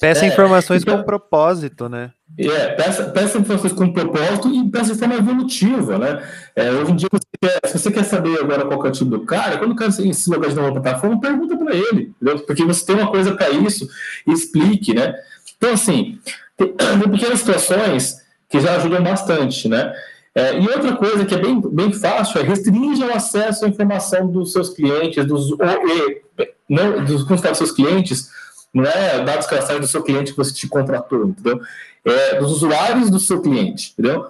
Peça 0.00 0.24
é, 0.24 0.28
informações 0.28 0.82
então, 0.82 0.98
com 0.98 1.04
propósito, 1.04 1.88
né? 1.88 2.12
É, 2.38 2.68
peça, 2.74 3.04
peça 3.04 3.38
informações 3.38 3.72
com 3.72 3.92
propósito 3.92 4.48
e 4.52 4.70
peça 4.70 4.92
de 4.92 4.98
forma 4.98 5.14
evolutiva, 5.14 5.98
né? 5.98 6.22
É, 6.54 6.70
hoje 6.70 6.92
em 6.92 6.96
dia, 6.96 7.08
você 7.10 7.26
quer, 7.40 7.68
se 7.68 7.78
você 7.78 7.90
quer 7.90 8.04
saber 8.04 8.38
agora 8.40 8.64
qual 8.66 8.84
é 8.84 8.88
o 8.88 8.92
time 8.92 9.10
do 9.10 9.20
cara, 9.20 9.58
quando 9.58 9.72
o 9.72 9.76
cara 9.76 9.90
se 9.90 10.30
logar 10.30 10.50
de 10.50 10.56
nova 10.56 10.72
plataforma, 10.72 11.20
pergunta 11.20 11.56
para 11.56 11.74
ele, 11.74 12.14
entendeu? 12.20 12.38
Porque 12.40 12.64
você 12.64 12.84
tem 12.84 12.96
uma 12.96 13.10
coisa 13.10 13.34
para 13.34 13.50
isso, 13.50 13.88
explique, 14.26 14.94
né? 14.94 15.14
Então, 15.56 15.72
assim, 15.72 16.18
tem, 16.56 16.72
tem 16.74 17.10
pequenas 17.10 17.38
situações 17.38 18.16
que 18.48 18.60
já 18.60 18.76
ajudam 18.76 19.02
bastante, 19.02 19.68
né? 19.68 19.92
É, 20.34 20.60
e 20.60 20.68
outra 20.68 20.94
coisa 20.94 21.24
que 21.24 21.34
é 21.34 21.38
bem, 21.38 21.58
bem 21.58 21.90
fácil 21.94 22.38
é 22.38 22.44
restringir 22.44 23.06
o 23.06 23.12
acesso 23.16 23.64
à 23.64 23.68
informação 23.68 24.26
dos 24.30 24.52
seus 24.52 24.68
clientes, 24.68 25.24
dos, 25.24 25.48
e, 25.50 26.22
não, 26.68 27.02
dos, 27.02 27.24
dos 27.24 27.40
seus 27.56 27.72
clientes, 27.72 28.28
não 28.76 28.84
é 28.84 29.24
dados 29.24 29.46
cadastrais 29.46 29.80
do 29.80 29.86
seu 29.86 30.02
cliente 30.02 30.32
que 30.32 30.36
você 30.36 30.52
te 30.52 30.68
contratou, 30.68 31.28
entendeu? 31.28 31.60
É, 32.04 32.38
dos 32.38 32.52
usuários 32.52 33.10
do 33.10 33.18
seu 33.18 33.40
cliente, 33.40 33.92
entendeu? 33.92 34.26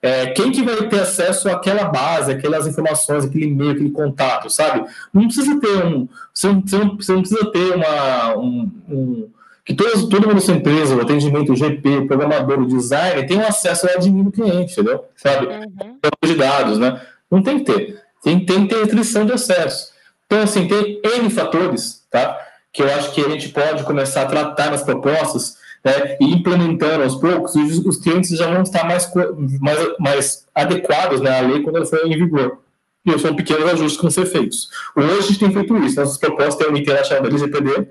É, 0.00 0.26
quem 0.28 0.52
que 0.52 0.62
vai 0.62 0.76
ter 0.88 1.00
acesso 1.00 1.48
àquela 1.48 1.84
base, 1.84 2.30
aquelas 2.30 2.66
informações, 2.66 3.24
aquele 3.24 3.46
e-mail, 3.46 3.72
aquele 3.72 3.90
contato, 3.90 4.48
sabe? 4.48 4.88
Não 5.12 5.24
precisa 5.24 5.60
ter 5.60 5.84
um. 5.84 6.08
Você 6.32 6.46
não, 6.46 6.60
você 6.60 7.12
não, 7.12 7.22
precisa 7.22 7.50
ter 7.50 7.74
uma, 7.74 8.36
um, 8.36 8.70
um 8.88 9.28
que 9.64 9.74
todo, 9.74 10.08
todo 10.08 10.22
mundo 10.22 10.36
nessa 10.36 10.52
empresa, 10.52 10.94
o 10.94 11.00
atendimento, 11.00 11.52
o 11.52 11.56
GP, 11.56 11.88
o 11.98 12.06
programador, 12.06 12.60
o 12.60 12.66
designer, 12.66 13.26
tem 13.26 13.36
um 13.36 13.46
acesso 13.46 13.86
ao 13.86 13.96
admin 13.96 14.22
do 14.22 14.30
cliente, 14.30 14.72
entendeu? 14.72 15.04
Sabe? 15.16 15.46
Uhum. 15.46 15.98
de 16.24 16.34
dados, 16.36 16.78
né? 16.78 17.00
Não 17.28 17.42
tem 17.42 17.58
que 17.58 17.72
ter. 17.72 18.00
Tem, 18.22 18.46
tem 18.46 18.66
que 18.66 18.74
ter 18.74 18.80
restrição 18.80 19.26
de 19.26 19.32
acesso. 19.32 19.92
Então, 20.24 20.42
assim, 20.42 20.68
tem 20.68 21.00
N 21.04 21.28
fatores, 21.30 22.06
tá? 22.10 22.38
Que 22.78 22.82
eu 22.84 22.94
acho 22.94 23.12
que 23.12 23.20
a 23.20 23.28
gente 23.28 23.48
pode 23.48 23.82
começar 23.82 24.22
a 24.22 24.26
tratar 24.26 24.70
nas 24.70 24.84
propostas 24.84 25.56
né, 25.84 26.16
e 26.20 26.32
implementando 26.32 27.02
aos 27.02 27.16
poucos, 27.16 27.56
os, 27.56 27.78
os 27.84 27.96
clientes 27.96 28.30
já 28.30 28.46
vão 28.46 28.62
estar 28.62 28.84
mais, 28.84 29.12
mais, 29.60 29.78
mais 29.98 30.46
adequados 30.54 31.20
né, 31.20 31.38
à 31.38 31.42
lei 31.42 31.60
quando 31.62 31.76
ela 31.76 31.86
for 31.86 32.06
em 32.06 32.16
vigor. 32.16 32.60
E 33.04 33.18
são 33.18 33.34
pequenos 33.34 33.68
ajustes 33.72 33.96
que 33.96 34.02
vão 34.02 34.10
ser 34.12 34.26
feitos. 34.26 34.68
Hoje 34.94 35.18
a 35.18 35.22
gente 35.22 35.40
tem 35.40 35.52
feito 35.52 35.76
isso. 35.78 35.98
Nossas 35.98 36.18
propostas 36.18 36.54
têm 36.54 36.68
uma 36.68 36.78
interação 36.78 37.20
da 37.20 37.28
LGPD, 37.28 37.88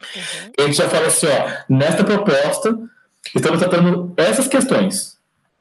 Uhum. 0.00 0.52
A 0.58 0.62
gente 0.62 0.76
já 0.76 0.88
fala 0.88 1.06
assim, 1.06 1.26
ó, 1.26 1.50
nesta 1.68 2.04
proposta, 2.04 2.78
estamos 3.34 3.60
tratando 3.60 4.12
essas 4.16 4.48
questões. 4.48 5.18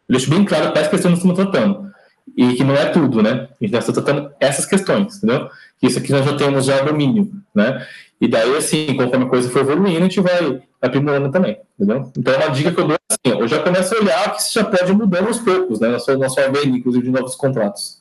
deixo 0.09 0.29
bem 0.29 0.45
claro 0.45 0.71
quais 0.71 0.87
questões 0.87 1.11
nós 1.11 1.19
estamos 1.19 1.37
tratando. 1.37 1.88
E 2.35 2.55
que 2.55 2.63
não 2.63 2.75
é 2.75 2.85
tudo, 2.85 3.21
né? 3.21 3.47
A 3.61 3.65
gente 3.65 3.75
está 3.75 3.93
tratando 3.93 4.31
essas 4.39 4.65
questões, 4.65 5.17
entendeu? 5.17 5.49
Isso 5.81 5.99
aqui 5.99 6.11
nós 6.11 6.25
já 6.25 6.35
temos 6.35 6.65
já 6.65 6.81
domínio, 6.81 7.31
né? 7.53 7.85
E 8.19 8.27
daí, 8.27 8.55
assim, 8.57 8.95
conforme 8.95 9.25
a 9.25 9.29
coisa 9.29 9.49
for 9.49 9.61
evoluindo, 9.61 9.99
a 9.99 10.01
gente 10.01 10.19
vai 10.19 10.61
aprimorando 10.81 11.31
também, 11.31 11.57
entendeu? 11.77 12.11
Então, 12.17 12.35
uma 12.35 12.49
dica 12.49 12.71
que 12.71 12.79
eu 12.79 12.87
dou 12.87 12.95
é 12.95 12.99
assim, 13.09 13.39
eu 13.39 13.47
já 13.47 13.63
começo 13.63 13.95
a 13.95 13.99
olhar 13.99 14.35
que 14.35 14.41
isso 14.41 14.53
já 14.53 14.63
pode 14.63 14.91
mudar 14.93 15.25
aos 15.25 15.39
poucos, 15.39 15.79
né? 15.79 15.89
Na 15.89 15.99
sua, 15.99 16.17
na 16.17 16.29
sua 16.29 16.47
inclusive, 16.65 17.05
de 17.05 17.11
novos 17.11 17.35
contratos. 17.35 17.98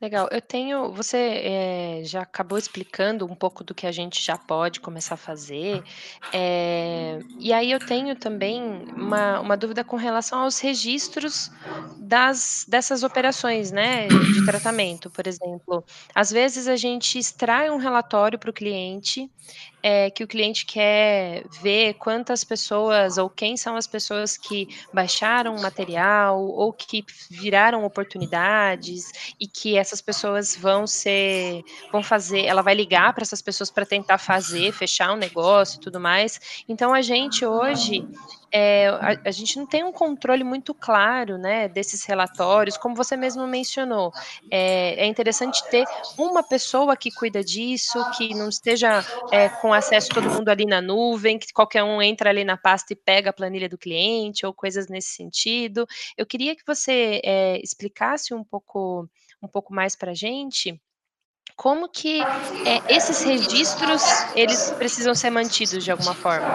Legal. 0.00 0.28
Eu 0.32 0.40
tenho 0.40 0.90
você, 0.94 1.16
eh, 1.44 2.02
já 2.04 2.22
acabou 2.22 2.56
explicando 2.56 3.26
um 3.26 3.34
pouco 3.34 3.62
do 3.62 3.74
que 3.74 3.86
a 3.86 3.92
gente 3.92 4.22
já 4.22 4.38
pode 4.38 4.80
começar 4.80 5.14
a 5.14 5.16
fazer, 5.18 5.84
eh, 6.32 7.18
e 7.38 7.52
aí 7.52 7.70
eu 7.70 7.78
tenho 7.78 8.16
também 8.16 8.62
uma 8.96 9.38
uma 9.40 9.56
dúvida 9.58 9.84
com 9.84 9.96
relação 9.96 10.40
aos 10.40 10.58
registros 10.58 11.50
das 11.98 12.64
dessas 12.66 13.02
operações, 13.02 13.70
né, 13.70 14.24
de 14.26 14.40
tratamento. 14.42 15.10
Por 15.10 15.26
exemplo, 15.26 15.84
às 16.14 16.30
vezes 16.30 16.66
a 16.66 16.76
gente 16.76 17.18
extrai 17.18 17.68
um 17.70 17.76
relatório 17.76 18.38
para 18.38 18.48
o 18.50 18.52
cliente, 18.54 19.30
é, 19.82 20.10
que 20.10 20.22
o 20.22 20.28
cliente 20.28 20.66
quer 20.66 21.44
ver 21.62 21.94
quantas 21.94 22.44
pessoas 22.44 23.18
ou 23.18 23.28
quem 23.28 23.56
são 23.56 23.76
as 23.76 23.86
pessoas 23.86 24.36
que 24.36 24.68
baixaram 24.92 25.56
o 25.56 25.62
material 25.62 26.40
ou 26.40 26.72
que 26.72 27.04
viraram 27.30 27.84
oportunidades 27.84 29.34
e 29.38 29.46
que 29.46 29.76
essas 29.76 30.00
pessoas 30.00 30.56
vão 30.56 30.86
ser, 30.86 31.62
vão 31.90 32.02
fazer, 32.02 32.44
ela 32.44 32.62
vai 32.62 32.74
ligar 32.74 33.12
para 33.12 33.22
essas 33.22 33.42
pessoas 33.42 33.70
para 33.70 33.86
tentar 33.86 34.18
fazer, 34.18 34.72
fechar 34.72 35.12
um 35.12 35.16
negócio 35.16 35.78
e 35.78 35.80
tudo 35.80 36.00
mais. 36.00 36.64
Então 36.68 36.92
a 36.92 37.02
gente 37.02 37.44
hoje 37.44 38.06
é, 38.52 38.88
a, 38.88 39.20
a, 39.26 39.30
gente 39.30 39.56
não 39.56 39.66
tem 39.66 39.84
um 39.84 39.92
controle 39.92 40.42
muito 40.42 40.74
claro 40.74 41.38
né, 41.38 41.68
desses 41.68 42.04
relatórios, 42.04 42.76
como 42.76 42.94
você 42.94 43.16
mesmo 43.16 43.46
mencionou. 43.46 44.12
É, 44.50 45.04
é 45.04 45.06
interessante 45.06 45.62
ter 45.70 45.84
uma 46.18 46.42
pessoa 46.42 46.96
que 46.96 47.10
cuida 47.10 47.44
disso, 47.44 47.98
que 48.16 48.34
não 48.34 48.48
esteja 48.48 49.04
é, 49.30 49.48
com 49.48 49.72
acesso 49.72 50.08
todo 50.10 50.30
mundo 50.30 50.48
ali 50.48 50.66
na 50.66 50.80
nuvem, 50.80 51.38
que 51.38 51.52
qualquer 51.52 51.82
um 51.82 52.02
entra 52.02 52.30
ali 52.30 52.44
na 52.44 52.56
pasta 52.56 52.92
e 52.92 52.96
pega 52.96 53.30
a 53.30 53.32
planilha 53.32 53.68
do 53.68 53.78
cliente, 53.78 54.44
ou 54.44 54.52
coisas 54.52 54.88
nesse 54.88 55.10
sentido. 55.10 55.86
Eu 56.16 56.26
queria 56.26 56.56
que 56.56 56.62
você 56.66 57.20
é, 57.24 57.60
explicasse 57.62 58.34
um 58.34 58.42
pouco, 58.42 59.08
um 59.42 59.48
pouco 59.48 59.72
mais 59.72 59.94
para 59.94 60.10
a 60.10 60.14
gente 60.14 60.80
como 61.60 61.90
que 61.90 62.22
é, 62.22 62.96
esses 62.96 63.22
registros 63.22 64.02
eles 64.34 64.74
precisam 64.78 65.14
ser 65.14 65.28
mantidos 65.28 65.84
de 65.84 65.90
alguma 65.90 66.14
forma? 66.14 66.46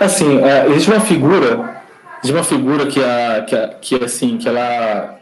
Assim, 0.00 0.42
é, 0.42 0.66
existe 0.66 0.90
uma 0.90 0.98
figura, 0.98 1.80
existe 2.18 2.36
uma 2.36 2.42
figura 2.42 2.86
que, 2.86 2.98
a, 2.98 3.44
que, 3.44 3.54
a, 3.54 3.68
que 3.68 4.04
assim, 4.04 4.36
que 4.36 4.48
ela 4.48 5.16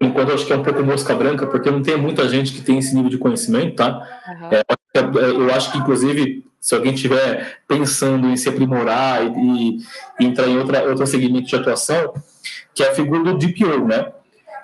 enquanto 0.00 0.30
eu 0.30 0.34
acho 0.34 0.46
que 0.46 0.52
é 0.52 0.56
um 0.56 0.64
pouco 0.64 0.82
mosca 0.82 1.14
branca, 1.14 1.46
porque 1.46 1.70
não 1.70 1.80
tem 1.80 1.96
muita 1.96 2.28
gente 2.28 2.52
que 2.52 2.60
tem 2.60 2.80
esse 2.80 2.92
nível 2.92 3.10
de 3.10 3.18
conhecimento, 3.18 3.76
tá? 3.76 4.02
Uhum. 4.26 4.48
É, 4.50 4.62
eu 5.30 5.54
acho 5.54 5.70
que, 5.70 5.78
inclusive, 5.78 6.44
se 6.60 6.74
alguém 6.74 6.94
estiver 6.94 7.60
pensando 7.68 8.26
em 8.26 8.36
se 8.36 8.48
aprimorar 8.48 9.24
e, 9.24 9.78
e, 10.18 10.24
entrar 10.24 10.48
em 10.48 10.58
outra, 10.58 10.82
outro 10.82 11.06
segmento 11.06 11.46
de 11.46 11.54
atuação, 11.54 12.14
que 12.74 12.82
é 12.82 12.90
a 12.90 12.94
figura 12.94 13.22
do 13.22 13.38
DPO, 13.38 13.86
né? 13.86 14.06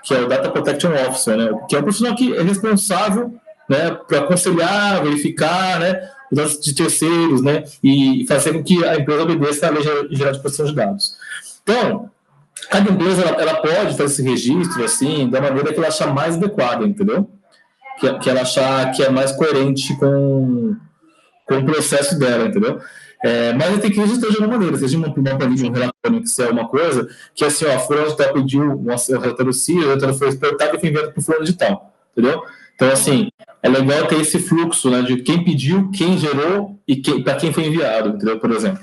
Que 0.05 0.15
é 0.15 0.21
o 0.21 0.29
Data 0.29 0.51
Protection 0.51 0.93
Officer, 1.09 1.37
né? 1.37 1.51
Que 1.69 1.77
é 1.77 1.79
o 1.79 1.83
profissional 1.83 2.15
que 2.15 2.37
é 2.37 2.43
responsável 2.43 3.35
né, 3.69 3.91
para 4.07 4.21
aconselhar, 4.21 5.03
verificar, 5.03 5.81
né, 5.81 6.11
os 6.31 6.37
dados 6.37 6.61
de 6.61 6.75
terceiros, 6.75 7.43
né, 7.43 7.65
e 7.83 8.25
fazer 8.29 8.53
com 8.53 8.63
que 8.63 8.85
a 8.85 8.97
empresa 8.97 9.23
obedeça 9.23 9.67
à 9.67 9.71
lei 9.71 9.83
geral 9.83 10.33
de 10.33 10.41
proteção 10.41 10.67
de 10.67 10.75
dados. 10.75 11.17
Então, 11.63 12.11
cada 12.71 12.91
empresa 12.91 13.23
ela, 13.23 13.41
ela, 13.41 13.55
pode 13.57 13.97
fazer 13.97 14.05
esse 14.05 14.23
registro 14.23 14.85
assim 14.85 15.29
da 15.29 15.41
maneira 15.41 15.73
que 15.73 15.79
ela 15.79 15.89
achar 15.89 16.13
mais 16.13 16.37
adequada, 16.37 16.85
entendeu? 16.85 17.29
Que, 17.99 18.13
que 18.19 18.31
ela 18.31 18.43
achar 18.43 18.91
que 18.93 19.03
é 19.03 19.09
mais 19.09 19.33
coerente 19.33 19.97
com, 19.97 20.77
com 21.47 21.55
o 21.55 21.65
processo 21.65 22.19
dela, 22.19 22.47
entendeu? 22.47 22.81
É, 23.25 23.55
mas 23.55 23.81
tem 23.81 23.91
que 23.91 23.99
registrar 23.99 24.29
de 24.29 24.37
alguma 24.37 24.59
maneira, 24.59 24.77
seja 24.77 24.99
uma, 24.99 25.07
uma 25.07 25.39
planilha, 25.39 25.67
um 25.67 25.73
relatório 25.73 26.23
que 26.23 26.43
é 26.43 26.51
uma 26.51 26.69
coisa, 26.69 27.09
que 27.35 27.43
assim, 27.43 27.65
ó, 27.65 27.79
fulano 27.79 28.11
de 28.11 28.19
tal 28.19 28.35
pediu 28.35 28.63
um 28.63 28.85
relatório 28.85 29.51
CIR, 29.51 29.79
o 29.79 29.81
relatório 29.81 30.15
foi 30.15 30.29
exportado 30.29 30.77
e 30.77 30.79
foi 30.79 30.89
enviado 30.91 31.11
para 31.11 31.19
o 31.19 31.23
fulano 31.23 31.45
de 31.47 31.55
tal, 31.55 31.95
entendeu? 32.13 32.43
Então, 32.75 32.91
assim, 32.91 33.31
é 33.63 33.69
legal 33.71 34.07
ter 34.09 34.21
esse 34.21 34.39
fluxo, 34.39 34.91
né, 34.91 35.01
de 35.01 35.23
quem 35.23 35.43
pediu, 35.43 35.91
quem 35.91 36.19
gerou 36.19 36.79
e 36.87 36.97
para 37.23 37.37
quem 37.37 37.51
foi 37.51 37.65
enviado, 37.65 38.11
entendeu? 38.11 38.39
Por 38.39 38.51
exemplo. 38.51 38.83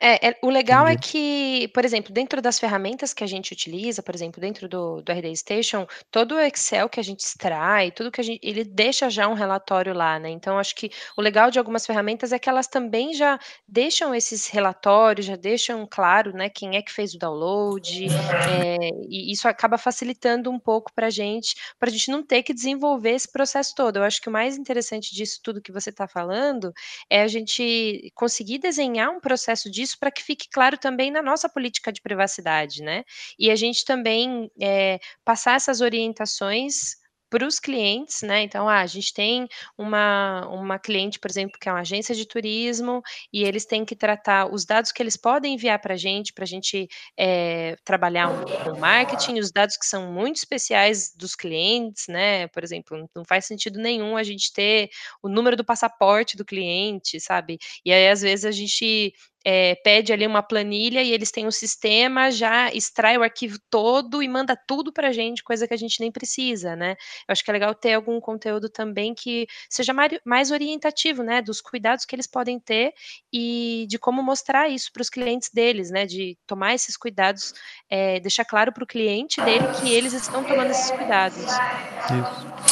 É, 0.00 0.28
é, 0.28 0.38
o 0.42 0.50
legal 0.50 0.86
é 0.86 0.96
que, 0.96 1.68
por 1.74 1.84
exemplo, 1.84 2.12
dentro 2.12 2.40
das 2.42 2.58
ferramentas 2.58 3.14
que 3.14 3.24
a 3.24 3.26
gente 3.26 3.52
utiliza, 3.52 4.02
por 4.02 4.14
exemplo, 4.14 4.40
dentro 4.40 4.68
do, 4.68 5.00
do 5.00 5.12
RD 5.12 5.34
Station, 5.36 5.86
todo 6.10 6.34
o 6.34 6.40
Excel 6.40 6.88
que 6.88 7.00
a 7.00 7.02
gente 7.02 7.20
extrai, 7.20 7.90
tudo 7.90 8.10
que 8.10 8.20
a 8.20 8.24
gente, 8.24 8.40
ele 8.42 8.64
deixa 8.64 9.08
já 9.08 9.26
um 9.28 9.34
relatório 9.34 9.94
lá, 9.94 10.18
né? 10.18 10.30
Então, 10.30 10.58
acho 10.58 10.74
que 10.74 10.90
o 11.16 11.22
legal 11.22 11.50
de 11.50 11.58
algumas 11.58 11.86
ferramentas 11.86 12.32
é 12.32 12.38
que 12.38 12.48
elas 12.48 12.68
também 12.68 13.14
já 13.14 13.38
deixam 13.66 14.14
esses 14.14 14.46
relatórios, 14.46 15.26
já 15.26 15.36
deixam 15.36 15.86
claro, 15.90 16.32
né, 16.32 16.48
quem 16.48 16.76
é 16.76 16.82
que 16.82 16.92
fez 16.92 17.14
o 17.14 17.18
download, 17.18 18.06
é, 18.06 18.76
e 19.08 19.32
isso 19.32 19.48
acaba 19.48 19.78
facilitando 19.78 20.50
um 20.50 20.58
pouco 20.58 20.92
para 20.94 21.06
a 21.06 21.10
gente, 21.10 21.54
para 21.78 21.88
a 21.88 21.92
gente 21.92 22.10
não 22.10 22.22
ter 22.24 22.42
que 22.42 22.54
desenvolver 22.54 23.12
esse 23.12 23.30
processo 23.30 23.74
todo. 23.74 23.96
Eu 23.96 24.04
acho 24.04 24.20
que 24.20 24.28
o 24.28 24.32
mais 24.32 24.56
interessante 24.56 25.14
disso 25.14 25.40
tudo 25.42 25.62
que 25.62 25.72
você 25.72 25.90
está 25.90 26.06
falando 26.06 26.72
é 27.10 27.22
a 27.22 27.28
gente 27.28 28.10
conseguir 28.14 28.58
desenhar 28.58 29.10
um 29.10 29.20
processo 29.20 29.70
disso 29.72 29.92
isso 29.92 29.98
para 29.98 30.10
que 30.10 30.22
fique 30.22 30.48
claro 30.50 30.78
também 30.78 31.10
na 31.10 31.22
nossa 31.22 31.48
política 31.48 31.92
de 31.92 32.00
privacidade, 32.00 32.82
né? 32.82 33.04
E 33.38 33.50
a 33.50 33.56
gente 33.56 33.84
também 33.84 34.50
é, 34.60 34.98
passar 35.24 35.56
essas 35.56 35.80
orientações 35.80 37.02
para 37.32 37.46
os 37.46 37.58
clientes, 37.58 38.20
né? 38.20 38.42
Então, 38.42 38.68
ah, 38.68 38.80
a 38.80 38.86
gente 38.86 39.14
tem 39.14 39.48
uma, 39.78 40.46
uma 40.48 40.78
cliente, 40.78 41.18
por 41.18 41.30
exemplo, 41.30 41.58
que 41.58 41.66
é 41.66 41.72
uma 41.72 41.80
agência 41.80 42.14
de 42.14 42.26
turismo, 42.26 43.00
e 43.32 43.42
eles 43.42 43.64
têm 43.64 43.86
que 43.86 43.96
tratar 43.96 44.52
os 44.52 44.66
dados 44.66 44.92
que 44.92 45.02
eles 45.02 45.16
podem 45.16 45.54
enviar 45.54 45.80
para 45.80 45.94
a 45.94 45.96
gente, 45.96 46.34
para 46.34 46.44
a 46.44 46.46
gente 46.46 46.86
é, 47.18 47.74
trabalhar 47.86 48.28
um, 48.28 48.44
com 48.44 48.78
marketing, 48.78 49.38
os 49.38 49.50
dados 49.50 49.78
que 49.78 49.86
são 49.86 50.12
muito 50.12 50.36
especiais 50.36 51.14
dos 51.16 51.34
clientes, 51.34 52.04
né? 52.06 52.48
Por 52.48 52.62
exemplo, 52.62 53.08
não 53.16 53.24
faz 53.24 53.46
sentido 53.46 53.78
nenhum 53.78 54.14
a 54.14 54.22
gente 54.22 54.52
ter 54.52 54.90
o 55.22 55.28
número 55.28 55.56
do 55.56 55.64
passaporte 55.64 56.36
do 56.36 56.44
cliente, 56.44 57.18
sabe? 57.18 57.58
E 57.82 57.90
aí, 57.94 58.10
às 58.10 58.20
vezes, 58.20 58.44
a 58.44 58.50
gente 58.50 59.14
é, 59.44 59.74
pede 59.76 60.12
ali 60.12 60.26
uma 60.26 60.42
planilha 60.42 61.02
e 61.02 61.12
eles 61.12 61.30
têm 61.30 61.46
um 61.46 61.50
sistema, 61.50 62.30
já 62.30 62.72
extrai 62.72 63.16
o 63.18 63.22
arquivo 63.22 63.58
todo 63.68 64.22
e 64.22 64.28
manda 64.28 64.56
tudo 64.66 64.92
para 64.92 65.08
a 65.08 65.12
gente, 65.12 65.42
coisa 65.42 65.66
que 65.66 65.74
a 65.74 65.76
gente 65.76 66.00
nem 66.00 66.10
precisa, 66.10 66.76
né? 66.76 66.92
Eu 67.28 67.32
acho 67.32 67.44
que 67.44 67.50
é 67.50 67.52
legal 67.52 67.74
ter 67.74 67.94
algum 67.94 68.20
conteúdo 68.20 68.68
também 68.68 69.14
que 69.14 69.46
seja 69.68 69.92
mais 70.24 70.50
orientativo, 70.50 71.22
né? 71.22 71.42
Dos 71.42 71.60
cuidados 71.60 72.04
que 72.04 72.14
eles 72.14 72.26
podem 72.26 72.58
ter 72.58 72.92
e 73.32 73.86
de 73.88 73.98
como 73.98 74.22
mostrar 74.22 74.68
isso 74.68 74.90
para 74.92 75.02
os 75.02 75.10
clientes 75.10 75.50
deles, 75.52 75.90
né? 75.90 76.06
De 76.06 76.36
tomar 76.46 76.74
esses 76.74 76.96
cuidados, 76.96 77.54
é, 77.90 78.20
deixar 78.20 78.44
claro 78.44 78.72
para 78.72 78.84
o 78.84 78.86
cliente 78.86 79.40
dele 79.40 79.66
que 79.80 79.92
eles 79.92 80.12
estão 80.12 80.44
tomando 80.44 80.70
esses 80.70 80.90
cuidados. 80.90 81.38
Isso. 81.38 82.62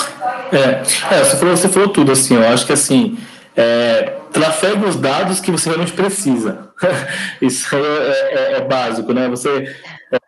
É, 0.52 1.14
é 1.14 1.24
você, 1.24 1.36
falou, 1.36 1.56
você 1.56 1.68
falou 1.68 1.88
tudo, 1.88 2.12
assim, 2.12 2.34
eu 2.34 2.46
acho 2.46 2.66
que 2.66 2.72
assim 2.72 3.18
é, 3.56 4.19
trafegue 4.32 4.84
os 4.84 4.96
dados 4.96 5.40
que 5.40 5.50
você 5.50 5.68
realmente 5.68 5.92
precisa. 5.92 6.70
Isso 7.40 7.74
é, 7.74 7.78
é, 7.78 8.52
é, 8.54 8.60
básico, 8.60 9.12
né? 9.12 9.28
Você 9.28 9.74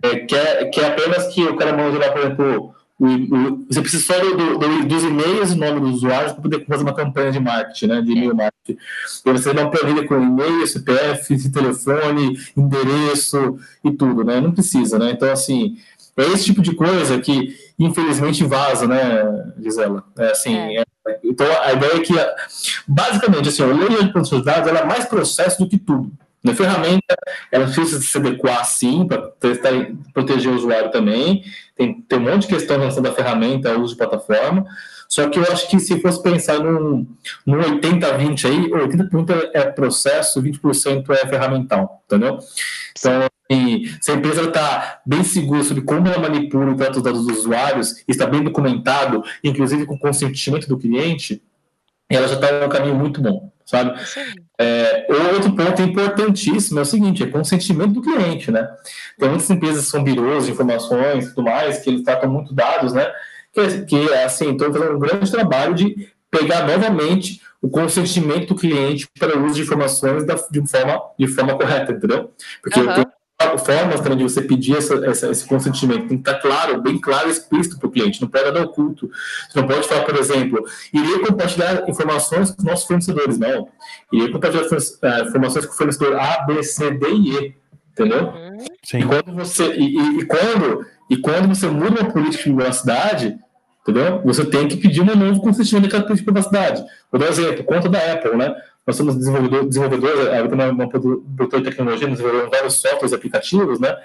é, 0.03 0.17
quer, 0.17 0.71
quer 0.71 0.87
apenas 0.87 1.29
que 1.29 1.43
o 1.43 1.57
cara 1.57 1.77
mande 1.77 1.99
lá, 1.99 2.11
por 2.11 2.21
exemplo, 2.21 2.75
o, 2.99 3.07
o, 3.07 3.67
você 3.69 3.81
precisa 3.81 4.05
só 4.05 4.21
do, 4.21 4.59
do, 4.59 4.85
dos 4.85 5.03
e-mails 5.03 5.53
e 5.53 5.57
nome 5.57 5.81
dos 5.81 5.95
usuários 5.97 6.33
para 6.33 6.43
poder 6.43 6.65
fazer 6.67 6.83
uma 6.83 6.95
campanha 6.95 7.33
de 7.33 7.41
marketing, 7.41 7.87
né? 7.87 8.01
De 8.01 8.13
e-mail 8.13 8.37
marketing. 8.37 8.79
E 9.27 9.33
você 9.33 9.51
uma 9.51 9.71
planilha 9.71 10.07
com 10.07 10.15
e-mail, 10.15 10.67
CPF, 10.67 11.51
telefone, 11.51 12.39
endereço 12.57 13.59
e 13.85 13.91
tudo, 13.91 14.23
né? 14.25 14.41
Não 14.41 14.53
precisa, 14.53 14.99
né? 14.99 15.11
Então, 15.11 15.31
assim, 15.31 15.77
é 16.17 16.23
esse 16.25 16.45
tipo 16.45 16.61
de 16.61 16.75
coisa 16.75 17.19
que, 17.19 17.57
infelizmente, 17.79 18.45
vaza, 18.45 18.87
né, 18.87 19.53
Gisela? 19.59 20.05
É 20.19 20.31
assim, 20.31 20.55
é. 20.55 20.85
Então 21.25 21.47
a 21.63 21.73
ideia 21.73 21.97
é 21.97 22.01
que, 22.01 22.15
basicamente, 22.87 23.49
assim, 23.49 23.63
a 23.63 23.67
lei 23.67 24.05
de 24.05 24.13
proteção 24.13 24.39
de 24.39 24.45
dados 24.45 24.69
ela 24.69 24.81
é 24.81 24.85
mais 24.85 25.05
processo 25.05 25.59
do 25.59 25.69
que 25.69 25.79
tudo. 25.79 26.13
Na 26.45 26.55
ferramenta, 26.55 27.15
ela 27.53 27.67
precisa 27.67 28.01
se 28.01 28.19
adequar 28.19 28.65
sim, 28.65 29.07
para 29.07 29.31
proteger 30.13 30.51
o 30.51 30.57
usuário 30.57 30.91
também. 30.91 31.45
Tem, 31.77 32.01
tem 32.03 32.19
um 32.19 32.23
monte 32.23 32.43
de 32.43 32.49
questão 32.49 32.77
em 32.77 32.81
relação 32.81 33.03
da 33.03 33.13
ferramenta, 33.13 33.79
uso 33.79 33.95
de 33.95 33.99
plataforma. 33.99 34.67
Só 35.09 35.29
que 35.29 35.39
eu 35.39 35.43
acho 35.45 35.69
que 35.69 35.79
se 35.79 36.01
fosse 36.01 36.23
pensar 36.23 36.59
num, 36.59 37.07
num 37.47 37.59
80-20 37.59 38.45
aí, 38.47 38.71
80% 38.71 39.51
é 39.53 39.63
processo, 39.71 40.43
20% 40.43 41.11
é 41.11 41.27
ferramental, 41.29 42.03
entendeu? 42.07 42.39
Então, 42.99 43.29
se 44.01 44.11
a 44.11 44.15
empresa 44.15 44.43
está 44.43 45.01
bem 45.05 45.23
segura 45.25 45.63
sobre 45.65 45.83
como 45.83 46.09
ela 46.09 46.19
manipula 46.19 46.73
e 46.73 46.77
trata 46.77 46.99
os 46.99 47.03
dados 47.03 47.27
dos 47.27 47.39
usuários, 47.39 48.03
está 48.09 48.27
bem 48.27 48.43
documentado, 48.43 49.23
inclusive 49.43 49.87
com 49.87 49.99
consentimento 49.99 50.69
do 50.69 50.79
cliente, 50.79 51.43
ela 52.09 52.29
já 52.29 52.35
está 52.35 52.53
em 52.53 52.65
um 52.65 52.69
caminho 52.69 52.95
muito 52.95 53.21
bom, 53.21 53.51
sabe? 53.65 53.99
É, 54.59 55.07
outro 55.35 55.55
ponto 55.55 55.83
importantíssimo 55.83 56.79
é 56.79 56.83
o 56.83 56.87
seguinte, 56.87 57.23
é 57.23 57.27
consentimento 57.27 57.95
do 57.95 58.03
cliente, 58.03 58.51
né? 58.51 58.69
Tem 59.19 59.29
muitas 59.29 59.49
empresas 59.51 59.85
que 59.85 59.91
são 59.91 60.05
birôs 60.05 60.47
de 60.47 60.53
informações 60.53 61.27
e 61.27 61.29
tudo 61.35 61.45
mais, 61.45 61.79
que 61.79 61.91
eles 61.91 62.03
tratam 62.03 62.31
muito 62.31 62.55
dados, 62.55 62.93
né? 62.93 63.11
Que, 63.53 63.85
que 63.85 64.13
assim, 64.15 64.53
estão 64.53 64.73
fazendo 64.73 64.97
um 64.97 64.99
grande 64.99 65.31
trabalho 65.31 65.75
de 65.75 66.11
pegar 66.31 66.67
novamente 66.67 67.41
o 67.61 67.69
consentimento 67.69 68.49
do 68.49 68.61
cliente 68.61 69.07
para 69.19 69.39
o 69.39 69.45
uso 69.45 69.55
de 69.55 69.63
informações 69.63 70.25
da, 70.25 70.35
de, 70.35 70.67
forma, 70.67 71.01
de 71.19 71.27
forma 71.29 71.57
correta, 71.57 71.93
entendeu? 71.93 72.33
Porque 72.61 72.81
uhum. 72.81 72.95
tem 72.95 73.05
formas 73.59 74.01
também 74.01 74.19
de 74.19 74.25
você 74.25 74.43
pedir 74.43 74.77
essa, 74.77 74.95
essa, 75.07 75.31
esse 75.31 75.47
consentimento. 75.47 76.09
Tem 76.09 76.19
que 76.19 76.29
estar 76.29 76.41
claro, 76.41 76.81
bem 76.81 76.99
claro 76.99 77.29
e 77.29 77.33
explícito 77.33 77.79
para 77.79 77.89
o 77.89 77.91
cliente. 77.91 78.21
Não 78.21 78.29
pode 78.29 78.53
dar 78.53 78.63
oculto. 78.63 79.11
Você 79.49 79.61
não 79.61 79.67
pode 79.67 79.89
falar, 79.89 80.05
por 80.05 80.17
exemplo, 80.17 80.65
iria 80.93 81.21
compartilhar 81.21 81.89
informações 81.89 82.51
com 82.51 82.59
os 82.59 82.65
nossos 82.65 82.87
fornecedores. 82.87 83.39
Não. 83.39 83.69
Iria 84.13 84.31
compartilhar 84.31 84.65
uh, 84.65 85.29
informações 85.29 85.67
com 85.67 85.73
o 85.73 85.77
fornecedor 85.77 86.17
A, 86.17 86.45
B, 86.47 86.63
C, 86.63 86.91
D 86.91 87.09
e 87.09 87.37
E. 87.37 87.55
Entendeu? 87.93 88.33
Sim. 88.83 89.01
E 89.01 89.05
quando 89.05 89.35
você, 89.35 89.75
e, 89.75 89.97
e, 89.97 90.19
e, 90.21 90.25
quando, 90.25 90.87
e 91.11 91.17
quando 91.19 91.49
você 91.49 91.67
muda 91.67 92.01
uma 92.01 92.11
política 92.11 92.45
de 92.45 92.55
privacidade, 92.55 93.39
entendeu? 93.83 94.23
Você 94.25 94.45
tem 94.47 94.67
que 94.67 94.77
pedir 94.77 95.03
um 95.03 95.15
novo 95.15 95.41
consentimento 95.41 95.85
daquela 95.85 96.05
política 96.05 96.31
de 96.31 96.33
privacidade. 96.33 96.85
Vou 97.11 97.21
dar 97.21 97.27
um 97.27 97.29
exemplo, 97.29 97.65
conta 97.65 97.89
da 97.89 98.13
Apple, 98.13 98.37
né? 98.37 98.55
Nós 98.87 98.97
somos 98.97 99.17
desenvolvedores, 99.17 99.69
desenvolvedores 99.69 100.27
a 100.29 100.43
uma, 100.43 100.71
uma 100.71 100.89
produtora 100.89 101.63
de 101.63 101.71
tecnologia, 101.71 102.09
desenvolvemos 102.09 102.51
vários 102.51 102.75
softwares 102.75 103.13
aplicativos, 103.13 103.79
né? 103.79 103.97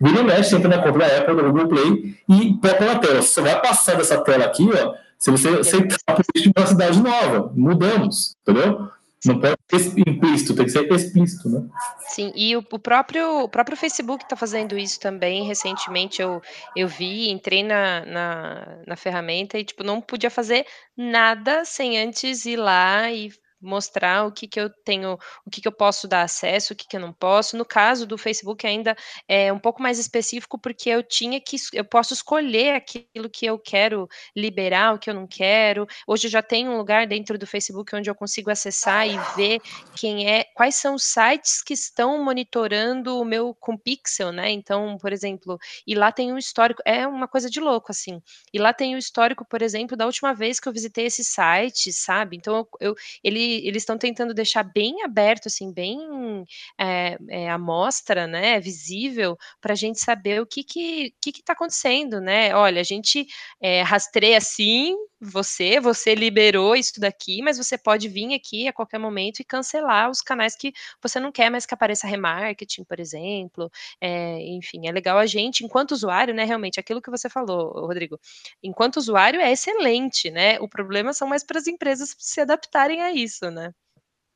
Vira 0.00 0.20
e 0.20 0.24
mexe, 0.24 0.56
entra 0.56 0.68
na 0.68 0.82
conta 0.82 0.98
da 0.98 1.18
Apple, 1.18 1.34
do 1.34 1.52
Google 1.52 1.68
Play 1.68 2.16
e 2.28 2.54
toca 2.54 2.84
na 2.84 2.98
tela. 2.98 3.20
Você 3.20 3.40
vai 3.42 3.60
passar 3.60 3.96
dessa 3.96 4.18
tela 4.22 4.46
aqui, 4.46 4.66
ó, 4.72 4.94
se 5.18 5.30
você 5.30 5.48
aceitar 5.48 5.96
a 6.06 6.14
política 6.14 6.62
de 6.62 6.68
cidade 6.68 7.02
nova, 7.02 7.52
mudamos, 7.54 8.34
entendeu? 8.42 8.88
Não 9.26 9.40
pode 9.40 9.56
ser 9.70 9.98
implícito, 10.06 10.54
tem 10.54 10.66
que 10.66 10.70
ser 10.70 10.90
explícito, 10.92 11.48
né? 11.48 11.66
Sim, 12.08 12.30
e 12.34 12.54
o, 12.56 12.64
o 12.70 12.78
próprio, 12.78 13.44
o 13.44 13.48
próprio 13.48 13.76
Facebook 13.76 14.22
está 14.22 14.36
fazendo 14.36 14.76
isso 14.76 15.00
também. 15.00 15.44
Recentemente 15.44 16.20
eu, 16.20 16.42
eu 16.76 16.86
vi, 16.86 17.30
entrei 17.30 17.62
na, 17.62 18.04
na, 18.04 18.78
na 18.86 18.96
ferramenta 18.96 19.58
e 19.58 19.64
tipo, 19.64 19.82
não 19.82 19.98
podia 19.98 20.28
fazer 20.28 20.66
nada 20.94 21.64
sem 21.64 21.98
antes 21.98 22.44
ir 22.44 22.56
lá 22.56 23.10
e 23.10 23.32
mostrar 23.64 24.26
o 24.26 24.32
que, 24.32 24.46
que 24.46 24.60
eu 24.60 24.70
tenho, 24.70 25.18
o 25.44 25.50
que, 25.50 25.60
que 25.60 25.68
eu 25.68 25.72
posso 25.72 26.06
dar 26.06 26.22
acesso, 26.22 26.72
o 26.72 26.76
que, 26.76 26.86
que 26.86 26.96
eu 26.96 27.00
não 27.00 27.12
posso. 27.12 27.56
No 27.56 27.64
caso 27.64 28.06
do 28.06 28.18
Facebook, 28.18 28.66
ainda 28.66 28.96
é 29.28 29.52
um 29.52 29.58
pouco 29.58 29.82
mais 29.82 29.98
específico, 29.98 30.58
porque 30.58 30.90
eu 30.90 31.02
tinha 31.02 31.40
que 31.40 31.56
eu 31.72 31.84
posso 31.84 32.14
escolher 32.14 32.74
aquilo 32.74 33.30
que 33.30 33.46
eu 33.46 33.58
quero 33.58 34.08
liberar, 34.36 34.94
o 34.94 34.98
que 34.98 35.10
eu 35.10 35.14
não 35.14 35.26
quero. 35.26 35.86
Hoje 36.06 36.26
eu 36.26 36.30
já 36.30 36.42
tenho 36.42 36.70
um 36.70 36.76
lugar 36.76 37.06
dentro 37.06 37.38
do 37.38 37.46
Facebook 37.46 37.94
onde 37.94 38.10
eu 38.10 38.14
consigo 38.14 38.50
acessar 38.50 39.08
e 39.08 39.18
ver 39.36 39.60
quem 39.96 40.28
é, 40.28 40.44
quais 40.54 40.74
são 40.76 40.94
os 40.94 41.04
sites 41.04 41.62
que 41.62 41.74
estão 41.74 42.22
monitorando 42.22 43.18
o 43.18 43.24
meu 43.24 43.54
com 43.54 43.76
pixel, 43.76 44.32
né? 44.32 44.50
Então, 44.50 44.96
por 45.00 45.12
exemplo, 45.12 45.58
e 45.86 45.94
lá 45.94 46.12
tem 46.12 46.32
um 46.32 46.38
histórico, 46.38 46.82
é 46.84 47.06
uma 47.06 47.26
coisa 47.26 47.48
de 47.48 47.60
louco, 47.60 47.90
assim. 47.90 48.20
E 48.52 48.58
lá 48.58 48.72
tem 48.72 48.94
o 48.94 48.98
histórico, 48.98 49.44
por 49.44 49.62
exemplo, 49.62 49.96
da 49.96 50.06
última 50.06 50.34
vez 50.34 50.60
que 50.60 50.68
eu 50.68 50.72
visitei 50.72 51.06
esse 51.06 51.24
site, 51.24 51.92
sabe? 51.92 52.36
Então, 52.36 52.66
eu, 52.80 52.90
eu 52.90 52.96
ele 53.22 53.53
eles 53.64 53.82
estão 53.82 53.98
tentando 53.98 54.34
deixar 54.34 54.62
bem 54.62 55.02
aberto, 55.02 55.46
assim, 55.46 55.72
bem 55.72 56.44
é, 56.78 57.16
é, 57.28 57.50
a 57.50 57.58
mostra, 57.58 58.26
né, 58.26 58.60
visível, 58.60 59.36
para 59.60 59.72
a 59.72 59.76
gente 59.76 60.00
saber 60.00 60.40
o 60.40 60.46
que 60.46 60.64
que, 60.64 61.14
que, 61.20 61.32
que 61.32 61.42
tá 61.42 61.52
acontecendo, 61.52 62.20
né? 62.20 62.54
Olha, 62.54 62.80
a 62.80 62.84
gente 62.84 63.26
é, 63.60 63.82
rastreia 63.82 64.40
sim 64.40 64.96
você, 65.24 65.80
você 65.80 66.14
liberou 66.14 66.76
isso 66.76 67.00
daqui, 67.00 67.42
mas 67.42 67.58
você 67.58 67.78
pode 67.78 68.08
vir 68.08 68.34
aqui 68.34 68.68
a 68.68 68.72
qualquer 68.72 68.98
momento 68.98 69.40
e 69.40 69.44
cancelar 69.44 70.10
os 70.10 70.20
canais 70.20 70.54
que 70.54 70.72
você 71.02 71.18
não 71.18 71.32
quer 71.32 71.50
mais 71.50 71.66
que 71.66 71.74
apareça 71.74 72.06
remarketing, 72.06 72.84
por 72.84 73.00
exemplo. 73.00 73.70
É, 74.00 74.38
enfim, 74.40 74.86
é 74.86 74.92
legal 74.92 75.18
a 75.18 75.26
gente, 75.26 75.64
enquanto 75.64 75.92
usuário, 75.92 76.34
né, 76.34 76.44
realmente, 76.44 76.78
aquilo 76.78 77.02
que 77.02 77.10
você 77.10 77.28
falou, 77.28 77.86
Rodrigo, 77.86 78.20
enquanto 78.62 78.96
usuário 78.96 79.40
é 79.40 79.50
excelente, 79.50 80.30
né? 80.30 80.58
O 80.60 80.68
problema 80.68 81.12
são 81.12 81.26
mais 81.26 81.42
para 81.42 81.58
as 81.58 81.66
empresas 81.66 82.14
se 82.18 82.40
adaptarem 82.40 83.02
a 83.02 83.12
isso, 83.12 83.50
né? 83.50 83.72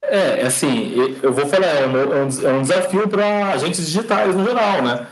É, 0.03 0.43
assim, 0.47 0.95
eu 1.22 1.32
vou 1.32 1.47
falar, 1.47 1.66
é 1.66 1.86
um, 1.86 2.49
é 2.49 2.53
um 2.53 2.62
desafio 2.62 3.09
para 3.09 3.53
agentes 3.53 3.84
digitais 3.84 4.34
no 4.34 4.45
geral, 4.45 4.82
né? 4.82 5.07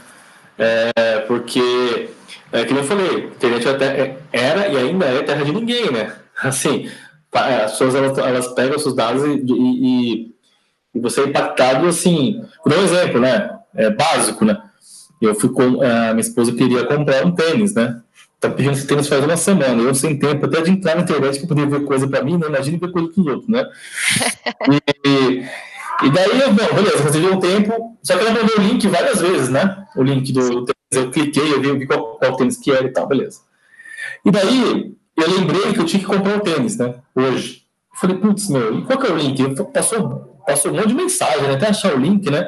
É, 0.59 1.21
porque, 1.27 2.11
é, 2.53 2.65
que 2.65 2.73
eu 2.73 2.85
falei, 2.85 3.09
a 3.09 3.19
internet 3.19 3.69
até 3.69 4.17
era 4.33 4.69
e 4.69 4.77
ainda 4.77 5.07
é 5.07 5.23
terra 5.23 5.45
de 5.45 5.53
ninguém, 5.53 5.91
né? 5.91 6.15
Assim, 6.43 6.89
as 7.33 7.73
pessoas 7.73 7.95
elas, 7.95 8.19
elas 8.19 8.49
pegam 8.49 8.77
os 8.77 8.83
seus 8.83 8.95
dados 8.95 9.23
e, 9.25 9.45
e, 9.49 10.35
e 10.95 11.01
você 11.01 11.23
é 11.23 11.25
impactado, 11.25 11.87
assim, 11.87 12.43
por 12.63 12.73
um 12.73 12.83
exemplo, 12.83 13.21
né? 13.21 13.51
É 13.75 13.91
básico, 13.91 14.45
né? 14.45 14.59
Eu 15.21 15.35
fui 15.35 15.51
com, 15.51 15.83
a 15.83 16.15
minha 16.15 16.21
esposa 16.21 16.53
queria 16.53 16.85
comprar 16.87 17.25
um 17.27 17.33
tênis, 17.33 17.75
né? 17.75 18.01
Tá 18.41 18.51
pedindo 18.51 18.73
esse 18.75 18.87
tênis 18.87 19.09
faz 19.09 19.25
uma 19.25 19.37
semana, 19.37 19.83
eu 19.83 19.95
sem 19.95 20.19
tempo 20.19 20.47
até 20.47 20.61
de 20.63 20.71
entrar 20.71 20.95
na 20.95 21.03
internet 21.03 21.39
para 21.39 21.49
poder 21.49 21.67
ver 21.69 21.85
coisa 21.85 22.07
para 22.07 22.23
mim, 22.23 22.37
né? 22.37 22.47
Imagina 22.47 22.79
ver 22.79 22.93
coisa 22.93 23.09
para 23.09 23.21
os 23.21 23.27
outros, 23.27 23.49
né? 23.49 23.65
e, 25.05 25.45
e 26.07 26.11
daí, 26.11 26.41
eu, 26.41 26.49
não, 26.49 26.75
beleza, 26.75 27.03
consegui 27.03 27.27
um 27.27 27.41
tempo, 27.41 27.99
só 28.03 28.17
que 28.17 28.25
ela 28.25 28.33
mandou 28.33 28.59
o 28.59 28.63
link 28.63 28.87
várias 28.89 29.21
vezes, 29.21 29.49
né? 29.49 29.87
O 29.97 30.03
link 30.03 30.33
do 30.33 30.67
eu 30.91 31.11
cliquei, 31.11 31.53
eu 31.53 31.61
vi, 31.61 31.69
eu 31.69 31.79
vi 31.79 31.87
qual, 31.87 32.17
qual 32.19 32.37
tênis 32.37 32.57
que 32.57 32.71
era 32.71 32.87
e 32.87 32.93
tal, 32.93 33.07
beleza. 33.07 33.41
E 34.25 34.31
daí, 34.31 34.95
eu 35.17 35.31
lembrei 35.31 35.73
que 35.73 35.81
eu 35.81 35.87
tinha 35.87 36.01
que 36.01 36.07
comprar 36.07 36.37
o 36.37 36.41
tênis, 36.41 36.77
né? 36.77 36.95
Hoje. 37.15 37.65
Eu 37.93 38.01
falei, 38.01 38.17
putz, 38.19 38.49
meu, 38.49 38.79
e 38.79 38.85
qual 38.85 38.99
que 38.99 39.07
é 39.07 39.11
o 39.11 39.17
link? 39.17 39.43
Passou, 39.73 40.43
passou 40.47 40.71
um 40.71 40.77
monte 40.77 40.89
de 40.89 40.95
mensagem, 40.95 41.43
né? 41.43 41.55
Até 41.55 41.69
achar 41.69 41.95
o 41.95 41.99
link, 41.99 42.31
né? 42.31 42.47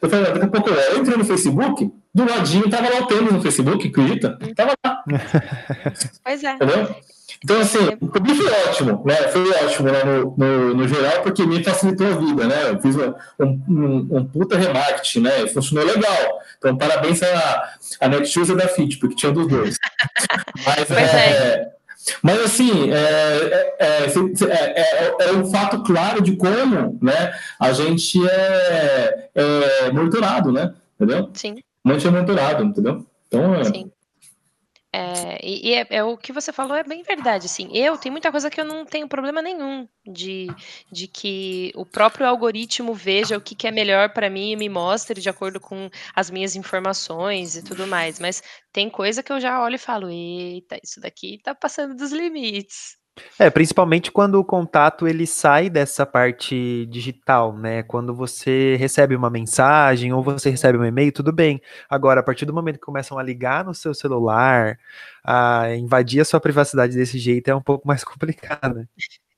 Eu 0.00 0.08
falei, 0.08 0.32
daqui 0.32 0.44
a 0.44 0.48
pouco 0.48 0.70
eu 0.70 0.98
entrei 0.98 1.16
no 1.16 1.24
Facebook, 1.24 1.90
do 2.14 2.24
ladinho 2.28 2.68
tava 2.68 2.88
lá 2.88 3.00
o 3.00 3.06
tênis 3.06 3.32
no 3.32 3.42
Facebook, 3.42 3.88
acredita? 3.88 4.38
Tava 4.54 4.74
lá. 4.84 5.04
Pois 6.24 6.44
é. 6.44 6.54
Entendeu? 6.54 6.96
Então, 7.42 7.58
assim, 7.58 7.96
para 7.96 8.22
mim 8.22 8.34
foi 8.34 8.52
ótimo, 8.68 9.02
né? 9.06 9.14
Foi 9.28 9.50
ótimo 9.64 9.90
né? 9.90 10.04
no, 10.04 10.34
no, 10.36 10.74
no, 10.74 10.88
geral, 10.88 11.22
porque 11.22 11.46
me 11.46 11.64
facilitou 11.64 12.06
a 12.06 12.10
vida, 12.10 12.46
né? 12.46 12.70
Eu 12.70 12.80
fiz 12.80 12.94
um, 12.96 13.14
um, 13.66 14.08
um 14.18 14.24
puta 14.26 14.58
remarketing, 14.58 15.20
né? 15.20 15.46
Funcionou 15.46 15.86
legal. 15.86 16.40
Então, 16.58 16.76
parabéns 16.76 17.22
a, 17.22 17.70
a 18.00 18.08
Netshoes 18.08 18.50
e 18.50 18.54
da 18.54 18.68
Fit, 18.68 18.98
porque 18.98 19.16
tinha 19.16 19.32
dos 19.32 19.46
dois. 19.46 19.78
Mas, 20.66 20.90
é, 20.90 21.02
é. 21.02 21.70
Mas 22.22 22.40
assim, 22.40 22.90
é, 22.92 23.74
é, 23.78 24.06
é, 24.06 25.16
é, 25.20 25.32
um 25.32 25.50
fato 25.50 25.82
claro 25.82 26.22
de 26.22 26.36
como 26.36 26.98
né, 27.00 27.34
a 27.58 27.72
gente 27.72 28.18
é, 28.28 29.28
é 29.34 29.92
monitorado, 29.92 30.52
né? 30.52 30.74
Entendeu? 30.96 31.30
Sim. 31.32 31.56
A 31.86 31.92
gente 31.92 32.06
é 32.06 32.10
monitorado, 32.10 32.64
entendeu? 32.64 33.06
Então, 33.28 33.64
Sim. 33.64 33.90
É, 34.92 35.38
e, 35.46 35.68
e 35.68 35.74
é, 35.74 35.86
é, 35.90 36.04
o 36.04 36.16
que 36.16 36.32
você 36.32 36.52
falou 36.52 36.76
é 36.76 36.82
bem 36.82 37.04
verdade, 37.04 37.46
assim, 37.46 37.70
eu 37.72 37.96
tem 37.96 38.10
muita 38.10 38.32
coisa 38.32 38.50
que 38.50 38.60
eu 38.60 38.64
não 38.64 38.84
tenho 38.84 39.08
problema 39.08 39.40
nenhum 39.40 39.88
de, 40.04 40.48
de 40.90 41.06
que 41.06 41.70
o 41.76 41.86
próprio 41.86 42.26
algoritmo 42.26 42.92
veja 42.92 43.36
o 43.36 43.40
que, 43.40 43.54
que 43.54 43.68
é 43.68 43.70
melhor 43.70 44.12
para 44.12 44.28
mim 44.28 44.50
e 44.50 44.56
me 44.56 44.68
mostre 44.68 45.20
de 45.20 45.28
acordo 45.28 45.60
com 45.60 45.88
as 46.12 46.28
minhas 46.28 46.56
informações 46.56 47.54
e 47.54 47.62
tudo 47.62 47.86
mais, 47.86 48.18
mas 48.18 48.42
tem 48.72 48.90
coisa 48.90 49.22
que 49.22 49.32
eu 49.32 49.40
já 49.40 49.62
olho 49.62 49.76
e 49.76 49.78
falo, 49.78 50.10
eita, 50.10 50.76
isso 50.82 51.00
daqui 51.00 51.38
tá 51.40 51.54
passando 51.54 51.94
dos 51.94 52.10
limites. 52.10 52.99
É, 53.38 53.48
principalmente 53.48 54.12
quando 54.12 54.34
o 54.36 54.44
contato 54.44 55.08
ele 55.08 55.26
sai 55.26 55.70
dessa 55.70 56.04
parte 56.04 56.86
digital, 56.86 57.56
né? 57.56 57.82
Quando 57.82 58.14
você 58.14 58.76
recebe 58.76 59.16
uma 59.16 59.30
mensagem 59.30 60.12
ou 60.12 60.22
você 60.22 60.50
recebe 60.50 60.76
um 60.78 60.84
e-mail, 60.84 61.10
tudo 61.12 61.32
bem. 61.32 61.60
Agora, 61.88 62.20
a 62.20 62.22
partir 62.22 62.44
do 62.44 62.52
momento 62.52 62.76
que 62.78 62.84
começam 62.84 63.18
a 63.18 63.22
ligar 63.22 63.64
no 63.64 63.74
seu 63.74 63.94
celular, 63.94 64.78
a 65.24 65.74
invadir 65.74 66.20
a 66.20 66.24
sua 66.24 66.40
privacidade 66.40 66.94
desse 66.94 67.18
jeito 67.18 67.48
é 67.48 67.54
um 67.54 67.62
pouco 67.62 67.88
mais 67.88 68.04
complicado. 68.04 68.86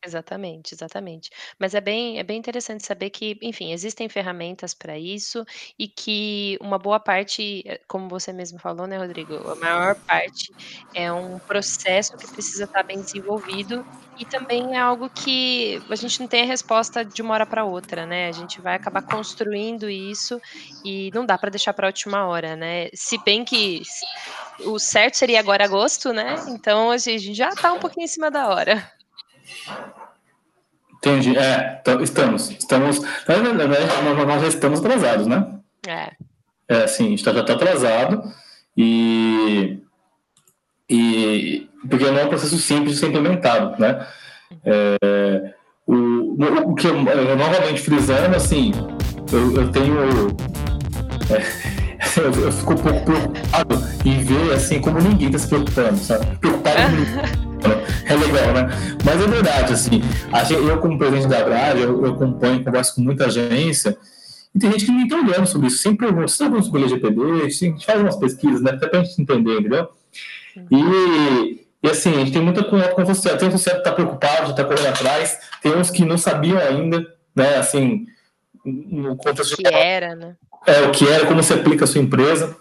Exatamente, 0.05 0.75
exatamente. 0.75 1.31
Mas 1.61 1.75
é 1.77 1.81
bem 1.81 2.19
é 2.19 2.25
bem 2.25 2.37
interessante 2.37 2.85
saber 2.85 3.11
que, 3.11 3.39
enfim, 3.41 3.71
existem 3.73 4.09
ferramentas 4.09 4.75
para 4.75 4.99
isso 4.99 5.45
e 5.79 5.87
que 5.87 6.59
uma 6.61 6.77
boa 6.77 6.99
parte, 6.99 7.63
eh, 7.65 7.81
como 7.87 8.09
você 8.09 8.33
mesmo 8.33 8.59
falou, 8.59 8.85
né, 8.89 8.97
Rodrigo, 8.99 9.35
a 9.49 9.55
maior 9.55 9.95
parte 10.05 10.53
é 10.93 11.13
um 11.13 11.39
processo 11.39 12.19
que 12.19 12.27
precisa 12.27 12.65
estar 12.65 12.83
bem 12.83 13.01
desenvolvido 13.01 13.87
e 14.19 14.27
também 14.27 14.75
é 14.75 14.79
algo 14.81 15.09
que 15.09 15.81
a 15.89 15.95
gente 15.95 16.19
não 16.21 16.27
tem 16.27 16.43
a 16.43 16.47
resposta 16.47 17.05
de 17.05 17.23
uma 17.23 17.35
hora 17.35 17.47
para 17.47 17.65
outra, 17.65 18.05
né? 18.05 18.27
A 18.27 18.33
gente 18.33 18.61
vai 18.61 18.75
acabar 18.75 19.03
construindo 19.03 19.89
isso 19.89 20.41
e 20.83 21.11
não 21.15 21.25
dá 21.25 21.39
para 21.39 21.49
deixar 21.51 21.73
para 21.75 21.87
a 21.87 21.91
última 21.91 22.27
hora, 22.27 22.57
né? 22.57 22.89
Se 22.93 23.19
bem 23.19 23.45
que 23.45 23.83
o 24.59 24.79
certo 24.79 25.17
seria 25.17 25.41
agora 25.41 25.65
agosto, 25.65 26.13
né? 26.13 26.43
Então 26.49 26.91
a 26.91 26.99
gente 26.99 27.35
já 27.35 27.51
está 27.55 27.73
um 27.73 27.79
pouquinho 27.79 28.05
em 28.05 28.09
cima 28.09 28.31
da 28.31 28.49
hora. 28.49 28.93
Entendi. 31.03 31.37
É, 31.37 31.83
estamos. 32.01 32.51
Estamos. 32.51 33.01
Na 33.01 33.35
verdade, 33.35 34.27
nós 34.27 34.43
já 34.43 34.49
estamos 34.49 34.79
atrasados, 34.79 35.27
né? 35.27 35.47
É. 35.87 36.13
É, 36.69 36.87
sim, 36.87 37.07
a 37.07 37.11
gente 37.11 37.25
tá, 37.25 37.33
já 37.33 37.41
está 37.41 37.55
atrasado 37.55 38.23
e, 38.77 39.79
e. 40.89 41.69
Porque 41.89 42.09
não 42.09 42.19
é 42.19 42.25
um 42.25 42.29
processo 42.29 42.57
simples 42.59 42.95
de 42.95 43.01
ser 43.01 43.09
implementado, 43.09 43.81
né? 43.81 44.07
É, 44.65 45.55
o, 45.87 46.71
o 46.71 46.75
que 46.77 46.87
eu, 46.87 46.97
eu, 46.97 47.37
novamente 47.37 47.83
frisando, 47.83 48.37
assim, 48.37 48.71
eu, 49.33 49.61
eu 49.61 49.73
tenho. 49.73 49.97
É, 51.31 51.43
eu, 52.21 52.45
eu, 52.45 52.53
fico 52.53 52.75
um 52.75 52.77
pouco 52.77 53.05
preocupado 53.05 53.75
em 54.05 54.23
ver 54.23 54.53
assim 54.53 54.81
como 54.81 55.01
ninguém 55.01 55.27
está 55.27 55.39
se 55.41 55.49
preocupando, 55.49 55.99
sabe? 55.99 56.25
Preocupado 56.39 56.97
é 58.05 58.17
legal, 58.17 58.53
né? 58.53 58.69
Mas 59.05 59.21
é 59.21 59.27
verdade, 59.27 59.73
assim, 59.73 60.03
eu 60.51 60.79
como 60.79 60.99
presidente 60.99 61.29
da 61.29 61.45
Brad, 61.45 61.79
eu, 61.79 62.05
eu 62.05 62.13
acompanho, 62.13 62.65
converso 62.65 62.95
com 62.95 63.03
muita 63.03 63.27
agência, 63.27 63.97
e 64.55 64.59
tem 64.59 64.71
gente 64.73 64.85
que 64.85 64.93
não 64.93 65.05
está 65.05 65.17
olhando 65.17 65.47
sobre 65.47 65.69
isso, 65.69 65.79
sempre 65.79 66.07
pergunta, 66.07 66.29
você 66.29 66.45
está 66.45 66.63
sobre 66.63 66.83
o 66.83 66.85
LGPD? 66.85 67.21
A 67.45 67.49
gente 67.49 67.87
faz 67.87 68.01
umas 68.01 68.17
pesquisas, 68.17 68.61
né? 68.61 68.73
Até 68.73 68.87
para 68.87 69.01
a 69.01 69.05
gente 69.05 69.23
entender, 69.23 69.61
entendeu? 69.61 69.89
E, 70.71 71.67
e 71.83 71.89
assim, 71.89 72.11
a 72.11 72.19
gente 72.19 72.33
tem 72.33 72.43
muita 72.43 72.63
com 72.63 73.05
você, 73.05 73.35
tem 73.37 73.49
você 73.49 73.71
que 73.71 73.79
está 73.79 73.93
preocupado, 73.93 74.51
está 74.51 74.65
correndo 74.65 74.89
atrás, 74.89 75.39
tem 75.63 75.75
uns 75.75 75.91
que 75.91 76.05
não 76.05 76.19
sabiam 76.19 76.59
ainda, 76.59 77.07
né? 77.35 77.57
Assim, 77.57 78.07
no 78.65 79.17
contexto 79.17 79.57
que 79.57 79.67
era, 79.67 80.15
né? 80.15 80.37
É, 80.67 80.83
o 80.83 80.91
que 80.93 81.09
era, 81.09 81.27
como 81.27 81.43
se 81.43 81.53
aplica 81.53 81.85
a 81.85 81.87
sua 81.87 82.01
empresa. 82.01 82.55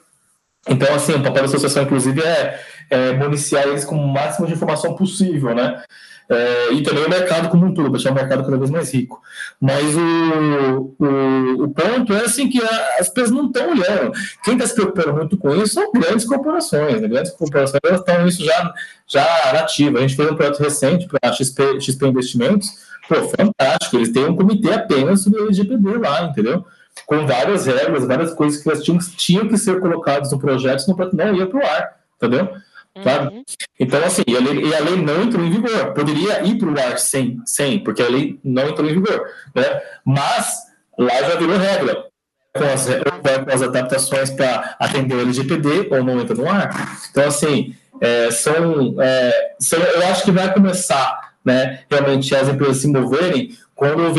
Então, 0.67 0.93
assim, 0.93 1.13
o 1.13 1.23
papel 1.23 1.41
da 1.41 1.45
associação, 1.45 1.83
inclusive, 1.83 2.21
é, 2.21 2.59
é 2.91 3.13
municiar 3.13 3.67
eles 3.67 3.85
com 3.85 3.95
o 3.95 4.07
máximo 4.07 4.45
de 4.45 4.53
informação 4.53 4.95
possível, 4.95 5.55
né? 5.55 5.81
É, 6.29 6.73
e 6.73 6.81
também 6.81 7.03
o 7.03 7.09
mercado 7.09 7.49
como 7.49 7.65
um 7.65 7.73
todo, 7.73 7.89
deixar 7.89 8.11
o 8.11 8.15
mercado 8.15 8.45
cada 8.45 8.57
vez 8.57 8.69
mais 8.69 8.93
rico. 8.93 9.21
Mas 9.59 9.83
o, 9.97 10.95
o, 10.97 11.63
o 11.63 11.69
ponto 11.69 12.13
é 12.13 12.23
assim 12.23 12.49
que 12.49 12.61
a, 12.63 12.97
as 12.99 13.09
pessoas 13.09 13.31
não 13.31 13.47
estão 13.47 13.69
olhando. 13.69 14.13
Quem 14.43 14.53
está 14.53 14.65
se 14.65 14.75
preocupando 14.75 15.13
muito 15.13 15.37
com 15.37 15.53
isso 15.55 15.73
são 15.73 15.91
grandes 15.91 16.25
corporações. 16.25 17.01
Né? 17.01 17.07
Grandes 17.09 17.31
corporações 17.31 17.81
estão 17.83 18.27
isso 18.27 18.45
já, 18.45 18.73
já 19.07 19.51
nativa. 19.53 19.97
A 19.97 20.01
gente 20.03 20.15
fez 20.15 20.31
um 20.31 20.35
projeto 20.35 20.59
recente 20.59 21.07
para 21.07 21.19
a 21.29 21.33
XP, 21.33 21.81
XP 21.81 22.07
Investimentos. 22.07 22.69
Pô, 23.09 23.15
fantástico. 23.15 23.97
Eles 23.97 24.13
têm 24.13 24.23
um 24.23 24.35
comitê 24.35 24.71
apenas 24.71 25.23
sobre 25.23 25.41
o 25.41 25.45
LGPD 25.45 25.97
lá, 25.97 26.23
entendeu? 26.23 26.65
com 27.05 27.25
várias 27.25 27.65
regras, 27.65 28.05
várias 28.05 28.33
coisas 28.33 28.61
que 28.61 28.69
elas 28.69 28.83
tinham, 28.83 28.99
tinham 29.17 29.47
que 29.47 29.57
ser 29.57 29.79
colocadas 29.79 30.31
no 30.31 30.39
projeto, 30.39 30.79
senão 30.79 31.09
não 31.11 31.35
ia 31.35 31.47
para 31.47 31.59
o 31.59 31.65
ar, 31.65 31.97
entendeu? 32.17 32.49
Uhum. 32.95 33.43
Então, 33.79 34.03
assim, 34.03 34.23
e 34.27 34.35
a, 34.35 34.39
lei, 34.39 34.65
e 34.65 34.75
a 34.75 34.79
lei 34.79 34.95
não 34.97 35.23
entrou 35.23 35.45
em 35.45 35.49
vigor. 35.49 35.93
Poderia 35.93 36.43
ir 36.43 36.57
para 36.57 36.69
o 36.69 36.79
ar 36.79 36.99
sem, 36.99 37.39
sem, 37.45 37.79
porque 37.79 38.01
a 38.01 38.09
lei 38.09 38.39
não 38.43 38.69
entrou 38.69 38.89
em 38.89 38.93
vigor. 38.93 39.25
Né? 39.55 39.81
Mas 40.05 40.57
lá 40.97 41.15
já 41.21 41.35
virou 41.35 41.57
regra. 41.57 42.05
Com 42.53 42.65
as, 42.65 42.85
com 42.85 43.51
as 43.53 43.61
adaptações 43.61 44.29
para 44.29 44.75
atender 44.77 45.15
o 45.15 45.21
LGPD 45.21 45.87
ou 45.89 46.03
não 46.03 46.19
entra 46.19 46.35
no 46.35 46.49
ar. 46.49 46.99
Então, 47.09 47.25
assim, 47.25 47.73
é, 48.01 48.29
são, 48.29 48.95
é, 48.99 49.53
são, 49.57 49.79
eu 49.79 50.07
acho 50.07 50.25
que 50.25 50.31
vai 50.31 50.53
começar 50.53 51.31
né, 51.45 51.83
realmente 51.89 52.35
as 52.35 52.49
empresas 52.49 52.77
se 52.77 52.87
moverem 52.87 53.57
quando 53.73 54.13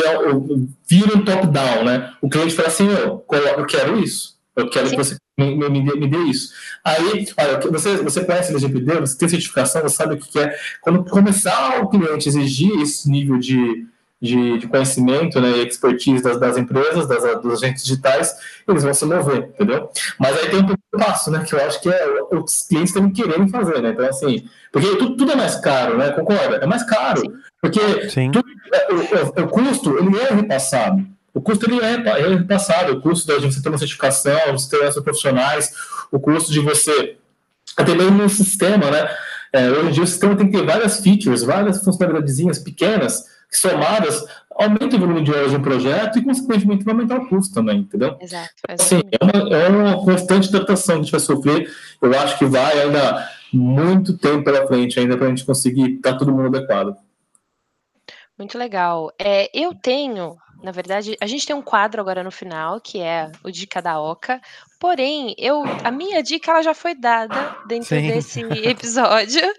vira 0.88 1.16
um 1.16 1.24
top-down, 1.24 1.84
né? 1.84 2.12
O 2.20 2.28
cliente 2.28 2.54
fala 2.54 2.68
assim, 2.68 2.88
eu, 2.88 3.24
eu 3.30 3.66
quero 3.66 3.98
isso, 3.98 4.31
eu 4.54 4.68
quero 4.68 4.88
Sim. 4.88 4.96
que 4.96 5.04
você 5.04 5.16
me, 5.38 5.56
me, 5.56 5.82
me, 5.82 6.08
dê 6.08 6.18
isso. 6.24 6.52
Aí, 6.84 7.26
olha, 7.38 7.58
você, 7.70 7.96
você 7.96 8.24
conhece 8.24 8.52
o 8.52 8.56
LGPD, 8.56 9.00
você 9.00 9.16
tem 9.16 9.28
certificação, 9.28 9.82
você 9.82 9.96
sabe 9.96 10.14
o 10.14 10.18
que 10.18 10.38
é. 10.38 10.54
Quando 10.82 11.04
começar 11.04 11.80
o 11.80 11.88
cliente 11.88 12.28
exigir 12.28 12.70
esse 12.80 13.10
nível 13.10 13.38
de, 13.38 13.86
de, 14.20 14.58
de 14.58 14.68
conhecimento 14.68 15.40
né, 15.40 15.48
e 15.50 15.66
expertise 15.66 16.22
das, 16.22 16.38
das 16.38 16.58
empresas, 16.58 17.08
das, 17.08 17.40
dos 17.40 17.62
agentes 17.62 17.82
digitais, 17.82 18.36
eles 18.68 18.84
vão 18.84 18.92
se 18.92 19.04
mover, 19.06 19.48
entendeu? 19.54 19.88
Mas 20.18 20.36
aí 20.38 20.50
tem 20.50 20.60
um 20.60 20.98
passo, 20.98 21.30
né, 21.30 21.42
que 21.44 21.54
eu 21.54 21.60
acho 21.66 21.80
que 21.80 21.88
é 21.88 22.06
os 22.32 22.62
clientes 22.68 22.92
também 22.92 23.12
querendo 23.12 23.48
fazer, 23.48 23.80
né? 23.80 23.90
Então, 23.90 24.06
assim, 24.06 24.46
porque 24.70 24.96
tudo, 24.96 25.16
tudo 25.16 25.32
é 25.32 25.36
mais 25.36 25.56
caro, 25.56 25.96
né? 25.96 26.10
Concorda? 26.12 26.56
É 26.56 26.66
mais 26.66 26.82
caro. 26.84 27.20
Sim. 27.20 27.32
Porque 27.60 27.80
tudo, 28.32 28.44
é, 28.72 28.92
o, 28.92 29.42
o, 29.42 29.44
o, 29.44 29.48
custo, 29.48 29.98
ele 29.98 30.16
é 30.18 30.34
repassado. 30.34 31.04
O 31.34 31.40
custo 31.40 31.68
ele 31.68 31.80
é, 31.80 31.94
é 31.94 32.34
repassado, 32.34 32.92
o 32.92 33.00
custo 33.00 33.40
de 33.40 33.46
você 33.46 33.62
ter 33.62 33.68
uma 33.68 33.78
certificação, 33.78 34.52
você 34.52 34.76
ter 34.76 34.84
essas 34.84 35.02
profissionais, 35.02 35.72
o 36.10 36.20
custo 36.20 36.52
de 36.52 36.60
você 36.60 37.16
até 37.76 37.94
mesmo 37.94 38.18
no 38.18 38.28
sistema, 38.28 38.90
né? 38.90 39.08
É, 39.52 39.70
hoje 39.70 39.88
em 39.88 39.92
dia 39.92 40.02
o 40.02 40.06
sistema 40.06 40.36
tem 40.36 40.50
que 40.50 40.58
ter 40.58 40.64
várias 40.64 41.00
features, 41.00 41.42
várias 41.42 41.82
funcionalidades 41.82 42.58
pequenas 42.58 43.24
que 43.50 43.58
somadas 43.58 44.24
aumenta 44.50 44.96
o 44.96 44.98
volume 44.98 45.22
de 45.22 45.30
horas 45.30 45.50
de 45.50 45.56
um 45.58 45.62
projeto 45.62 46.18
e, 46.18 46.24
consequentemente, 46.24 46.84
vai 46.84 46.94
aumentar 46.94 47.18
o 47.18 47.28
custo 47.28 47.54
também, 47.54 47.80
entendeu? 47.80 48.16
Exato. 48.18 48.50
Assim, 48.66 49.00
é, 49.10 49.22
uma, 49.22 49.54
é 49.54 49.68
uma 49.68 50.04
constante 50.04 50.48
adaptação 50.48 50.96
que 50.96 51.00
a 51.00 51.04
gente 51.04 51.12
vai 51.12 51.20
sofrer. 51.20 51.70
Eu 52.00 52.18
acho 52.18 52.38
que 52.38 52.46
vai 52.46 52.80
ainda 52.80 53.28
muito 53.52 54.16
tempo 54.16 54.44
pela 54.44 54.66
frente 54.66 54.98
ainda 54.98 55.18
para 55.18 55.26
a 55.26 55.28
gente 55.28 55.44
conseguir 55.44 55.96
estar 55.96 56.12
tá 56.12 56.18
todo 56.18 56.32
mundo 56.32 56.56
adequado. 56.56 56.96
Muito 58.38 58.56
legal. 58.56 59.12
É, 59.18 59.50
eu 59.52 59.74
tenho 59.74 60.38
na 60.62 60.70
verdade, 60.70 61.16
a 61.20 61.26
gente 61.26 61.46
tem 61.46 61.54
um 61.56 61.62
quadro 61.62 62.00
agora 62.00 62.22
no 62.22 62.30
final, 62.30 62.80
que 62.80 63.00
é 63.00 63.30
o 63.42 63.50
Dica 63.50 63.82
da 63.82 64.00
Oca. 64.00 64.40
Porém, 64.82 65.34
eu, 65.38 65.62
a 65.84 65.92
minha 65.92 66.20
dica 66.22 66.50
ela 66.50 66.60
já 66.60 66.74
foi 66.74 66.92
dada 66.92 67.56
dentro 67.68 67.88
Sim. 67.88 68.08
desse 68.08 68.40
episódio. 68.40 69.40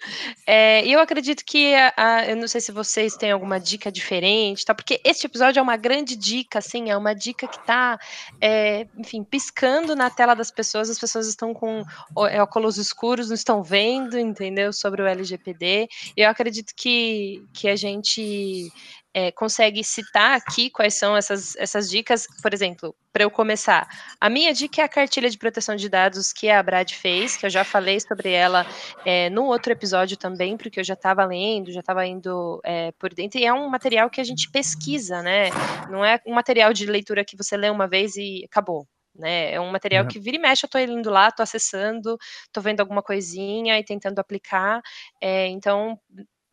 É, 0.46 0.86
e 0.86 0.92
eu 0.92 1.00
acredito 1.00 1.44
que 1.46 1.74
a, 1.74 1.94
a, 1.96 2.26
eu 2.30 2.36
não 2.36 2.50
sei 2.50 2.60
se 2.60 2.70
vocês 2.72 3.16
têm 3.16 3.32
alguma 3.32 3.58
dica 3.62 3.90
diferente, 3.90 4.66
tá? 4.66 4.76
Porque 4.76 5.00
este 5.06 5.26
episódio 5.26 5.58
é 5.60 5.64
uma 5.64 5.78
grande 5.78 6.18
dica, 6.18 6.60
assim, 6.60 6.90
é 6.90 6.98
uma 6.98 7.14
dica 7.14 7.48
que 7.48 7.56
está, 7.56 7.98
é, 8.42 8.86
enfim, 8.98 9.24
piscando 9.24 9.96
na 9.96 10.10
tela 10.10 10.34
das 10.34 10.52
pessoas. 10.52 10.90
As 10.90 11.00
pessoas 11.00 11.28
estão 11.28 11.54
com 11.54 11.82
é, 12.30 12.42
óculos 12.42 12.78
escuros, 12.78 13.30
não 13.30 13.36
estão 13.36 13.64
vendo, 13.64 14.20
entendeu? 14.20 14.74
Sobre 14.74 15.02
o 15.02 15.08
LGPD. 15.08 15.88
E 16.18 16.22
eu 16.22 16.30
acredito 16.30 16.74
que, 16.76 17.42
que 17.54 17.70
a 17.70 17.76
gente 17.78 18.70
é, 19.14 19.32
consegue 19.32 19.84
citar 19.84 20.36
aqui 20.36 20.70
quais 20.70 20.96
são 20.96 21.16
essas, 21.16 21.56
essas 21.58 21.90
dicas, 21.90 22.28
por 22.42 22.54
exemplo, 22.54 22.96
para 23.12 23.24
eu 23.24 23.30
começar. 23.30 23.88
A 24.20 24.30
minha 24.30 24.52
dica 24.54 24.82
é 24.82 24.86
a 24.86 24.90
cartilha 24.90 25.30
de 25.30 25.38
proteção 25.38 25.76
de 25.76 25.88
dados 25.88 26.34
que 26.34 26.50
a 26.50 26.62
Brad 26.64 26.92
fez, 26.92 27.38
que 27.38 27.46
eu 27.46 27.50
já 27.50 27.64
falei 27.64 28.00
sobre 28.00 28.32
ela 28.32 28.66
é, 29.06 29.30
no 29.30 29.46
outro 29.46 29.72
episódio 29.72 30.18
também, 30.18 30.58
porque 30.58 30.80
eu 30.80 30.84
já 30.84 30.96
estava 30.96 31.24
lendo, 31.26 31.72
já 31.72 31.82
estava 31.82 32.06
indo 32.06 32.60
é, 32.66 32.92
por 32.94 33.14
dentro, 33.14 33.40
e 33.40 33.46
é 33.46 33.54
um 33.54 33.70
material 33.70 34.10
que 34.10 34.20
a 34.20 34.24
gente 34.24 34.50
pesquisa, 34.50 35.22
né? 35.22 35.50
Não 35.90 36.04
é 36.04 36.20
um 36.26 36.34
material 36.34 36.74
de 36.74 36.86
leitura 36.88 37.24
que 37.24 37.38
você 37.38 37.56
lê 37.56 37.70
uma 37.70 37.88
vez 37.88 38.16
e 38.16 38.44
acabou. 38.46 38.88
Né? 39.16 39.54
É 39.54 39.62
um 39.62 39.72
material 39.72 40.08
que 40.08 40.20
vira 40.20 40.38
e 40.38 40.40
mexe, 40.40 40.66
eu 40.66 40.68
estou 40.68 40.82
indo 40.82 41.10
lá, 41.12 41.28
estou 41.28 41.44
acessando, 41.44 42.18
estou 42.46 42.64
vendo 42.64 42.80
alguma 42.80 43.04
coisinha 43.04 43.78
e 43.78 43.84
tentando 43.84 44.18
aplicar. 44.18 44.82
É, 45.22 45.48
então, 45.50 46.00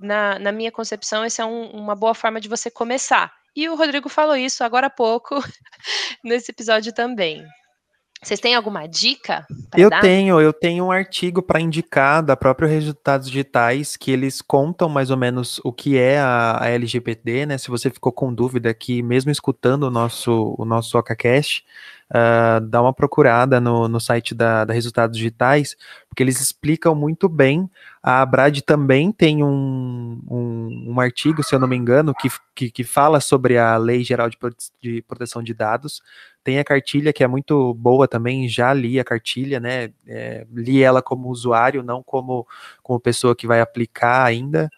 na, 0.01 0.39
na 0.39 0.53
minha 0.53 0.73
concepção, 0.73 1.23
essa 1.23 1.43
é 1.43 1.45
um, 1.45 1.71
uma 1.71 1.95
boa 1.95 2.15
forma 2.15 2.41
de 2.41 2.49
você 2.49 2.71
começar. 2.71 3.33
E 3.55 3.69
o 3.69 3.75
Rodrigo 3.75 4.09
falou 4.09 4.37
isso 4.37 4.65
agora 4.65 4.87
há 4.87 4.91
pouco, 4.91 5.37
nesse 6.25 6.51
episódio 6.51 6.93
também. 6.93 7.45
Vocês 8.23 8.39
têm 8.39 8.55
alguma 8.55 8.87
dica? 8.87 9.47
Eu 9.75 9.89
dar? 9.89 10.03
tenho, 10.03 10.39
eu 10.41 10.53
tenho 10.53 10.85
um 10.85 10.93
artigo 10.93 11.41
para 11.41 11.59
indicar 11.59 12.23
da 12.23 12.37
própria 12.37 12.69
Resultados 12.69 13.29
Digitais 13.29 13.97
que 13.97 14.11
eles 14.11 14.43
contam 14.43 14.91
mais 14.91 15.11
ou 15.11 15.17
menos 15.17 15.59
o 15.65 15.73
que 15.73 15.97
é 15.97 16.19
a, 16.19 16.63
a 16.63 16.69
LGPD, 16.69 17.47
né? 17.47 17.57
Se 17.57 17.69
você 17.69 17.89
ficou 17.89 18.13
com 18.13 18.33
dúvida 18.33 18.69
aqui, 18.69 19.03
mesmo 19.03 19.31
escutando 19.31 19.85
o 19.85 19.91
nosso, 19.91 20.55
o 20.59 20.67
nosso 20.67 20.99
OcaCast, 20.99 21.65
uh, 22.11 22.61
dá 22.61 22.83
uma 22.83 22.93
procurada 22.93 23.61
no, 23.61 23.89
no 23.89 24.01
site 24.01 24.35
da, 24.35 24.65
da, 24.65 24.75
Resultados 24.75 25.17
Digitais, 25.17 25.77
porque 26.09 26.23
eles 26.23 26.41
explicam 26.41 26.95
muito 26.95 27.29
bem. 27.29 27.71
A 28.03 28.25
Brad 28.25 28.59
também 28.61 29.13
tem 29.13 29.45
um, 29.45 30.21
um, 30.29 30.93
um 30.93 31.01
artigo, 31.01 31.43
se 31.43 31.55
eu 31.55 31.59
não 31.59 31.69
me 31.69 31.77
engano, 31.77 32.15
que, 32.15 32.29
que, 32.55 32.71
que 32.71 32.85
fala 32.85 33.21
sobre 33.21 33.59
a 33.59 33.77
Lei 33.77 34.03
Geral 34.03 34.29
de, 34.29 34.39
de 34.81 35.03
Proteção 35.03 35.43
de 35.43 35.55
Dados. 35.55 36.03
Tem 36.43 36.59
a 36.59 36.65
cartilha, 36.65 37.13
que 37.13 37.23
é 37.23 37.27
muito 37.27 37.75
boa 37.75 38.09
também, 38.09 38.49
já 38.49 38.73
li 38.73 38.99
a 38.99 39.05
cartilha, 39.05 39.61
né? 39.61 39.91
É, 40.07 40.47
li 40.53 40.83
ela 40.83 41.03
como 41.03 41.29
usuário, 41.29 41.83
não 41.83 42.03
como, 42.03 42.47
como 42.83 42.99
pessoa 42.99 43.37
que 43.37 43.47
vai 43.47 43.61
aplicar 43.61 44.25
ainda. 44.25 44.71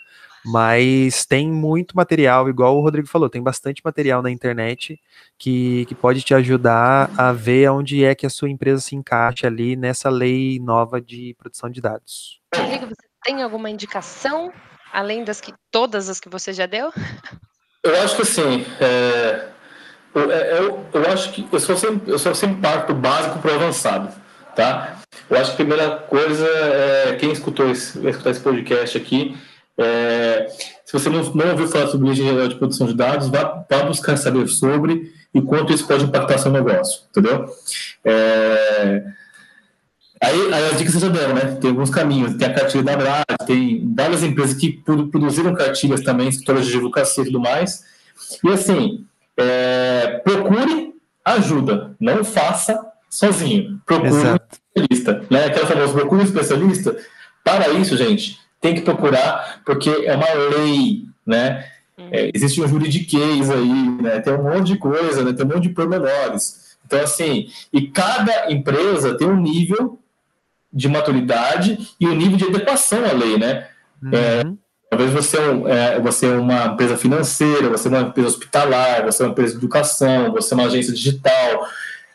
Mas 0.44 1.24
tem 1.24 1.50
muito 1.50 1.96
material, 1.96 2.48
igual 2.48 2.76
o 2.76 2.80
Rodrigo 2.80 3.06
falou, 3.06 3.30
tem 3.30 3.42
bastante 3.42 3.80
material 3.84 4.22
na 4.22 4.30
internet 4.30 5.00
que, 5.38 5.86
que 5.86 5.94
pode 5.94 6.22
te 6.22 6.34
ajudar 6.34 7.10
a 7.16 7.32
ver 7.32 7.70
onde 7.70 8.04
é 8.04 8.14
que 8.14 8.26
a 8.26 8.30
sua 8.30 8.50
empresa 8.50 8.80
se 8.80 8.96
encaixa 8.96 9.46
ali 9.46 9.76
nessa 9.76 10.10
lei 10.10 10.58
nova 10.58 11.00
de 11.00 11.34
proteção 11.38 11.70
de 11.70 11.80
dados. 11.80 12.40
Rodrigo, 12.54 12.86
você 12.86 13.08
tem 13.22 13.42
alguma 13.42 13.70
indicação, 13.70 14.52
além 14.92 15.22
das 15.22 15.40
que 15.40 15.54
todas 15.70 16.08
as 16.08 16.18
que 16.18 16.28
você 16.28 16.52
já 16.52 16.66
deu? 16.66 16.92
Eu 17.84 18.02
acho 18.02 18.16
que 18.16 18.24
sim. 18.24 18.64
É, 18.80 19.48
eu, 20.14 20.30
é, 20.30 20.58
eu, 20.58 20.86
eu, 20.92 21.06
acho 21.12 21.32
que 21.32 21.46
eu 21.50 21.60
sou 21.60 21.76
sempre, 21.76 22.10
eu 22.10 22.18
sou 22.18 22.34
sempre 22.34 22.60
parto 22.60 22.92
do 22.92 22.98
básico 22.98 23.38
para 23.38 23.52
o 23.52 23.54
avançado. 23.54 24.12
Tá? 24.56 24.98
Eu 25.30 25.36
acho 25.38 25.56
que 25.56 25.62
a 25.62 25.64
primeira 25.64 25.96
coisa 25.96 26.46
é 26.46 27.16
quem 27.16 27.32
escutou 27.32 27.70
esse, 27.70 28.06
escutar 28.06 28.30
esse 28.30 28.40
podcast 28.40 28.98
aqui 28.98 29.36
é, 29.78 30.46
se 30.84 30.92
você 30.92 31.08
não, 31.08 31.22
não 31.34 31.50
ouviu 31.50 31.68
falar 31.68 31.88
sobre 31.88 32.06
lei 32.06 32.16
geral 32.16 32.48
de 32.48 32.56
produção 32.56 32.86
de 32.86 32.94
dados, 32.94 33.28
vá, 33.28 33.64
vá 33.68 33.84
buscar 33.84 34.16
saber 34.16 34.46
sobre 34.48 35.12
e 35.34 35.40
quanto 35.40 35.72
isso 35.72 35.86
pode 35.86 36.04
impactar 36.04 36.38
seu 36.38 36.50
negócio, 36.50 37.02
entendeu? 37.10 37.46
É, 38.04 39.04
aí, 40.22 40.52
aí 40.52 40.70
as 40.70 40.78
dicas 40.78 40.94
já 40.94 41.08
deram, 41.08 41.34
né? 41.34 41.56
Tem 41.60 41.70
alguns 41.70 41.90
caminhos, 41.90 42.34
tem 42.34 42.48
a 42.48 42.54
cartilha 42.54 42.82
da 42.82 42.96
Brad, 42.96 43.24
tem 43.46 43.92
várias 43.94 44.22
empresas 44.22 44.54
que 44.54 44.82
produziram 45.10 45.54
cartilhas 45.54 46.02
também, 46.02 46.28
escritoras 46.28 46.66
de 46.66 46.74
advocacia 46.74 47.22
e 47.22 47.26
tudo 47.26 47.40
mais. 47.40 47.82
E 48.44 48.48
assim, 48.50 49.06
é, 49.36 50.20
procure 50.22 50.92
ajuda, 51.24 51.96
não 51.98 52.22
faça 52.24 52.78
sozinho. 53.08 53.80
Procure 53.86 54.08
Exato. 54.08 54.44
um 54.76 54.82
especialista. 54.82 55.26
Né? 55.30 55.44
Aquela 55.46 55.66
famosa 55.66 55.92
procure 55.92 56.20
um 56.20 56.24
especialista. 56.24 56.96
Para 57.44 57.68
isso, 57.70 57.96
gente, 57.96 58.38
tem 58.62 58.76
que 58.76 58.80
procurar, 58.80 59.60
porque 59.66 59.90
é 59.90 60.14
uma 60.14 60.32
lei, 60.56 61.04
né? 61.26 61.66
É, 62.10 62.30
existe 62.32 62.62
um 62.62 62.68
juridiquês 62.68 63.50
aí, 63.50 63.90
né? 64.00 64.20
Tem 64.20 64.32
um 64.32 64.44
monte 64.44 64.68
de 64.68 64.78
coisa, 64.78 65.22
né? 65.24 65.32
Tem 65.32 65.44
um 65.44 65.48
monte 65.48 65.64
de 65.64 65.70
pormenores. 65.70 66.76
Então, 66.86 67.00
assim, 67.00 67.48
e 67.72 67.88
cada 67.88 68.50
empresa 68.50 69.18
tem 69.18 69.26
um 69.26 69.36
nível 69.36 69.98
de 70.72 70.88
maturidade 70.88 71.76
e 72.00 72.06
um 72.06 72.14
nível 72.14 72.36
de 72.36 72.44
adequação 72.44 73.04
à 73.04 73.12
lei, 73.12 73.36
né? 73.36 73.66
Uhum. 74.00 74.10
É, 74.12 74.42
talvez 74.88 75.12
você 75.12 75.38
é, 75.66 76.00
você 76.00 76.26
é 76.26 76.38
uma 76.38 76.66
empresa 76.66 76.96
financeira, 76.96 77.68
você 77.68 77.88
é 77.88 77.90
uma 77.90 78.02
empresa 78.02 78.28
hospitalar, 78.28 79.04
você 79.04 79.22
é 79.22 79.26
uma 79.26 79.32
empresa 79.32 79.52
de 79.52 79.58
educação, 79.58 80.32
você 80.32 80.54
é 80.54 80.56
uma 80.56 80.66
agência 80.66 80.94
digital. 80.94 81.66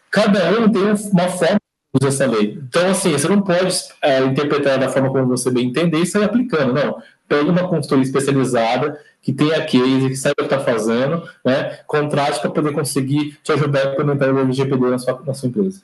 Cada 0.10 0.50
um 0.60 0.70
tem 0.70 0.82
uma 1.12 1.28
forma 1.28 1.60
usa 2.02 2.08
essa 2.08 2.26
lei. 2.26 2.60
Então, 2.68 2.90
assim, 2.90 3.12
você 3.12 3.28
não 3.28 3.42
pode 3.42 3.76
é, 4.02 4.24
interpretar 4.24 4.80
da 4.80 4.90
forma 4.90 5.10
como 5.10 5.28
você 5.28 5.52
bem 5.52 5.68
entender 5.68 6.00
e 6.00 6.06
sair 6.06 6.24
aplicando, 6.24 6.74
não. 6.74 7.02
Pega 7.28 7.50
uma 7.50 7.68
consultoria 7.68 8.04
especializada 8.04 9.00
que 9.22 9.34
tenha 9.34 9.66
case, 9.66 10.08
que 10.08 10.16
saiba 10.16 10.36
o 10.40 10.48
que 10.48 10.54
está 10.54 10.60
fazendo, 10.60 11.28
né? 11.44 11.80
contrate 11.86 12.40
para 12.40 12.50
poder 12.50 12.72
conseguir 12.72 13.38
te 13.44 13.52
ajudar 13.52 13.88
a 13.88 13.92
implementar 13.92 14.34
o 14.34 14.40
LGPD 14.40 14.90
na 14.90 14.98
sua, 14.98 15.22
na 15.26 15.34
sua 15.34 15.50
empresa. 15.50 15.82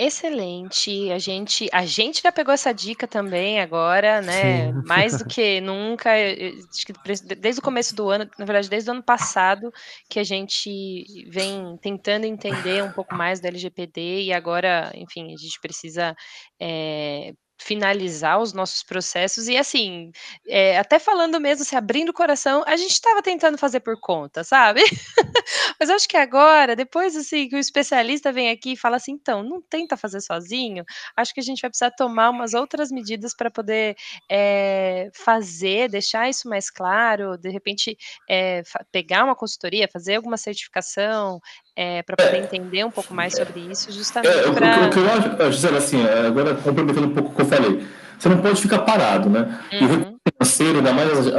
Excelente. 0.00 1.10
A 1.10 1.18
gente, 1.18 1.68
a 1.72 1.84
gente 1.84 2.22
já 2.22 2.30
pegou 2.30 2.54
essa 2.54 2.72
dica 2.72 3.08
também 3.08 3.60
agora, 3.60 4.20
né? 4.22 4.72
Sim. 4.72 4.82
Mais 4.86 5.18
do 5.18 5.24
que 5.26 5.60
nunca. 5.60 6.10
Acho 6.12 6.86
que 6.86 7.34
desde 7.34 7.60
o 7.60 7.64
começo 7.64 7.96
do 7.96 8.08
ano, 8.08 8.30
na 8.38 8.44
verdade, 8.44 8.70
desde 8.70 8.88
o 8.88 8.92
ano 8.92 9.02
passado, 9.02 9.72
que 10.08 10.20
a 10.20 10.24
gente 10.24 11.04
vem 11.28 11.76
tentando 11.82 12.26
entender 12.26 12.84
um 12.84 12.92
pouco 12.92 13.12
mais 13.16 13.40
do 13.40 13.46
LGPD 13.48 14.22
e 14.22 14.32
agora, 14.32 14.92
enfim, 14.94 15.34
a 15.34 15.36
gente 15.36 15.60
precisa 15.60 16.14
é, 16.60 17.32
finalizar 17.58 18.40
os 18.40 18.52
nossos 18.52 18.82
processos 18.82 19.48
e 19.48 19.56
assim, 19.56 20.12
é, 20.46 20.78
até 20.78 20.98
falando 20.98 21.40
mesmo, 21.40 21.64
se 21.64 21.76
abrindo 21.76 22.10
o 22.10 22.12
coração, 22.14 22.62
a 22.66 22.76
gente 22.76 22.92
estava 22.92 23.20
tentando 23.22 23.58
fazer 23.58 23.80
por 23.80 23.98
conta, 24.00 24.44
sabe? 24.44 24.80
Mas 25.78 25.90
acho 25.90 26.08
que 26.08 26.16
agora, 26.16 26.76
depois 26.76 27.16
assim 27.16 27.48
que 27.48 27.56
o 27.56 27.58
especialista 27.58 28.32
vem 28.32 28.50
aqui 28.50 28.72
e 28.72 28.76
fala 28.76 28.96
assim, 28.96 29.12
então, 29.12 29.42
não 29.42 29.60
tenta 29.60 29.96
fazer 29.96 30.20
sozinho, 30.20 30.84
acho 31.16 31.34
que 31.34 31.40
a 31.40 31.42
gente 31.42 31.60
vai 31.60 31.70
precisar 31.70 31.90
tomar 31.90 32.30
umas 32.30 32.54
outras 32.54 32.90
medidas 32.90 33.34
para 33.34 33.50
poder 33.50 33.96
é, 34.30 35.10
fazer, 35.14 35.88
deixar 35.88 36.28
isso 36.28 36.48
mais 36.48 36.70
claro, 36.70 37.36
de 37.36 37.50
repente 37.50 37.96
é, 38.28 38.62
pegar 38.92 39.24
uma 39.24 39.34
consultoria, 39.34 39.88
fazer 39.92 40.16
alguma 40.16 40.36
certificação, 40.36 41.40
é, 41.78 42.02
para 42.02 42.16
poder 42.16 42.38
entender 42.38 42.84
um 42.84 42.90
pouco 42.90 43.14
mais 43.14 43.36
sobre 43.36 43.60
isso, 43.60 43.92
justamente 43.92 44.36
é, 44.36 44.50
para... 44.50 44.88
O, 44.88 44.90
que 44.90 44.98
eu 44.98 45.08
acho, 45.12 45.52
Gisela, 45.52 45.78
assim, 45.78 46.04
agora 46.04 46.56
complementando 46.56 47.06
um 47.06 47.14
pouco 47.14 47.30
o 47.30 47.34
que 47.36 47.42
eu 47.42 47.46
falei, 47.46 47.86
você 48.18 48.28
não 48.28 48.38
pode 48.38 48.60
ficar 48.60 48.80
parado, 48.80 49.30
né? 49.30 49.60
Uhum. 49.72 50.16
financeiro, 50.28 50.78
ainda 50.78 50.92
mais 50.92 51.08
hoje, 51.12 51.30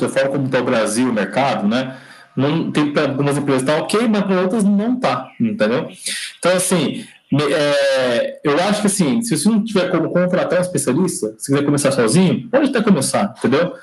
da 0.00 0.08
forma 0.08 0.30
como 0.30 0.46
está 0.46 0.60
o 0.60 0.64
Brasil, 0.64 1.10
o 1.10 1.12
mercado, 1.12 1.68
né? 1.68 1.98
Não, 2.34 2.72
tem 2.72 2.90
algumas 2.96 3.36
empresas 3.36 3.64
tá 3.64 3.76
ok, 3.76 4.08
mas 4.08 4.22
para 4.22 4.40
outras 4.40 4.64
não 4.64 4.98
tá, 4.98 5.28
entendeu? 5.38 5.86
Então, 6.38 6.56
assim, 6.56 7.06
é, 7.50 8.40
eu 8.42 8.58
acho 8.62 8.80
que 8.80 8.86
assim, 8.86 9.20
se 9.20 9.36
você 9.36 9.46
não 9.46 9.62
tiver 9.62 9.90
como 9.90 10.10
contratar 10.10 10.58
um 10.58 10.62
especialista, 10.62 11.34
se 11.36 11.52
quiser 11.52 11.66
começar 11.66 11.92
sozinho, 11.92 12.48
pode 12.48 12.70
até 12.70 12.80
começar, 12.80 13.34
entendeu? 13.36 13.74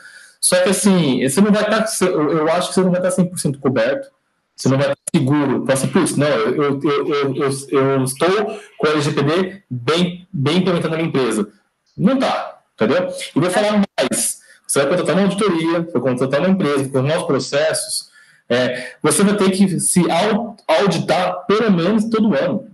Só 0.42 0.56
que 0.64 0.70
assim, 0.70 1.22
você 1.22 1.40
não 1.40 1.52
vai 1.52 1.62
estar, 1.62 1.84
tá, 1.84 2.06
eu 2.08 2.50
acho 2.50 2.70
que 2.70 2.74
você 2.74 2.82
não 2.82 2.90
vai 2.90 3.00
estar 3.00 3.24
100% 3.24 3.60
coberto, 3.60 4.10
você 4.60 4.68
não 4.68 4.78
vai 4.78 4.92
estar 4.92 4.98
seguro. 5.16 5.66
Fala 5.66 5.74
assim, 5.74 5.88
putz, 5.88 6.18
não, 6.18 6.28
eu, 6.28 6.80
eu, 6.84 7.34
eu, 7.34 7.70
eu, 7.70 8.04
estou 8.04 8.60
com 8.78 8.88
o 8.88 8.92
LGPD 8.92 9.64
bem, 9.70 10.28
bem 10.34 10.58
implementado 10.58 10.90
na 10.90 10.98
minha 10.98 11.08
empresa. 11.08 11.48
Não 11.98 12.16
está, 12.16 12.60
entendeu? 12.76 13.08
E 13.36 13.40
vou 13.40 13.50
falar 13.50 13.72
mais. 13.72 14.40
Você 14.68 14.80
vai 14.80 14.90
contratar 14.90 15.16
uma 15.16 15.24
auditoria, 15.24 15.82
vai 15.82 16.02
contratar 16.02 16.42
uma 16.42 16.50
empresa, 16.50 16.90
com 16.90 17.02
novos 17.02 17.26
processos, 17.26 18.10
é, 18.50 18.96
você 19.02 19.24
vai 19.24 19.38
ter 19.38 19.50
que 19.52 19.80
se 19.80 20.04
auditar 20.68 21.46
pelo 21.46 21.72
menos 21.72 22.10
todo 22.10 22.36
ano. 22.36 22.68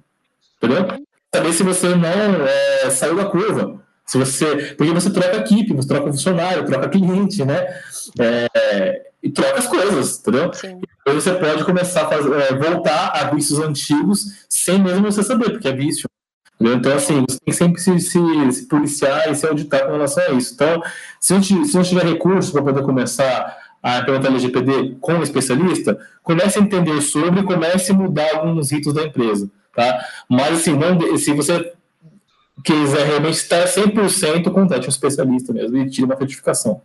Entendeu? 0.57 1.05
Saber 1.33 1.53
se 1.53 1.63
você 1.63 1.89
não 1.89 2.47
é, 2.47 2.89
saiu 2.89 3.15
da 3.15 3.25
curva. 3.25 3.79
Se 4.07 4.17
você, 4.17 4.73
porque 4.75 4.91
você 4.91 5.11
troca 5.11 5.37
equipe, 5.37 5.73
você 5.73 5.87
troca 5.87 6.11
funcionário, 6.11 6.65
troca 6.65 6.89
cliente, 6.89 7.45
né? 7.45 7.79
É, 8.19 9.05
e 9.25 9.29
troca 9.31 9.57
as 9.57 9.67
coisas, 9.67 10.19
entendeu? 10.19 10.53
Sim. 10.53 10.79
E 11.03 11.11
você 11.11 11.33
pode 11.33 11.63
começar 11.63 12.03
a 12.03 12.07
fazer, 12.07 12.31
é, 12.31 12.53
voltar 12.55 13.07
a 13.07 13.23
vícios 13.33 13.59
antigos 13.59 14.45
sem 14.47 14.77
mesmo 14.79 15.11
você 15.11 15.23
saber, 15.23 15.49
porque 15.49 15.67
é 15.67 15.73
vício. 15.73 16.07
Entendeu? 16.53 16.77
Então, 16.77 16.93
assim, 16.95 17.25
você 17.27 17.39
tem 17.39 17.73
que 17.73 17.81
sempre 17.81 17.81
se, 17.81 17.99
se, 17.99 18.51
se, 18.51 18.67
policiar 18.67 19.29
e 19.29 19.35
se 19.35 19.47
auditar 19.47 19.87
com 19.87 19.93
relação 19.93 20.23
a 20.23 20.31
isso. 20.33 20.53
Então, 20.53 20.79
se 21.19 21.33
não, 21.33 21.41
se 21.41 21.75
não 21.75 21.81
tiver 21.81 22.05
recurso 22.05 22.51
para 22.51 22.61
poder 22.61 22.83
começar 22.83 23.57
a 23.81 23.99
implementar 23.99 24.31
LGPD 24.31 24.97
com 25.01 25.13
um 25.13 25.23
especialista, 25.23 25.97
comece 26.21 26.59
a 26.59 26.61
entender 26.61 27.01
sobre 27.01 27.39
e 27.39 27.43
comece 27.43 27.91
a 27.91 27.95
mudar 27.95 28.35
alguns 28.35 28.71
ritos 28.71 28.93
da 28.93 29.03
empresa, 29.03 29.49
tá? 29.75 30.05
Mas, 30.29 30.59
assim, 30.59 30.77
não, 30.77 31.17
se 31.17 31.33
você 31.33 31.73
quiser 32.63 33.07
realmente 33.07 33.37
estar 33.37 33.65
100%, 33.65 34.51
contate 34.51 34.85
um 34.85 34.89
especialista 34.89 35.51
mesmo 35.51 35.77
e 35.77 35.89
tire 35.89 36.05
uma 36.05 36.15
certificação. 36.15 36.81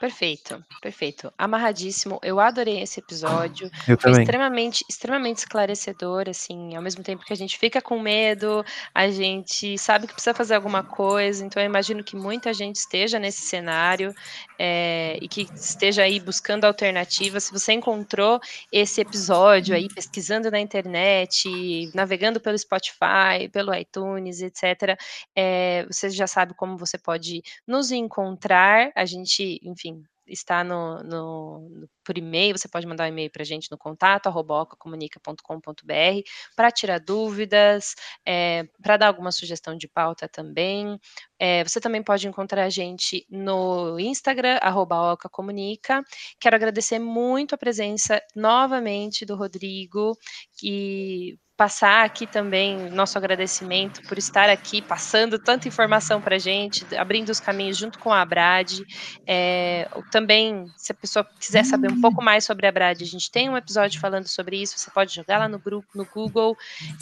Perfeito, 0.00 0.62
perfeito. 0.82 1.32
Amarradíssimo. 1.38 2.18
Eu 2.22 2.38
adorei 2.38 2.80
esse 2.82 3.00
episódio. 3.00 3.70
Eu 3.88 3.96
Foi 3.96 4.10
também. 4.10 4.22
extremamente, 4.22 4.84
extremamente 4.90 5.38
esclarecedor, 5.38 6.28
assim, 6.28 6.74
ao 6.76 6.82
mesmo 6.82 7.02
tempo 7.02 7.24
que 7.24 7.32
a 7.32 7.36
gente 7.36 7.56
fica 7.56 7.80
com 7.80 7.98
medo, 7.98 8.62
a 8.94 9.08
gente 9.08 9.78
sabe 9.78 10.06
que 10.06 10.12
precisa 10.12 10.34
fazer 10.34 10.56
alguma 10.56 10.82
coisa, 10.82 11.44
então 11.44 11.62
eu 11.62 11.66
imagino 11.66 12.04
que 12.04 12.16
muita 12.16 12.52
gente 12.52 12.76
esteja 12.76 13.18
nesse 13.18 13.42
cenário 13.42 14.12
é, 14.58 15.16
e 15.22 15.28
que 15.28 15.48
esteja 15.54 16.02
aí 16.02 16.20
buscando 16.20 16.64
alternativas. 16.64 17.44
Se 17.44 17.52
você 17.52 17.72
encontrou 17.72 18.40
esse 18.70 19.00
episódio 19.00 19.74
aí 19.74 19.88
pesquisando 19.88 20.50
na 20.50 20.60
internet, 20.60 21.48
navegando 21.94 22.40
pelo 22.40 22.58
Spotify, 22.58 23.48
pelo 23.52 23.74
iTunes, 23.74 24.42
etc., 24.42 24.98
é, 25.34 25.86
você 25.86 26.10
já 26.10 26.26
sabe 26.26 26.52
como 26.54 26.76
você 26.76 26.98
pode 26.98 27.42
nos 27.66 27.90
encontrar. 27.90 28.90
A 28.94 29.04
gente, 29.04 29.60
enfim, 29.62 29.93
está 30.26 30.64
no, 30.64 31.02
no, 31.02 31.68
no, 31.70 31.88
por 32.04 32.16
e-mail, 32.16 32.56
você 32.56 32.68
pode 32.68 32.86
mandar 32.86 33.04
um 33.04 33.08
e-mail 33.08 33.30
para 33.30 33.42
a 33.42 33.46
gente 33.46 33.70
no 33.70 33.78
contato, 33.78 34.30
comunica.com.br, 34.78 36.22
para 36.56 36.70
tirar 36.70 36.98
dúvidas, 37.00 37.94
é, 38.26 38.64
para 38.82 38.96
dar 38.96 39.08
alguma 39.08 39.32
sugestão 39.32 39.76
de 39.76 39.88
pauta 39.88 40.28
também. 40.28 40.98
É, 41.38 41.64
você 41.64 41.80
também 41.80 42.02
pode 42.02 42.26
encontrar 42.26 42.64
a 42.64 42.70
gente 42.70 43.26
no 43.30 43.98
Instagram, 43.98 44.58
arroba 44.62 45.16
Comunica. 45.30 46.02
Quero 46.38 46.56
agradecer 46.56 46.98
muito 46.98 47.54
a 47.54 47.58
presença 47.58 48.20
novamente 48.34 49.24
do 49.24 49.36
Rodrigo, 49.36 50.16
que 50.56 51.38
passar 51.56 52.04
aqui 52.04 52.26
também 52.26 52.90
nosso 52.90 53.16
agradecimento 53.16 54.02
por 54.08 54.18
estar 54.18 54.50
aqui, 54.50 54.82
passando 54.82 55.38
tanta 55.38 55.68
informação 55.68 56.20
para 56.20 56.34
a 56.34 56.38
gente, 56.38 56.84
abrindo 56.96 57.28
os 57.28 57.38
caminhos 57.38 57.76
junto 57.76 57.98
com 57.98 58.12
a 58.12 58.24
Brad. 58.24 58.80
É, 59.26 59.88
também, 60.10 60.66
se 60.76 60.90
a 60.90 60.94
pessoa 60.94 61.24
quiser 61.38 61.64
saber 61.64 61.92
um 61.92 62.00
pouco 62.00 62.22
mais 62.22 62.44
sobre 62.44 62.66
a 62.66 62.72
Brad, 62.72 63.00
a 63.00 63.04
gente 63.04 63.30
tem 63.30 63.48
um 63.48 63.56
episódio 63.56 64.00
falando 64.00 64.26
sobre 64.26 64.60
isso, 64.60 64.78
você 64.78 64.90
pode 64.90 65.14
jogar 65.14 65.38
lá 65.38 65.48
no 65.48 65.58
grupo, 65.58 65.86
no 65.94 66.04
Google, 66.04 66.56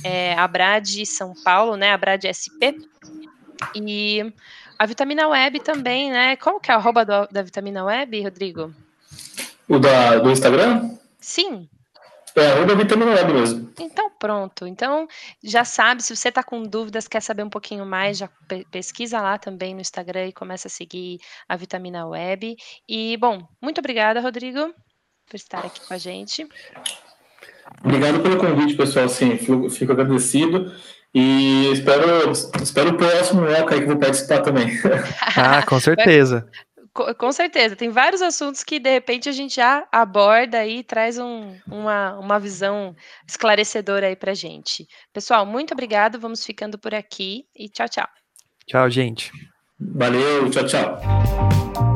é, 0.05 0.35
a 0.35 0.47
Brad 0.47 0.87
São 1.07 1.33
Paulo, 1.43 1.77
né, 1.77 1.93
a 1.93 1.97
Brad 1.97 2.23
SP, 2.29 2.77
e 3.75 4.33
a 4.79 4.87
Vitamina 4.87 5.29
Web 5.29 5.61
também, 5.61 6.11
né, 6.11 6.37
qual 6.37 6.59
que 6.61 6.71
é 6.71 6.75
a 6.75 6.77
arroba 6.77 7.05
do, 7.05 7.27
da 7.31 7.43
Vitamina 7.43 7.85
Web, 7.85 8.23
Rodrigo? 8.23 8.75
O 9.69 9.79
da, 9.79 10.19
do 10.19 10.31
Instagram? 10.31 10.97
Sim. 11.21 11.69
É, 12.35 12.53
arroba 12.53 12.75
Vitamina 12.75 13.13
Web 13.13 13.33
mesmo. 13.33 13.73
Então, 13.79 14.11
pronto. 14.19 14.67
Então, 14.67 15.07
já 15.43 15.65
sabe, 15.65 16.03
se 16.03 16.17
você 16.17 16.31
está 16.31 16.43
com 16.43 16.63
dúvidas, 16.63 17.07
quer 17.07 17.21
saber 17.21 17.43
um 17.43 17.51
pouquinho 17.51 17.85
mais, 17.85 18.19
já 18.19 18.29
pesquisa 18.71 19.21
lá 19.21 19.39
também 19.39 19.75
no 19.75 19.81
Instagram 19.81 20.29
e 20.29 20.33
começa 20.33 20.69
a 20.69 20.71
seguir 20.71 21.21
a 21.49 21.57
Vitamina 21.57 22.07
Web. 22.07 22.57
E, 22.89 23.17
bom, 23.19 23.47
muito 23.61 23.79
obrigada, 23.79 24.21
Rodrigo, 24.21 24.75
por 25.27 25.37
estar 25.37 25.65
aqui 25.65 25.87
com 25.87 25.93
a 25.93 25.99
gente. 25.99 26.49
Obrigado 27.85 28.21
pelo 28.21 28.39
convite, 28.39 28.77
pessoal. 28.77 29.09
Sim, 29.09 29.37
fico 29.37 29.93
agradecido. 29.93 30.75
E 31.15 31.71
espero, 31.73 32.33
espero 32.63 32.91
o 32.91 32.97
próximo 32.97 33.43
Oca 33.43 33.75
aí 33.75 33.81
que 33.81 33.87
vou 33.87 33.99
participar 33.99 34.41
também. 34.41 34.69
Ah, 35.37 35.63
com 35.63 35.79
certeza. 35.79 36.49
Com 37.17 37.33
certeza, 37.33 37.75
tem 37.75 37.89
vários 37.89 38.21
assuntos 38.21 38.63
que 38.63 38.79
de 38.79 38.91
repente 38.91 39.27
a 39.27 39.33
gente 39.33 39.57
já 39.57 39.89
aborda 39.91 40.67
e 40.67 40.85
traz 40.85 41.19
um, 41.19 41.57
uma, 41.67 42.19
uma 42.19 42.39
visão 42.39 42.95
esclarecedora 43.27 44.09
aí 44.09 44.17
pra 44.17 44.35
gente. 44.35 44.87
Pessoal, 45.11 45.47
muito 45.47 45.73
obrigado, 45.73 46.21
vamos 46.21 46.45
ficando 46.45 46.79
por 46.79 46.95
aqui 46.95 47.47
e 47.57 47.67
tchau, 47.71 47.89
tchau. 47.89 48.09
Tchau, 48.67 48.91
gente. 48.91 49.33
Valeu, 49.81 50.51
tchau, 50.51 50.67
tchau. 50.67 51.92